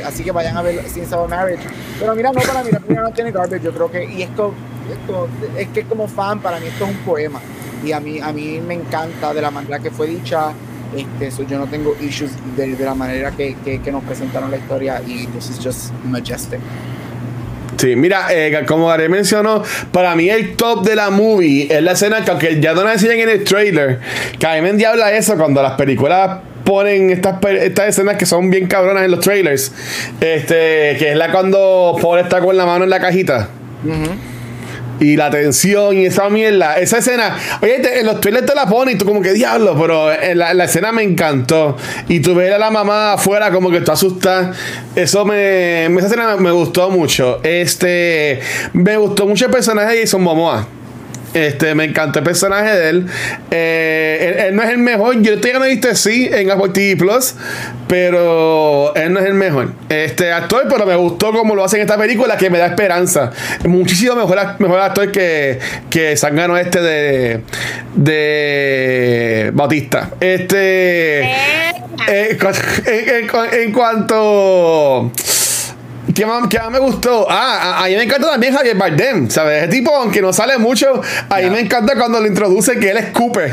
[0.06, 1.62] Así que vayan a ver Scenes of a Marriage.
[1.98, 4.52] Pero mira, no para mí, la primera no tiene garbage, yo creo que, y esto,
[4.92, 7.40] esto es que como fan, para mí esto es un poema.
[7.84, 10.52] Y a mí, a mí me encanta de la manera que fue dicha.
[10.96, 14.48] Este, so yo no tengo issues de, de la manera que, que, que nos presentaron
[14.48, 16.60] la historia y this is just majestic.
[17.76, 21.92] Sí, mira, eh, como Gary mencionó, para mí el top de la movie es la
[21.92, 23.98] escena que, aunque ya no la enseñan en el trailer,
[24.38, 28.50] que a mí me endiabla eso cuando las películas ponen estas, estas escenas que son
[28.50, 29.72] bien cabronas en los trailers.
[30.20, 33.48] Este, que es la cuando Paul está con la mano en la cajita.
[35.00, 38.66] Y la tensión y esa mierda, esa escena, oye, te- en los trailers te la
[38.66, 41.76] ponen y tú como que diablo, pero en la, la escena me encantó.
[42.08, 44.56] Y tú ves a la mamá afuera como que tú asustas.
[44.94, 47.40] Eso me, esa escena me gustó mucho.
[47.42, 48.40] Este,
[48.72, 50.66] me gustó mucho el personaje de Jason Momoa.
[51.34, 53.06] Este, me encantó el personaje de él.
[53.50, 55.20] Eh, él, él no es el mejor.
[55.20, 57.34] Yo estoy ganando viste sí en Apple TV Plus,
[57.88, 59.72] pero él no es el mejor.
[59.88, 63.32] Este actor, pero me gustó como lo hace en esta película, que me da esperanza.
[63.66, 65.58] Muchísimo mejor, ac- mejor actor que,
[65.90, 67.40] que Sangano este de,
[67.96, 70.10] de Bautista.
[70.20, 71.22] Este.
[72.08, 72.48] eh, cu-
[72.86, 75.10] en, en cu- en cuanto.
[76.12, 77.26] ¿Qué más, qué más me gustó?
[77.30, 79.62] Ah, a, a mí me encanta también Javier Bardem, ¿sabes?
[79.62, 82.98] Ese tipo, aunque no sale mucho, a mí me encanta cuando lo introduce que él
[82.98, 83.52] escupe.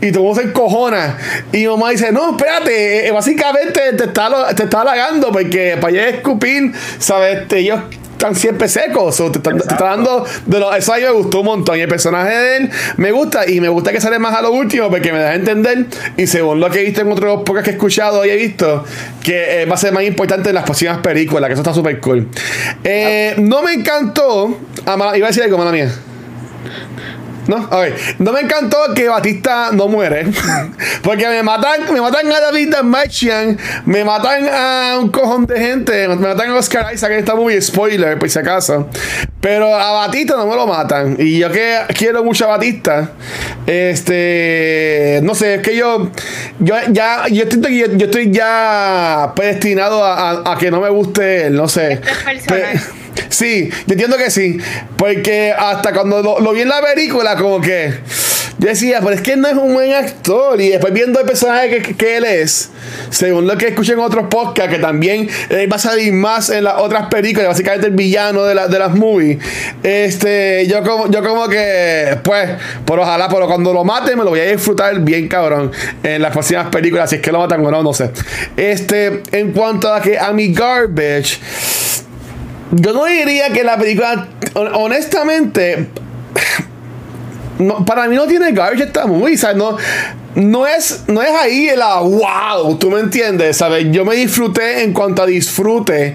[0.00, 1.16] Y todo se encojona.
[1.52, 5.88] Y mi mamá dice, no, espérate, eh, básicamente te está, te está halagando porque para
[5.88, 7.42] allá escupir, ¿sabes?
[7.42, 7.80] Este, ellos
[8.16, 9.16] están siempre secos.
[9.16, 10.24] te, está dando.
[10.46, 11.78] De los, eso a mí me gustó un montón.
[11.78, 13.48] Y el personaje de él me gusta.
[13.48, 15.86] Y me gusta que sale más a lo último porque me da a entender.
[16.16, 18.84] Y según lo que he visto en otros pocas que he escuchado y he visto,
[19.22, 21.48] que eh, va a ser más importante en las próximas películas.
[21.48, 22.28] Que eso está súper cool.
[22.82, 24.58] Eh, no me encantó.
[24.86, 25.92] Ah, iba a decir algo, mala mía.
[27.48, 27.68] No,
[28.18, 30.26] no me encantó que Batista no muere.
[31.02, 36.08] Porque me matan, me matan a David Marchian, me matan a un cojón de gente,
[36.08, 38.88] me matan a Oscar Isaac en esta movie, spoiler, por si acaso.
[39.40, 41.16] Pero a Batista no me lo matan.
[41.18, 43.12] Y yo que quiero mucho a Batista,
[43.66, 46.10] este, no sé, es que yo,
[46.58, 51.68] yo ya, yo estoy, yo, estoy ya predestinado a, que no me guste él, no
[51.68, 52.00] sé.
[52.32, 52.80] Este
[53.28, 54.58] Sí, yo entiendo que sí.
[54.96, 57.94] Porque hasta cuando lo, vi en la película, como que
[58.58, 60.60] yo decía, pero es que no es un buen actor.
[60.60, 62.70] Y después viendo el personaje que, él es,
[63.10, 65.28] según lo que escuché en otros podcasts, que también
[65.70, 69.38] va a salir más en las otras películas, básicamente el villano de, de las movies.
[69.82, 72.50] Este, yo como, yo como que, pues,
[72.84, 75.70] por ojalá, pero cuando lo mate me lo voy a disfrutar bien cabrón
[76.02, 78.10] en las próximas películas, si es que lo matan o no, no sé.
[78.56, 81.38] Este, en cuanto a que a mi garbage.
[82.72, 84.26] Yo no diría que la película,
[84.74, 85.88] honestamente,
[87.86, 89.56] para mí no tiene garbage esta movie, ¿sabes?
[89.56, 89.76] No,
[90.36, 93.86] no es, no es ahí la wow, tú me entiendes, ¿sabes?
[93.90, 96.14] Yo me disfruté en cuanto a disfrute.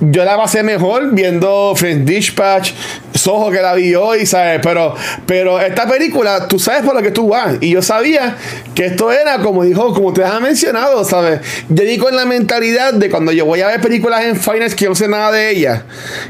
[0.00, 2.72] Yo la pasé mejor viendo Friends Dispatch,
[3.14, 4.60] Soho que la vi hoy, ¿sabes?
[4.62, 4.94] Pero,
[5.26, 7.56] pero esta película, tú sabes por lo que tú vas.
[7.60, 8.36] Y yo sabía
[8.74, 11.40] que esto era, como dijo, como te has mencionado, ¿sabes?
[11.68, 14.86] Yo digo en la mentalidad de cuando yo voy a ver películas en Finance que
[14.86, 15.82] no sé nada de ellas.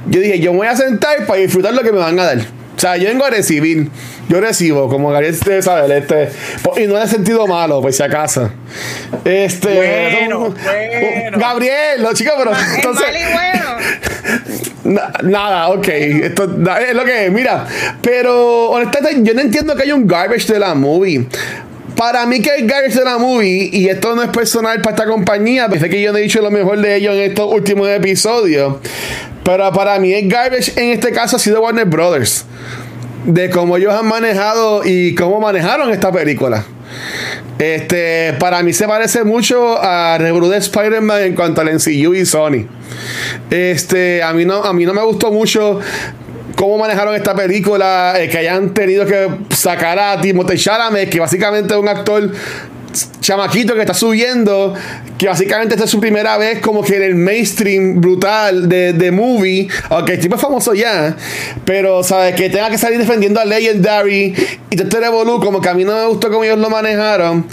[0.06, 2.65] Yo dije, yo me voy a sentar para disfrutar lo que me van a dar.
[2.76, 3.88] O sea, yo vengo a recibir.
[4.28, 6.28] Yo recibo, como Gabriel ustedes saben, este.
[6.76, 8.50] Y no he sentido malo, pues si acaso.
[9.24, 9.74] Este.
[9.74, 11.38] Bueno, bueno.
[11.38, 12.52] Gabriel, los chicos, pero.
[12.74, 13.66] entonces, bueno.
[15.22, 15.88] nada, ok.
[15.88, 17.66] Esto es lo que es, mira.
[18.02, 21.26] Pero honestamente, yo no entiendo que haya un garbage de la movie.
[21.96, 25.06] Para mí que el garbage de la movie, y esto no es personal para esta
[25.06, 28.76] compañía, pensé que yo no he dicho lo mejor de ellos en estos últimos episodios.
[29.42, 32.44] Pero para mí el garbage en este caso ha sido Warner Brothers.
[33.24, 36.64] De cómo ellos han manejado y cómo manejaron esta película.
[37.58, 42.26] Este, para mí se parece mucho a Reboot de Spider-Man en cuanto al MCU y
[42.26, 42.66] Sony.
[43.50, 45.80] Este, a mí no, a mí no me gustó mucho
[46.56, 51.74] cómo manejaron esta película, eh, que hayan tenido que sacar a Timothée Chalamet, que básicamente
[51.74, 52.32] es un actor
[53.20, 54.74] chamaquito que está subiendo,
[55.18, 59.10] que básicamente esta es su primera vez como que en el mainstream brutal de, de
[59.10, 61.16] movie, aunque el tipo es famoso ya,
[61.64, 64.34] pero sabes que tenga que salir defendiendo a Legendary
[64.70, 67.46] y te Revolu, como que a mí no me gustó cómo ellos lo manejaron.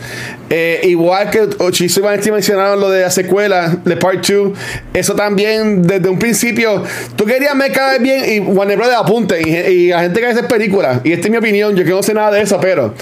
[0.49, 4.51] Eh, igual que Ochizo y Vanetti mencionaron lo de la secuela de Part 2,
[4.93, 6.83] eso también desde un principio,
[7.15, 11.01] tú querías me caer bien y Warner Brothers apunte y, la gente que hace películas,
[11.03, 12.93] y esta es mi opinión, yo que no sé nada de eso, pero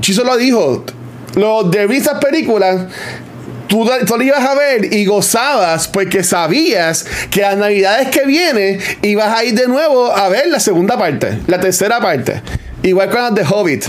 [0.00, 0.84] Chizo lo dijo,
[1.34, 2.86] los de esas películas
[3.68, 9.38] tú, tú ibas a ver y gozabas porque sabías que las navidades que vienen ibas
[9.38, 12.42] a ir de nuevo a ver la segunda parte, la tercera parte.
[12.82, 13.84] Igual con las de Hobbit.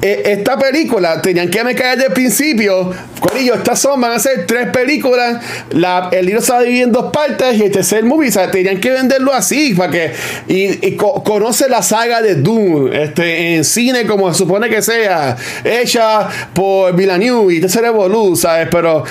[0.00, 2.92] Eh, esta película tenían que me caer desde principio.
[3.20, 5.42] Corillo, estas son, van a ser tres películas.
[5.70, 8.50] La, el libro se va a dividir en dos partes y el tercer movie, o
[8.50, 10.12] tenían que venderlo así para que.
[10.46, 16.28] Y, conoce la saga de Doom este, en cine, como se supone que sea, hecha
[16.54, 18.68] por Villeneuve y tercer Evolu, ¿sabes?
[18.70, 19.04] Pero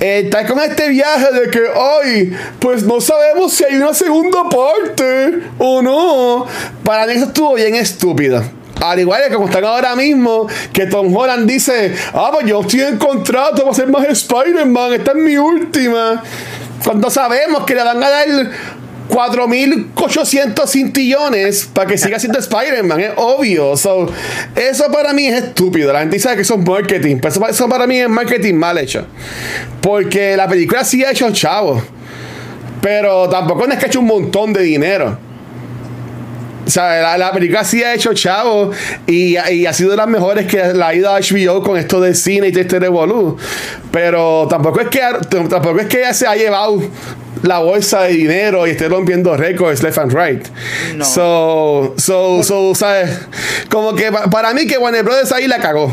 [0.00, 4.44] eh, está con este viaje de que hoy, pues no sabemos si hay una segunda
[4.48, 6.46] parte o no.
[6.82, 8.59] Para mí eso estuvo bien estúpido.
[8.80, 12.80] Al igual que como están ahora mismo, que Tom Holland dice, ah, pues yo estoy
[12.80, 16.22] en contrato para ser más Spider-Man, esta es mi última.
[16.84, 18.28] Cuando sabemos que le van a dar
[19.10, 23.72] 4.800 cintillones para que siga siendo Spider-Man, es obvio.
[23.74, 24.08] eso
[24.92, 25.92] para mí es estúpido.
[25.92, 27.16] La gente dice que eso es marketing.
[27.16, 29.04] Pero eso, eso, para mí es marketing mal hecho.
[29.82, 31.82] Porque la película sí ha hecho chavo.
[32.80, 35.29] Pero tampoco es que ha hecho un montón de dinero.
[36.70, 38.70] O sea, la, película sí ha hecho chavo
[39.04, 42.14] y, ha sido de las mejores que la ha ido a HBO con esto del
[42.14, 43.36] cine y este revolú.
[43.90, 46.80] Pero tampoco es que tampoco es que ella se ha llevado
[47.42, 50.46] la bolsa de dinero y esté rompiendo récords left and right.
[50.94, 51.04] No.
[51.04, 53.18] So, so, so, ¿sabes?
[53.68, 55.92] Como que para mí que Warner Brothers ahí la cagó.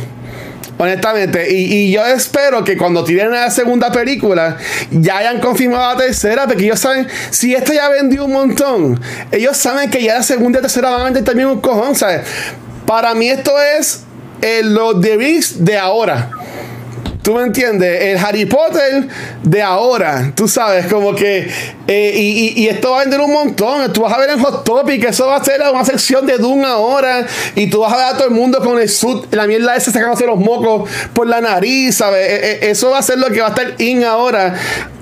[0.79, 4.57] Honestamente, y, yo espero que cuando tiren la segunda película
[4.91, 9.01] ya hayan confirmado la tercera, porque ellos saben, si esto ya vendió un montón,
[9.31, 12.21] ellos saben que ya la segunda y tercera van a vender también un cojón, ¿sabes?
[12.85, 14.03] Para mí esto es
[14.63, 15.17] los de
[15.57, 16.29] de ahora.
[17.27, 18.03] ¿Tú me entiendes?
[18.03, 19.05] El Harry Potter
[19.43, 21.51] de ahora, tú sabes, como que.
[21.85, 23.91] eh, y, esto va a vender un montón.
[23.91, 26.63] Tú vas a ver en Hot Topic eso va a ser una sección de Doom
[26.63, 27.27] ahora.
[27.53, 29.91] Y tú vas a ver a todo el mundo con el suit, la mierda esa
[29.91, 32.29] sacándose los mocos por la nariz, ¿sabes?
[32.29, 34.55] Eh, eh, eso va a ser lo que va a estar in ahora.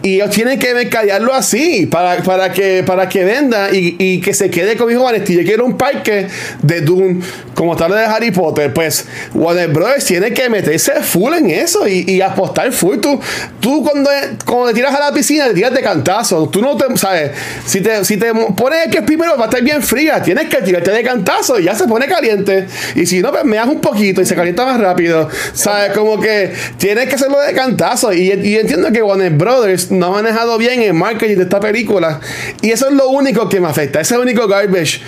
[0.05, 4.35] Y ellos tienen que mercadearlo así para, para, que, para que venda y, y que
[4.35, 5.33] se quede con mi Vanesti.
[5.35, 6.27] Yo quiero un parque
[6.61, 7.21] de Doom
[7.55, 8.71] como tal de Harry Potter.
[8.71, 12.99] Pues Warner Brothers tiene que meterse full en eso y, y apostar full.
[12.99, 13.19] Tú,
[13.59, 14.11] tú cuando,
[14.45, 16.49] cuando te tiras a la piscina, te tiras de cantazo.
[16.49, 17.31] Tú no te, ¿sabes?
[17.65, 20.57] Si te, si te pones que es primero va a estar bien fría, tienes que
[20.57, 22.67] tirarte de cantazo y ya se pone caliente.
[22.93, 25.27] Y si no, pues me das un poquito y se calienta más rápido.
[25.53, 25.93] ¿Sabes?
[25.97, 28.13] Como que tienes que hacerlo de cantazo.
[28.13, 32.19] Y, y entiendo que Warner Brothers no ha manejado bien el marketing de esta película.
[32.61, 34.01] Y eso es lo único que me afecta.
[34.01, 35.01] Ese es el único garbage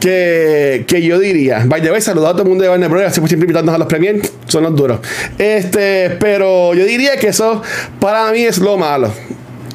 [0.00, 1.62] que, que yo diría.
[1.66, 3.14] By the way, saludado a todo el mundo de Warner Brothers.
[3.14, 4.32] Siempre invitarnos a los premiers.
[4.46, 5.00] Son los duros.
[5.38, 7.62] Este, pero yo diría que eso
[8.00, 9.12] para mí es lo malo.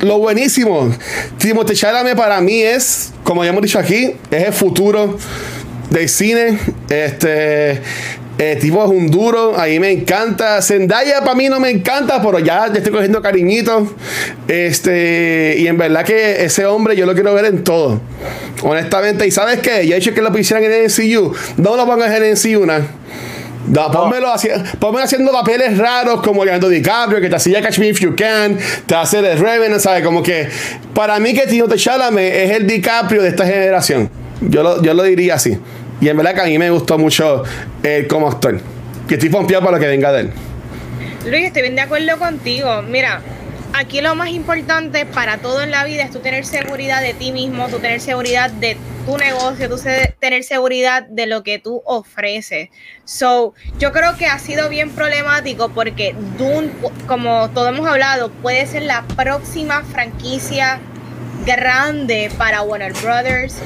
[0.02, 0.94] Lo buenísimo,
[1.38, 5.18] Timothée Chalamet para mí es, como ya hemos dicho aquí, es el futuro
[5.90, 6.60] del cine.
[6.90, 7.82] Este,
[8.38, 10.62] el tipo es un duro, a mí me encanta.
[10.62, 13.88] Zendaya para mí no me encanta, pero ya, ya estoy cogiendo cariñito.
[14.48, 18.02] Este, y en verdad que ese hombre yo lo quiero ver en todo.
[18.62, 21.34] Honestamente, y sabes qué, ya he dicho que lo pusieran en el MCU.
[21.58, 22.74] No lo pongas en el MCU, ¿no?
[23.68, 27.88] No, pónmelo haci- pónmelo haciendo papeles raros como Leonardo DiCaprio, que te hacía Catch Me
[27.90, 30.04] If You Can, te hace The Revenant, ¿sabes?
[30.04, 30.48] Como que
[30.94, 34.10] para mí que Timothée Chalamet es el DiCaprio de esta generación.
[34.42, 35.58] Yo lo, yo lo diría así.
[36.02, 37.44] Y en verdad que a mí me gustó mucho
[37.84, 38.60] él como actor.
[39.08, 40.32] Que estoy pompeado para lo que venga de él.
[41.26, 42.82] Luis, estoy bien de acuerdo contigo.
[42.84, 43.22] Mira,
[43.74, 47.32] aquí lo más importante para todo en la vida es tú tener seguridad de ti
[47.32, 49.76] mismo, tú tener seguridad de tu negocio, tú
[50.20, 52.70] tener seguridad de lo que tú ofreces.
[53.06, 56.72] So, yo creo que ha sido bien problemático porque Dune,
[57.08, 60.80] como todos hemos hablado, puede ser la próxima franquicia
[61.46, 63.58] grande para Warner Brothers.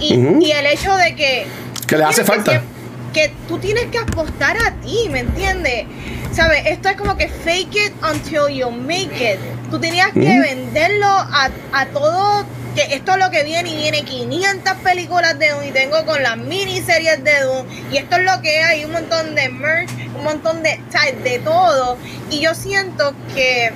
[0.00, 1.46] Y, y el hecho de que
[1.92, 2.52] Que le hace falta.
[2.52, 2.82] que-
[3.12, 5.84] que tú tienes que apostar a ti, ¿me entiendes?
[6.32, 6.62] ¿Sabes?
[6.64, 9.38] Esto es como que fake it until you make it.
[9.70, 14.02] Tú tenías que venderlo a, a todo, que esto es lo que viene y viene
[14.04, 18.40] 500 películas de Dune y tengo con las miniseries de Dune y esto es lo
[18.40, 20.80] que hay, un montón de merch, un montón de,
[21.22, 21.98] de todo.
[22.30, 23.72] Y yo siento que,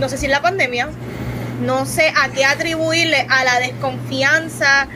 [0.00, 0.88] no sé si es la pandemia,
[1.64, 4.88] no sé a qué atribuirle a la desconfianza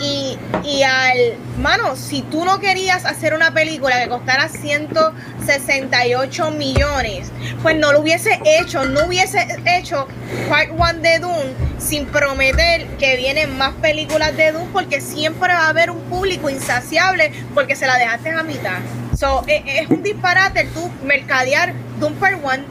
[0.00, 7.30] y, y al mano, si tú no querías hacer una película que costara 168 millones,
[7.62, 10.08] pues no lo hubiese hecho, no hubiese hecho
[10.48, 15.66] Part 1 de Dune sin prometer que vienen más películas de Dune porque siempre va
[15.66, 18.78] a haber un público insaciable porque se la dejaste a mitad.
[19.18, 22.64] So, e- es, un disparate tú mercadear Dune Part 1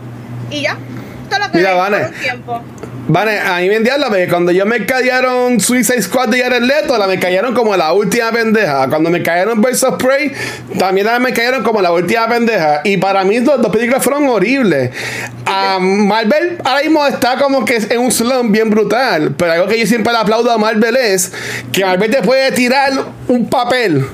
[0.50, 0.78] y ya.
[1.30, 2.06] Esto lo que Mira, hay por Vane.
[2.08, 2.64] un tiempo.
[3.12, 7.08] Vale, a mí me entiendes, cuando yo me callaron Suicide Squad de Jared Leto, la
[7.08, 8.88] me callaron como la última pendeja.
[8.88, 10.32] Cuando me cayeron Birds of Prey,
[10.78, 12.82] también la me cayeron como la última pendeja.
[12.84, 14.92] Y para mí las dos películas fueron horribles.
[15.48, 19.34] Ah, Marvel ahora mismo está como que en un slump bien brutal.
[19.36, 21.32] Pero algo que yo siempre le aplaudo a Marvel es
[21.72, 22.92] que Marvel te puede tirar
[23.28, 24.06] un papel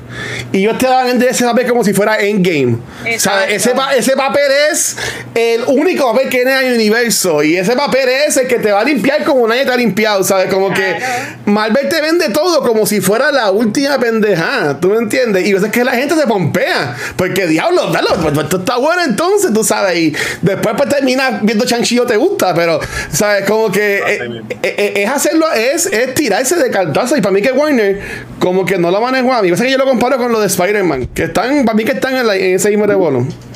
[0.56, 2.78] y ellos te vender ese papel como si fuera Endgame.
[3.18, 3.52] ¿Sabes?
[3.56, 4.96] Ese, pa- ese papel es
[5.34, 7.44] el único papel que tiene en el universo.
[7.44, 10.24] Y ese papel es el que te va a limpiar como nadie te ha limpiado.
[10.24, 10.52] ¿Sabes?
[10.54, 10.96] Como que.
[11.46, 14.80] Marvel te vende todo como si fuera la última pendejada.
[14.80, 15.46] ¿Tú me entiendes?
[15.46, 16.96] Y eso es que la gente se pompea.
[17.18, 19.98] Porque diablo, dale, pues, pues, esto está bueno entonces, tú sabes.
[19.98, 22.54] Y después pues terminas viendo Shang-Chi o te gusta.
[22.54, 22.80] Pero,
[23.12, 23.44] ¿sabes?
[23.46, 27.18] Como que Así eh, eh, eh, es hacerlo, es, es tirarse de cartazo.
[27.18, 28.00] Y para mí que Warner,
[28.40, 29.52] como que no lo manejó a mí.
[29.52, 31.08] Pasa que yo lo comparo con lo de Spider-Man.
[31.08, 32.86] Que están, para mí que están en, la- en ese mismo.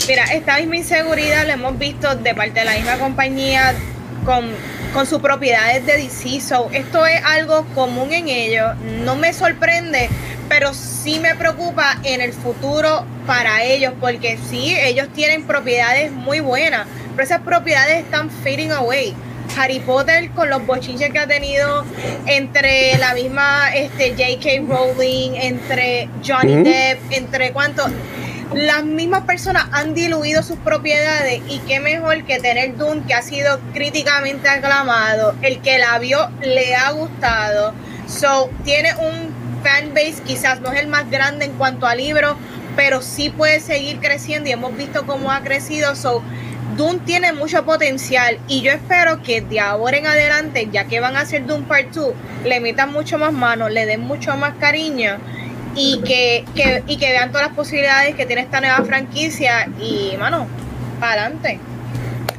[0.07, 3.73] Mira, esta misma inseguridad la hemos visto de parte de la misma compañía
[4.25, 4.49] con,
[4.93, 6.41] con sus propiedades de DC.
[6.41, 8.75] So, esto es algo común en ellos.
[9.03, 10.09] No me sorprende,
[10.47, 16.39] pero sí me preocupa en el futuro para ellos, porque sí, ellos tienen propiedades muy
[16.39, 19.13] buenas, pero esas propiedades están fading away.
[19.57, 21.85] Harry Potter con los bochinches que ha tenido
[22.25, 24.67] entre la misma este, J.K.
[24.67, 26.63] Rowling, entre Johnny Ujú.
[26.63, 27.91] Depp, entre cuántos
[28.53, 33.21] las mismas personas han diluido sus propiedades y qué mejor que tener Dune que ha
[33.21, 37.73] sido críticamente aclamado, el que la vio le ha gustado,
[38.07, 39.29] so tiene un
[39.63, 42.35] fanbase quizás no es el más grande en cuanto a libros,
[42.75, 46.23] pero sí puede seguir creciendo y hemos visto cómo ha crecido, so
[46.79, 51.17] Dune tiene mucho potencial y yo espero que de ahora en adelante, ya que van
[51.17, 52.13] a hacer Dune Part 2,
[52.45, 55.17] le metan mucho más manos, le den mucho más cariño
[55.75, 60.15] y que, que- y que vean todas las posibilidades que tiene esta nueva franquicia y,
[60.17, 60.47] mano,
[61.01, 61.59] para adelante.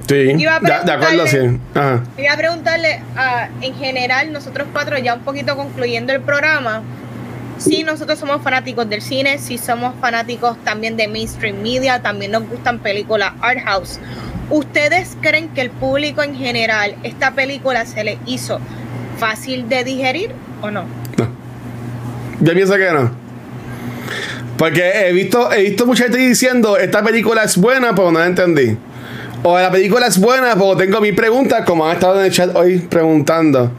[0.09, 1.39] Sí, Iba a de, de acuerdo, sí.
[1.75, 2.03] Ajá.
[2.17, 6.83] Quería preguntarle, ah, en general, nosotros cuatro, ya un poquito concluyendo el programa,
[7.59, 12.49] sí, nosotros somos fanáticos del cine, sí somos fanáticos también de mainstream media, también nos
[12.49, 14.01] gustan películas art house.
[14.51, 18.59] ¿Ustedes creen que el público en general, esta película se le hizo
[19.19, 20.33] fácil de digerir
[20.63, 20.85] o no?
[22.41, 23.11] Yo pienso que no.
[24.57, 28.27] Porque he visto, he visto mucha gente diciendo esta película es buena, pero no la
[28.27, 28.77] entendí.
[29.43, 32.55] O la película es buena, pero tengo mis preguntas, como han estado en el chat
[32.55, 33.71] hoy preguntando.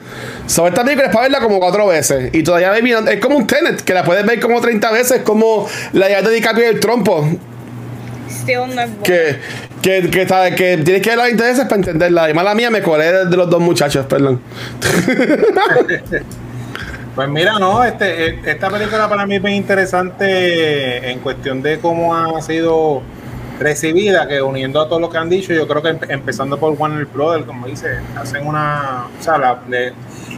[0.48, 2.31] Sobre esta película es para verla como cuatro veces.
[2.34, 5.22] Y todavía baby, no- es como un Tenet, que la puedes ver como 30 veces,
[5.22, 7.27] como la llave de DiCaprio y el trompo.
[8.27, 9.03] Still no es buena.
[9.03, 9.38] Que,
[9.82, 12.30] que, que, está- que tienes que verla 20 veces para entenderla.
[12.30, 14.41] Y mala mía, me colé de, los dos muchachos, perdón.
[17.14, 21.78] Pues mira, no, este, eh, esta película para mí es bien interesante en cuestión de
[21.78, 23.02] cómo ha sido
[23.60, 26.72] recibida, que uniendo a todo lo que han dicho, yo creo que empe- empezando por
[26.72, 29.91] Warner Brothers, como dice, hacen una, o sea, la- le,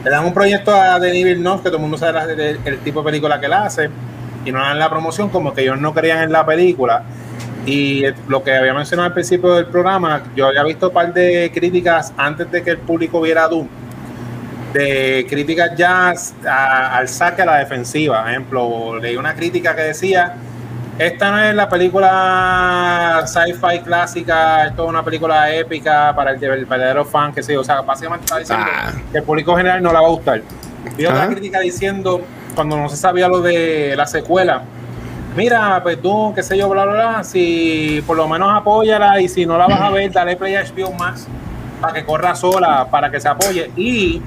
[0.03, 3.39] dan un proyecto a Denis Villeneuve, que todo el mundo sabe el, tipo de película
[3.39, 3.89] que él hace,
[4.43, 7.03] y no dan la promoción, como que ellos no creían en la película.
[7.65, 11.49] Y lo que había mencionado al principio del programa, yo había visto un par de
[11.53, 13.67] críticas antes de que el público viera Doom
[14.73, 16.13] de críticas ya
[16.49, 18.21] a- al saque a la defensiva.
[18.23, 20.33] Por ejemplo, leí una crítica que decía,
[20.97, 26.65] esta no es la película sci-fi clásica, esto es una película épica para el, el
[26.65, 28.91] verdadero fan, que sí, o sea, básicamente está diciendo Ah.
[29.11, 30.41] que el público general no la va a gustar.
[30.97, 32.21] Vi otra crítica diciendo,
[32.55, 34.63] cuando no se sabía lo de la secuela,
[35.35, 39.27] mira, pues tú, qué sé yo, bla, bla, bla, si por lo menos apóyala y
[39.27, 41.27] si no la vas a ver, dale play a HBO Max
[41.81, 43.71] para que corra sola, para que se apoye.
[43.75, 44.21] Y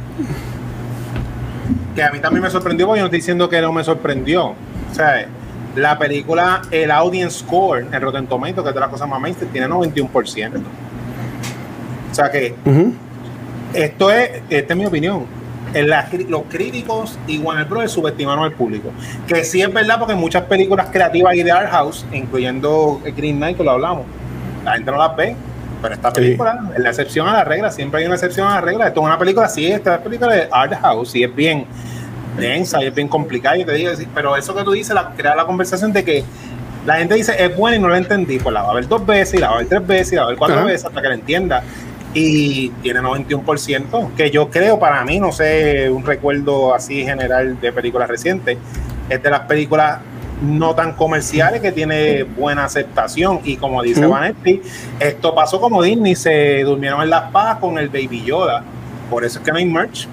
[1.95, 4.49] que a mí también me sorprendió, porque yo no estoy diciendo que no me sorprendió.
[4.49, 5.27] O sea,
[5.75, 9.53] la película, el audience score en Rotten Tomatoes, que es de las cosas más mainstream,
[9.53, 10.63] tiene 91%.
[12.11, 12.55] O sea que
[13.73, 15.27] esto es, esta es mi opinión.
[15.77, 15.91] En
[16.31, 17.93] los críticos y Warner Bros.
[17.93, 18.91] subestimaron al público.
[19.27, 23.59] Que sí es verdad, porque muchas películas creativas y de art house, incluyendo Green Knight,
[23.59, 24.07] que lo hablamos,
[24.65, 25.37] la gente no las ve.
[25.83, 26.15] Pero esta Sí.
[26.15, 27.71] película es la excepción a la regla.
[27.71, 28.87] Siempre hay una excepción a la regla.
[28.89, 31.67] Esto es una película, sí, esta película de art house, y es bien
[32.39, 33.57] densa y es bien complicada.
[33.57, 36.25] Yo te digo, sí, pero eso que tú dices, la, crea la conversación de que
[36.87, 38.39] la gente dice es buena y no la entendí.
[38.39, 40.17] Pues la va a ver dos veces, y la va a ver tres veces, y
[40.17, 41.63] la va a ver cuatro veces hasta que la entienda.
[42.19, 47.73] Y tiene 91%, que yo creo para mí, no sé, un recuerdo así general de
[47.73, 48.57] películas recientes,
[49.11, 49.99] es de las películas
[50.41, 53.41] no tan comerciales que tiene buena aceptación.
[53.45, 54.07] Y como dice.
[54.07, 54.63] Vanetti,
[54.99, 58.63] esto pasó como Disney, se durmieron en las pajas con el Baby Yoda.
[59.11, 60.09] Por eso es que no hay merch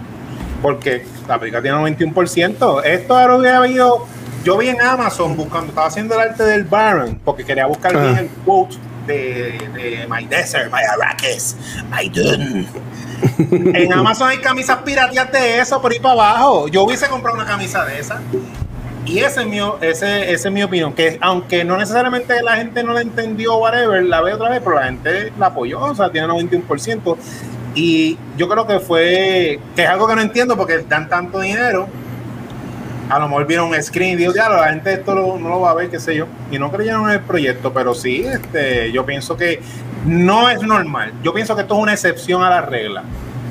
[0.61, 2.83] porque la película tiene 91%.
[2.83, 4.05] Esto ahora hubiera habido.
[4.43, 8.15] Yo vi en Amazon buscando, estaba haciendo el arte del Baron, porque quería buscar bien
[8.15, 8.19] Ah.
[8.19, 8.75] el quote
[9.05, 11.55] de, de My Desert, My Arrakis,
[11.89, 12.67] My Dune.
[13.79, 16.67] en Amazon hay camisas piratías de eso por ahí para abajo.
[16.67, 18.21] Yo hubiese comprado una camisa de esa.
[19.05, 22.83] Y ese es mi, ese, ese es mi opinión, que aunque no necesariamente la gente
[22.83, 26.09] no la entendió, whatever, la ve otra vez, pero la gente la apoyó, o sea,
[26.09, 27.17] tiene 91%.
[27.75, 31.87] Y yo creo que fue, que es algo que no entiendo porque dan tanto dinero.
[33.15, 35.61] A lo mejor vieron un screen y dijo, ya, la gente esto lo- no lo
[35.61, 36.25] va a ver, qué sé yo.
[36.51, 39.61] Y no creyeron en el proyecto, pero sí, este, yo pienso que
[40.05, 41.13] no es normal.
[41.23, 43.03] Yo pienso que esto es una excepción a la regla,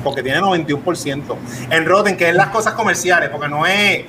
[0.03, 1.35] porque tiene 91%.
[1.69, 4.03] En Rotten, que es las cosas comerciales, porque no es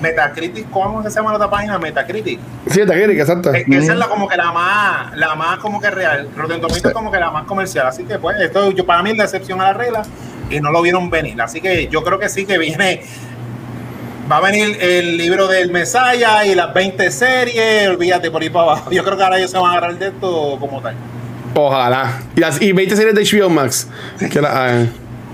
[0.00, 1.78] Metacritic, ¿cómo se llama la otra página?
[1.78, 2.38] Metacritic.
[2.68, 3.52] Sí, Eric, exacto.
[3.54, 6.28] Es que esa es la como que la más, la más como que real.
[6.36, 7.86] Rotten Tomatoes es como que la más comercial.
[7.86, 10.02] Así que pues, esto yo para mí es la excepción a la regla
[10.50, 11.40] y no lo vieron venir.
[11.40, 13.02] Así que yo creo que sí que viene.
[14.30, 18.72] Va a venir el libro del Mesaya y las 20 series, olvídate por ahí para
[18.72, 18.90] abajo.
[18.90, 20.96] Yo creo que ahora ellos se van a agarrar de esto como tal.
[21.54, 22.22] Ojalá.
[22.34, 23.86] Y, las, y 20 series de HBO Max.
[24.32, 24.86] Que la, ah,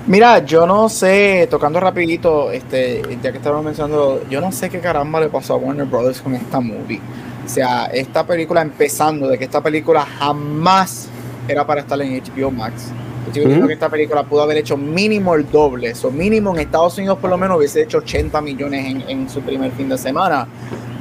[0.07, 4.81] Mira, yo no sé, tocando rapidito, este, ya que estábamos mencionando, yo no sé qué
[4.81, 7.01] caramba le pasó a Warner Brothers con esta movie.
[7.47, 11.09] O sea, esta película empezando de que esta película jamás
[11.49, 12.93] era para estar en HBO Max.
[13.33, 13.67] Yo creo Ujú.
[13.69, 15.91] que esta película pudo haber hecho mínimo el doble.
[15.91, 19.41] Eso mínimo en Estados Unidos por lo menos hubiese hecho 80 millones en, en su
[19.43, 20.47] primer fin de semana.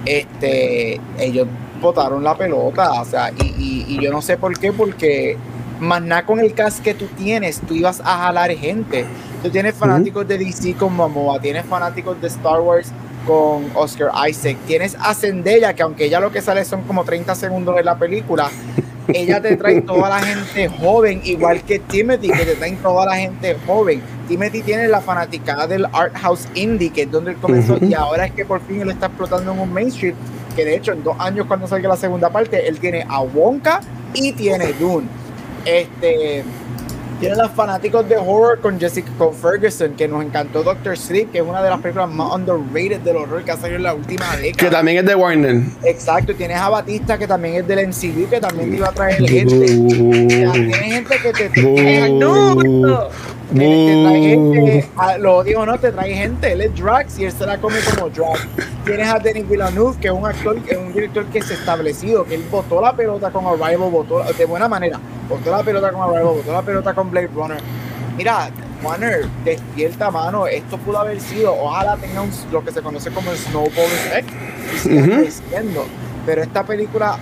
[0.06, 1.48] Este, ellos
[1.82, 5.36] botaron la pelota, o sea, y, y- y yo no sé por qué, porque
[5.80, 9.06] más nada con el cast que tú tienes, tú ibas a jalar gente.
[9.42, 12.92] Tú tienes fanáticos de DC con Momoa, tienes fanáticos de Star Wars
[13.26, 17.34] con Oscar Isaac, tienes a Zendaya, que aunque ella lo que sale son como 30
[17.36, 18.50] segundos en la película,
[19.08, 23.16] ella te trae toda la gente joven, igual que Timothy, que te traen toda la
[23.16, 24.02] gente joven.
[24.28, 28.26] Timothy tiene la fanaticada del art house indie, que es donde él comenzó, y ahora
[28.26, 30.16] es que por fin él está explotando en un mainstream,
[30.56, 33.82] que de hecho en dos años cuando salga la segunda parte, él tiene a Wonka
[34.14, 35.08] y tiene Dune.
[35.66, 36.44] Este,
[37.22, 41.38] Tiene los fanáticos de horror con Jessica con Ferguson, que nos encantó Doctor Sleep, que
[41.38, 44.36] es una de las películas más underrated del horror que ha salido en la última
[44.38, 44.58] década.
[44.58, 45.62] Que también es de Warner.
[45.84, 49.24] Exacto, tienes a Batista, que también es del MCU, que también te iba a traer
[49.24, 49.66] gente.
[49.68, 52.56] Tiene gente que te, te, ¡No!
[53.60, 56.52] Te trae gente, a- lo odio o no, te trae gente.
[56.54, 58.48] Él es Drax y él se la come como Drax.
[58.86, 62.24] Tienes a Denis Villeneuve, que es un actor, que es un director que es establecido,
[62.26, 65.00] que él botó la pelota con Arrival, botó de buena manera,
[65.30, 67.60] botó la pelota con Arrival, botó la pelota con Blade Runner.
[68.18, 68.50] Mira,
[68.84, 73.32] Warner, despierta mano, esto pudo haber sido, ojalá tenga un, lo que se conoce como
[73.32, 74.30] el Snowball Effect,
[74.74, 75.12] y siga Ujú.
[75.22, 75.86] creciendo.
[76.26, 77.18] Pero esta película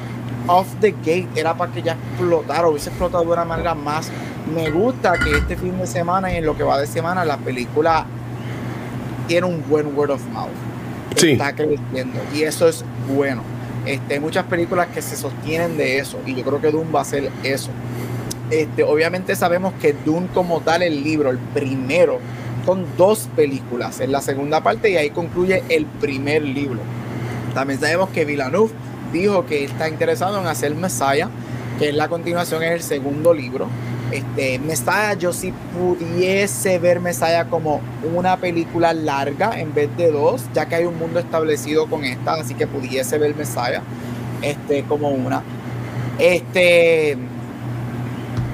[0.49, 4.09] off the gate era para que ya explotara, hubiese explotado de una manera más.
[4.53, 7.37] Me gusta que este fin de semana y en lo que va de semana la
[7.37, 8.05] película
[9.27, 10.49] tiene un buen word of mouth.
[11.15, 11.33] Sí.
[11.33, 12.83] Está creciendo y eso es
[13.15, 13.43] bueno.
[13.85, 17.01] Este, hay muchas películas que se sostienen de eso y yo creo que Dune va
[17.01, 17.69] a ser eso.
[18.49, 22.19] Este, obviamente sabemos que Dune como tal, el libro, el primero,
[22.65, 26.79] son dos películas en la segunda parte y ahí concluye el primer libro.
[27.53, 28.71] También sabemos que Villeneuve
[29.11, 31.29] dijo que está interesado en hacer Messiah,
[31.77, 33.67] que es la continuación en el segundo libro.
[34.11, 37.79] Este, Messiah, yo sí pudiese ver Messiah como
[38.15, 42.33] una película larga en vez de dos, ya que hay un mundo establecido con esta,
[42.33, 43.83] así que pudiese ver Messiah
[44.41, 45.43] este, como una.
[46.17, 47.17] Este,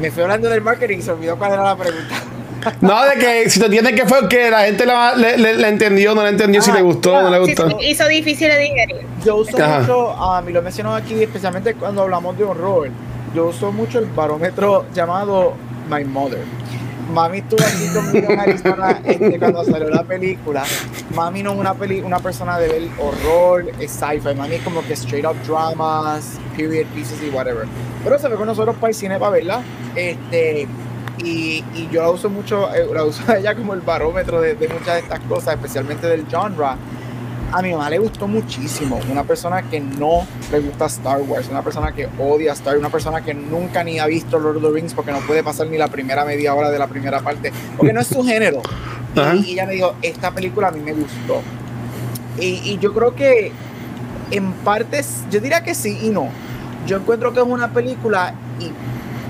[0.02, 2.16] me fui hablando del marketing y se olvidó cuál era la pregunta.
[2.82, 5.68] No, de que si te entiendes que fue que la gente la, le, le- la
[5.70, 7.80] entendió, no la entendió, si Ah, le gustó, no le Sí, gustó.
[7.80, 9.06] se hizo difícil de digerir.
[9.24, 9.80] Yo uso Ajá.
[9.80, 12.90] mucho, a mí lo menciono aquí, especialmente cuando hablamos de horror,
[13.34, 15.54] yo uso mucho el barómetro llamado
[15.90, 16.40] My Mother.
[17.14, 20.64] Mami estuvo aquí conmigo en Arizona este, cuando salió la película.
[21.14, 24.34] Mami no es una, peli una persona de ver horror, sci-fi.
[24.36, 27.68] Mami es como que straight up dramas, period pieces y whatever.
[28.04, 29.62] Pero se ve con nosotros para el cine para verla.
[29.96, 30.68] Este,
[31.24, 34.56] y, y yo la uso mucho, eh, la uso a ella como el barómetro de,
[34.56, 36.78] de muchas de estas cosas, especialmente del genre.
[37.52, 39.00] A mi mamá le gustó muchísimo.
[39.10, 42.90] Una persona que no le gusta Star Wars, una persona que odia Star Wars, una
[42.90, 45.78] persona que nunca ni ha visto Lord of the Rings porque no puede pasar ni
[45.78, 48.62] la primera media hora de la primera parte, porque no es su género.
[49.16, 51.42] Y ella me dijo, esta película a mí me gustó.
[52.38, 53.54] Y, y yo creo que
[54.32, 56.28] en partes, yo diría que sí y no.
[56.86, 58.72] Yo encuentro que es una película, y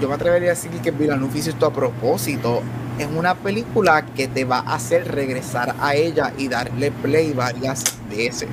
[0.02, 2.62] yo me atrevería a decir que Villeneuve hizo esto a propósito,
[3.00, 7.84] es una película que te va a hacer regresar a ella y darle play varias
[8.10, 8.48] veces.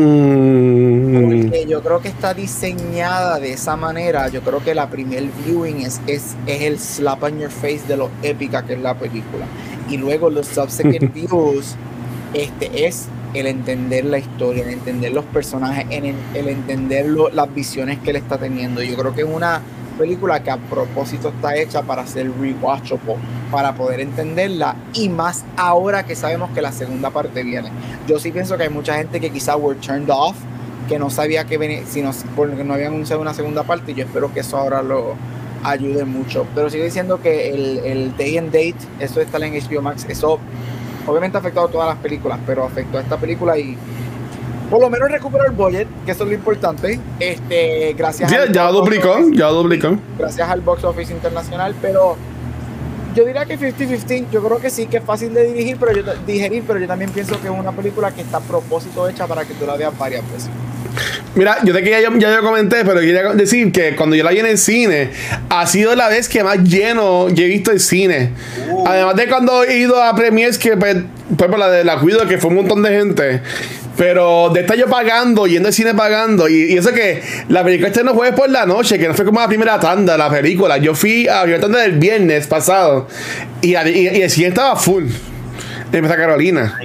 [0.00, 1.40] Mm.
[1.48, 4.28] Porque yo creo que está diseñada de esa manera.
[4.28, 7.96] Yo creo que la primer viewing es, es, es el slap on your face de
[7.96, 9.44] lo épica que es la película.
[9.88, 11.74] Y luego los subsequent views
[12.32, 17.30] este, es el entender la historia, el entender los personajes, en el, el entender lo-
[17.30, 18.82] las visiones que él está teniendo.
[18.82, 19.60] Yo creo que es una
[19.90, 23.16] película que a propósito está hecha para ser rewatchable,
[23.50, 27.70] para poder entenderla y más ahora que sabemos que la segunda parte viene.
[28.06, 30.36] Yo sí pienso que hay mucha gente que quizá were turned off,
[30.88, 33.94] que no sabía que venía, si no, porque no habían anunciado una segunda parte y
[33.94, 35.14] yo espero que eso ahora lo
[35.62, 36.46] ayude mucho.
[36.54, 40.38] Pero sigo diciendo que el, el Day and Date, eso está en HBO Max, eso
[41.06, 43.76] obviamente ha afectado a todas las películas, pero afectó a esta película y
[44.70, 46.98] por lo menos recuperó el budget, que eso es lo importante.
[47.18, 49.98] Este, gracias Ya, al ya duplicó, ya duplicó.
[50.18, 52.16] gracias al box office internacional, pero
[53.14, 56.02] yo diría que 50-50, yo creo que sí, que es fácil de dirigir, pero yo,
[56.26, 59.44] digerir, pero yo también pienso que es una película que está a propósito hecha para
[59.44, 60.48] que tú la veas varias veces.
[61.34, 64.24] Mira, yo sé que ya yo, ya yo comenté, pero quería decir que cuando yo
[64.24, 65.10] la vi en el cine,
[65.48, 68.32] ha sido la vez que más lleno yo he visto el cine.
[68.68, 68.84] Uh.
[68.86, 70.96] Además de cuando he ido a premiers que pues,
[71.36, 73.42] pues, por la de la cuido, que fue un montón de gente.
[74.00, 78.02] Pero de estar yo pagando, yendo al cine pagando, y, eso que la película este
[78.02, 80.78] no fue por la noche, que no fue como la primera tanda, la película.
[80.78, 83.08] Yo fui a la tanda del viernes pasado,
[83.60, 85.04] y, y, y el cine estaba full.
[85.92, 86.78] En Carolina.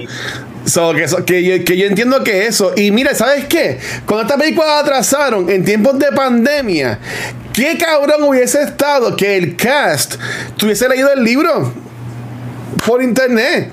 [0.66, 2.74] So, que, que, yo, entiendo que eso.
[2.76, 3.78] Y mira, ¿sabes qué?
[4.04, 6.98] Cuando esta película la atrasaron en tiempos de pandemia,
[7.54, 10.16] ¿qué cabrón hubiese estado que el cast
[10.58, 11.72] tuviese leído el libro
[12.84, 13.72] por internet?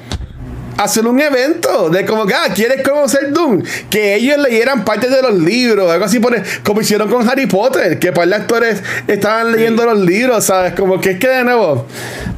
[0.77, 3.63] Hacer un evento de como que, ah, ¿quieres conocer Doom?
[3.89, 7.99] Que ellos leyeran parte de los libros, algo así, por, como hicieron con Harry Potter,
[7.99, 10.73] que par de actores estaban leyendo los libros, ¿sabes?
[10.73, 11.85] Como que es que de nuevo,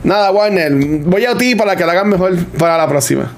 [0.04, 3.32] nada, Warner, voy a ti para que lo hagan mejor para la próxima.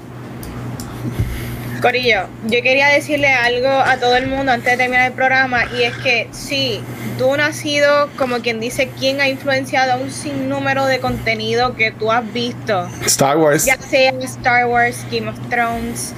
[1.80, 5.84] Corillo, yo quería decirle algo a todo el mundo antes de terminar el programa y
[5.84, 6.80] es que sí,
[7.18, 11.92] Dune ha sido como quien dice quien ha influenciado a un sinnúmero de contenido que
[11.92, 13.64] tú has visto, Star Wars.
[13.64, 16.14] ya sea Star Wars, Game of Thrones,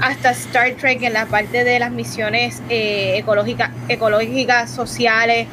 [0.00, 5.46] hasta Star Trek en la parte de las misiones eh, ecológicas, ecológicas, sociales.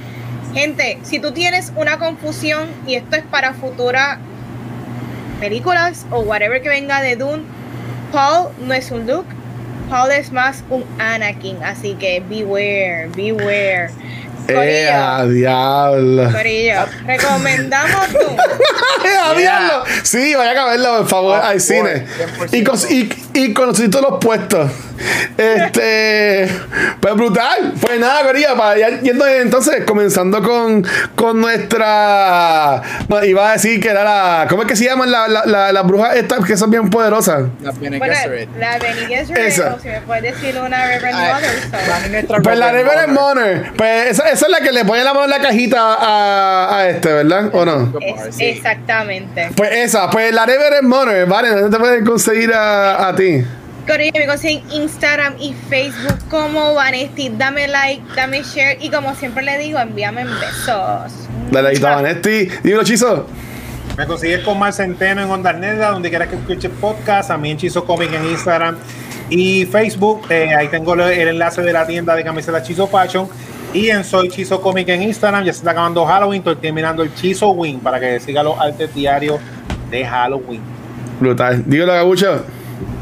[0.54, 4.18] Gente, si tú tienes una confusión y esto es para futuras
[5.40, 7.44] películas o whatever que venga de Dune,
[8.12, 9.28] Paul no es un Luke,
[9.90, 13.90] Paul es más un Anakin, así que beware, beware.
[14.48, 16.32] ¡Eh, a diablo!
[16.32, 18.08] Corillo, recomendamos.
[19.06, 19.84] ¡Eh, a diablo!
[20.04, 22.06] Sí, vaya a verlo, por favor, Oh, al cine.
[22.40, 22.50] 100%.
[22.54, 23.10] Y con, y,
[23.40, 23.80] y con los
[24.22, 24.72] puestos.
[25.38, 26.50] Este.
[27.00, 27.74] Pues brutal.
[27.80, 32.82] Pues nada, Corillo, para ya yendo entonces, comenzando con, con nuestra.
[33.24, 34.48] iba a decir que era la.
[34.50, 37.44] ¿Cómo es que se llaman las la, la, las brujas estas que son bien poderosas?
[37.62, 38.50] La Bene Bueno, Gesserit.
[38.58, 39.76] la Bene Gesserit, Esa.
[39.76, 42.28] o si me puedes decir una Reverend Mother.
[42.28, 42.42] so.
[42.42, 43.72] Pues la Reverend Mother.
[43.78, 46.90] Pues esa, esa es la que le pone la mano en la cajita a, a
[46.90, 47.50] este, ¿verdad?
[47.54, 47.94] ¿O no?
[48.00, 48.40] Es-.
[48.40, 49.50] Exactamente.
[49.56, 53.44] Pues esa, pues la Reverend Moner, vale, ¿dónde te pueden conseguir a, a ti?
[53.88, 57.32] Corillo, me consiguen Instagram y Facebook como Vanesti.
[57.38, 61.28] Dame like, dame share y como siempre le digo, envíame besos.
[61.52, 62.50] Dale ahí, Vanetti.
[62.64, 63.26] Dímelo, Chizo.
[63.98, 67.52] Me consigues con Mar Centeno en Onda Neda, donde quieras que escuches podcast, a mí
[67.52, 68.78] en Chizo Comic en Instagram
[69.30, 70.24] y Facebook.
[70.30, 73.28] Eh, ahí tengo el el enlace de la tienda de camisetas Chizo Fashion.
[73.74, 77.14] Y en Soy Chizo Comic en Instagram, ya se está acabando Halloween, estoy terminando el
[77.14, 79.40] Chizo Win para que siga los artes diarios
[79.92, 80.62] de Halloween.
[81.20, 81.64] Brutal.
[81.66, 82.44] Dímelo, Gabucho.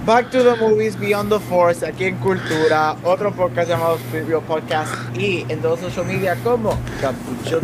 [0.05, 4.93] Back to the Movies Beyond the Force, aquí en Cultura, otro podcast llamado Preview Podcast
[5.17, 7.59] y en todos los social media como Capucho.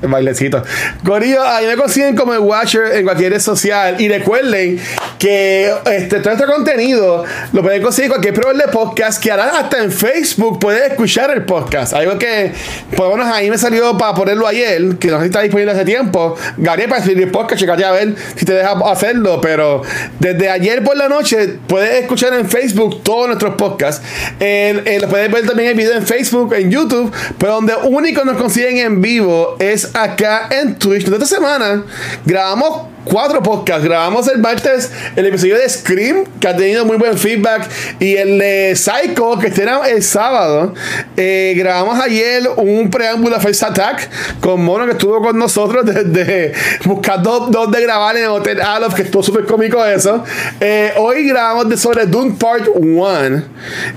[0.00, 0.62] El bailecito.
[1.04, 4.00] Corillo, ahí me consiguen como el Watcher en cualquier red social.
[4.00, 4.80] Y recuerden
[5.18, 9.58] que este, todo este contenido lo pueden conseguir en cualquier proveedor de podcast que hará
[9.58, 11.92] hasta en Facebook puedes escuchar el podcast.
[11.92, 12.52] Algo que,
[12.96, 16.34] por lo menos ahí me salió para ponerlo ayer, que no está disponible hace tiempo.
[16.56, 19.38] Gabriel, para escribir el podcast, checate a ver si te deja hacerlo.
[19.42, 19.82] Pero
[20.18, 24.02] desde ayer por la noche puedes escuchar en Facebook todos nuestros podcasts.
[24.40, 28.36] El, el- puedes ver también el video en Facebook, en YouTube, pero donde único nos
[28.36, 31.06] consiguen en vivo es acá en Twitch.
[31.08, 31.84] Esta semana
[32.24, 33.84] grabamos cuatro podcasts.
[33.84, 37.68] Grabamos el martes el episodio de Scream, que ha tenido muy buen feedback,
[37.98, 40.74] y el de Psycho, que era el sábado.
[41.16, 44.08] Eh, grabamos ayer un preámbulo a First Attack
[44.40, 45.84] con Mono, que estuvo con nosotros
[46.14, 46.52] desde
[46.84, 50.24] buscando dónde grabar en el Hotel Alof, que estuvo súper cómico eso.
[50.60, 53.42] Eh, hoy grabamos de sobre Dune Part 1.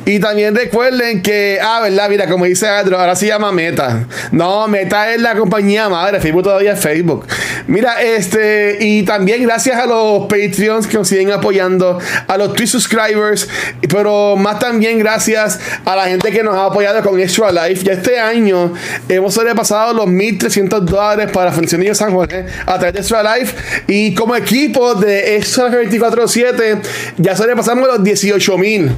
[0.06, 4.06] Y también recuerden que, ah, verdad, mira, como dice Andro, ahora se llama Meta.
[4.32, 7.26] No, Meta es la compañía madre, Facebook todavía es Facebook.
[7.68, 12.69] Mira, este, y también gracias a los Patreons que nos siguen apoyando, a los Twitch
[12.69, 13.48] subscribers,
[13.90, 17.84] pero más también gracias a la gente que nos ha apoyado con Extra Life.
[17.86, 18.73] Ya este año
[19.10, 23.56] hemos sobrepasado los 1.300 dólares para Funcionillo San Jorge a través de Extra Life.
[23.88, 26.82] Y como equipo de Extra Life 24-7,
[27.18, 28.91] ya sobrepasamos los 18.000.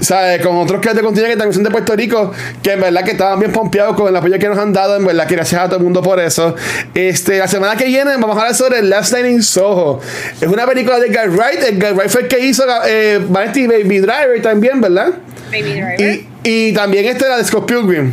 [0.00, 0.40] ¿Sabes?
[0.46, 3.10] Con otros creadores de contenido que también son de Puerto Rico, que en verdad que
[3.12, 4.96] estaban bien pompeados con el apoyo que nos han dado.
[4.96, 6.54] En verdad que gracias a todo el mundo por eso.
[6.94, 10.00] Este, la semana que viene vamos a hablar sobre Last Night in Soho.
[10.40, 11.62] Es una película de Guy Wright.
[11.64, 15.08] El Guy Wright fue el que hizo eh, Vanity Baby Driver también, ¿verdad?
[15.50, 16.00] Baby Driver.
[16.00, 18.12] Y, y también este era de Scott Pilgrim.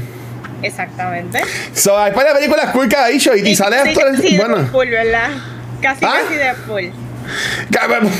[0.64, 1.42] Exactamente.
[1.74, 4.20] So, hay varias películas cool que ha hecho y, y sale Sí, actores.
[4.22, 4.56] sí, bueno.
[4.58, 5.30] Deadpool, ¿verdad?
[5.82, 6.22] Casi, ¿Ah?
[6.24, 6.92] casi Deadpool.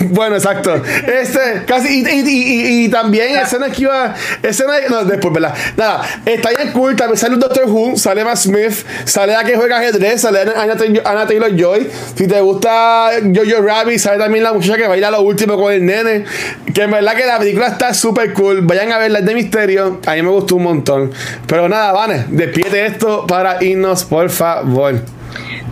[0.10, 0.76] Bueno, exacto.
[0.76, 4.14] Este, casi, y, y, y, y también escena que iba.
[4.42, 5.54] Escena, no, después, ¿verdad?
[5.78, 6.96] Nada, está bien cool.
[6.96, 10.76] También sale un Doctor Who, sale Matt Smith, sale la que juega ajedrez, sale Anna,
[11.04, 11.90] Anna Taylor Joy.
[12.16, 15.86] Si te gusta Jojo Rabbit, sale también la muchacha que baila lo último con el
[15.86, 16.26] nene.
[16.74, 18.62] Que en verdad que la película está súper cool.
[18.62, 20.00] Vayan a verla es de misterio.
[20.06, 21.12] A mí me gustó un montón.
[21.48, 24.96] Pero nada, Vane, despídete esto para irnos, por favor.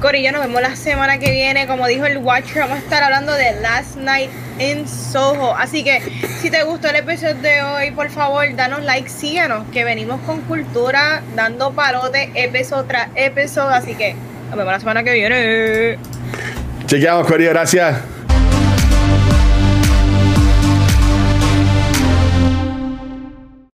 [0.01, 1.67] Corillo, nos vemos la semana que viene.
[1.67, 4.29] Como dijo el Watcher, vamos a estar hablando de Last Night
[4.59, 5.55] in Soho.
[5.55, 6.01] Así que
[6.41, 10.41] si te gustó el episodio de hoy, por favor, danos like, síguenos, que venimos con
[10.41, 13.69] cultura, dando parote, episodio tras episodio.
[13.69, 14.15] Así que
[14.49, 15.97] nos vemos la semana que viene.
[16.85, 18.12] Chequeamos, Corio, gracias.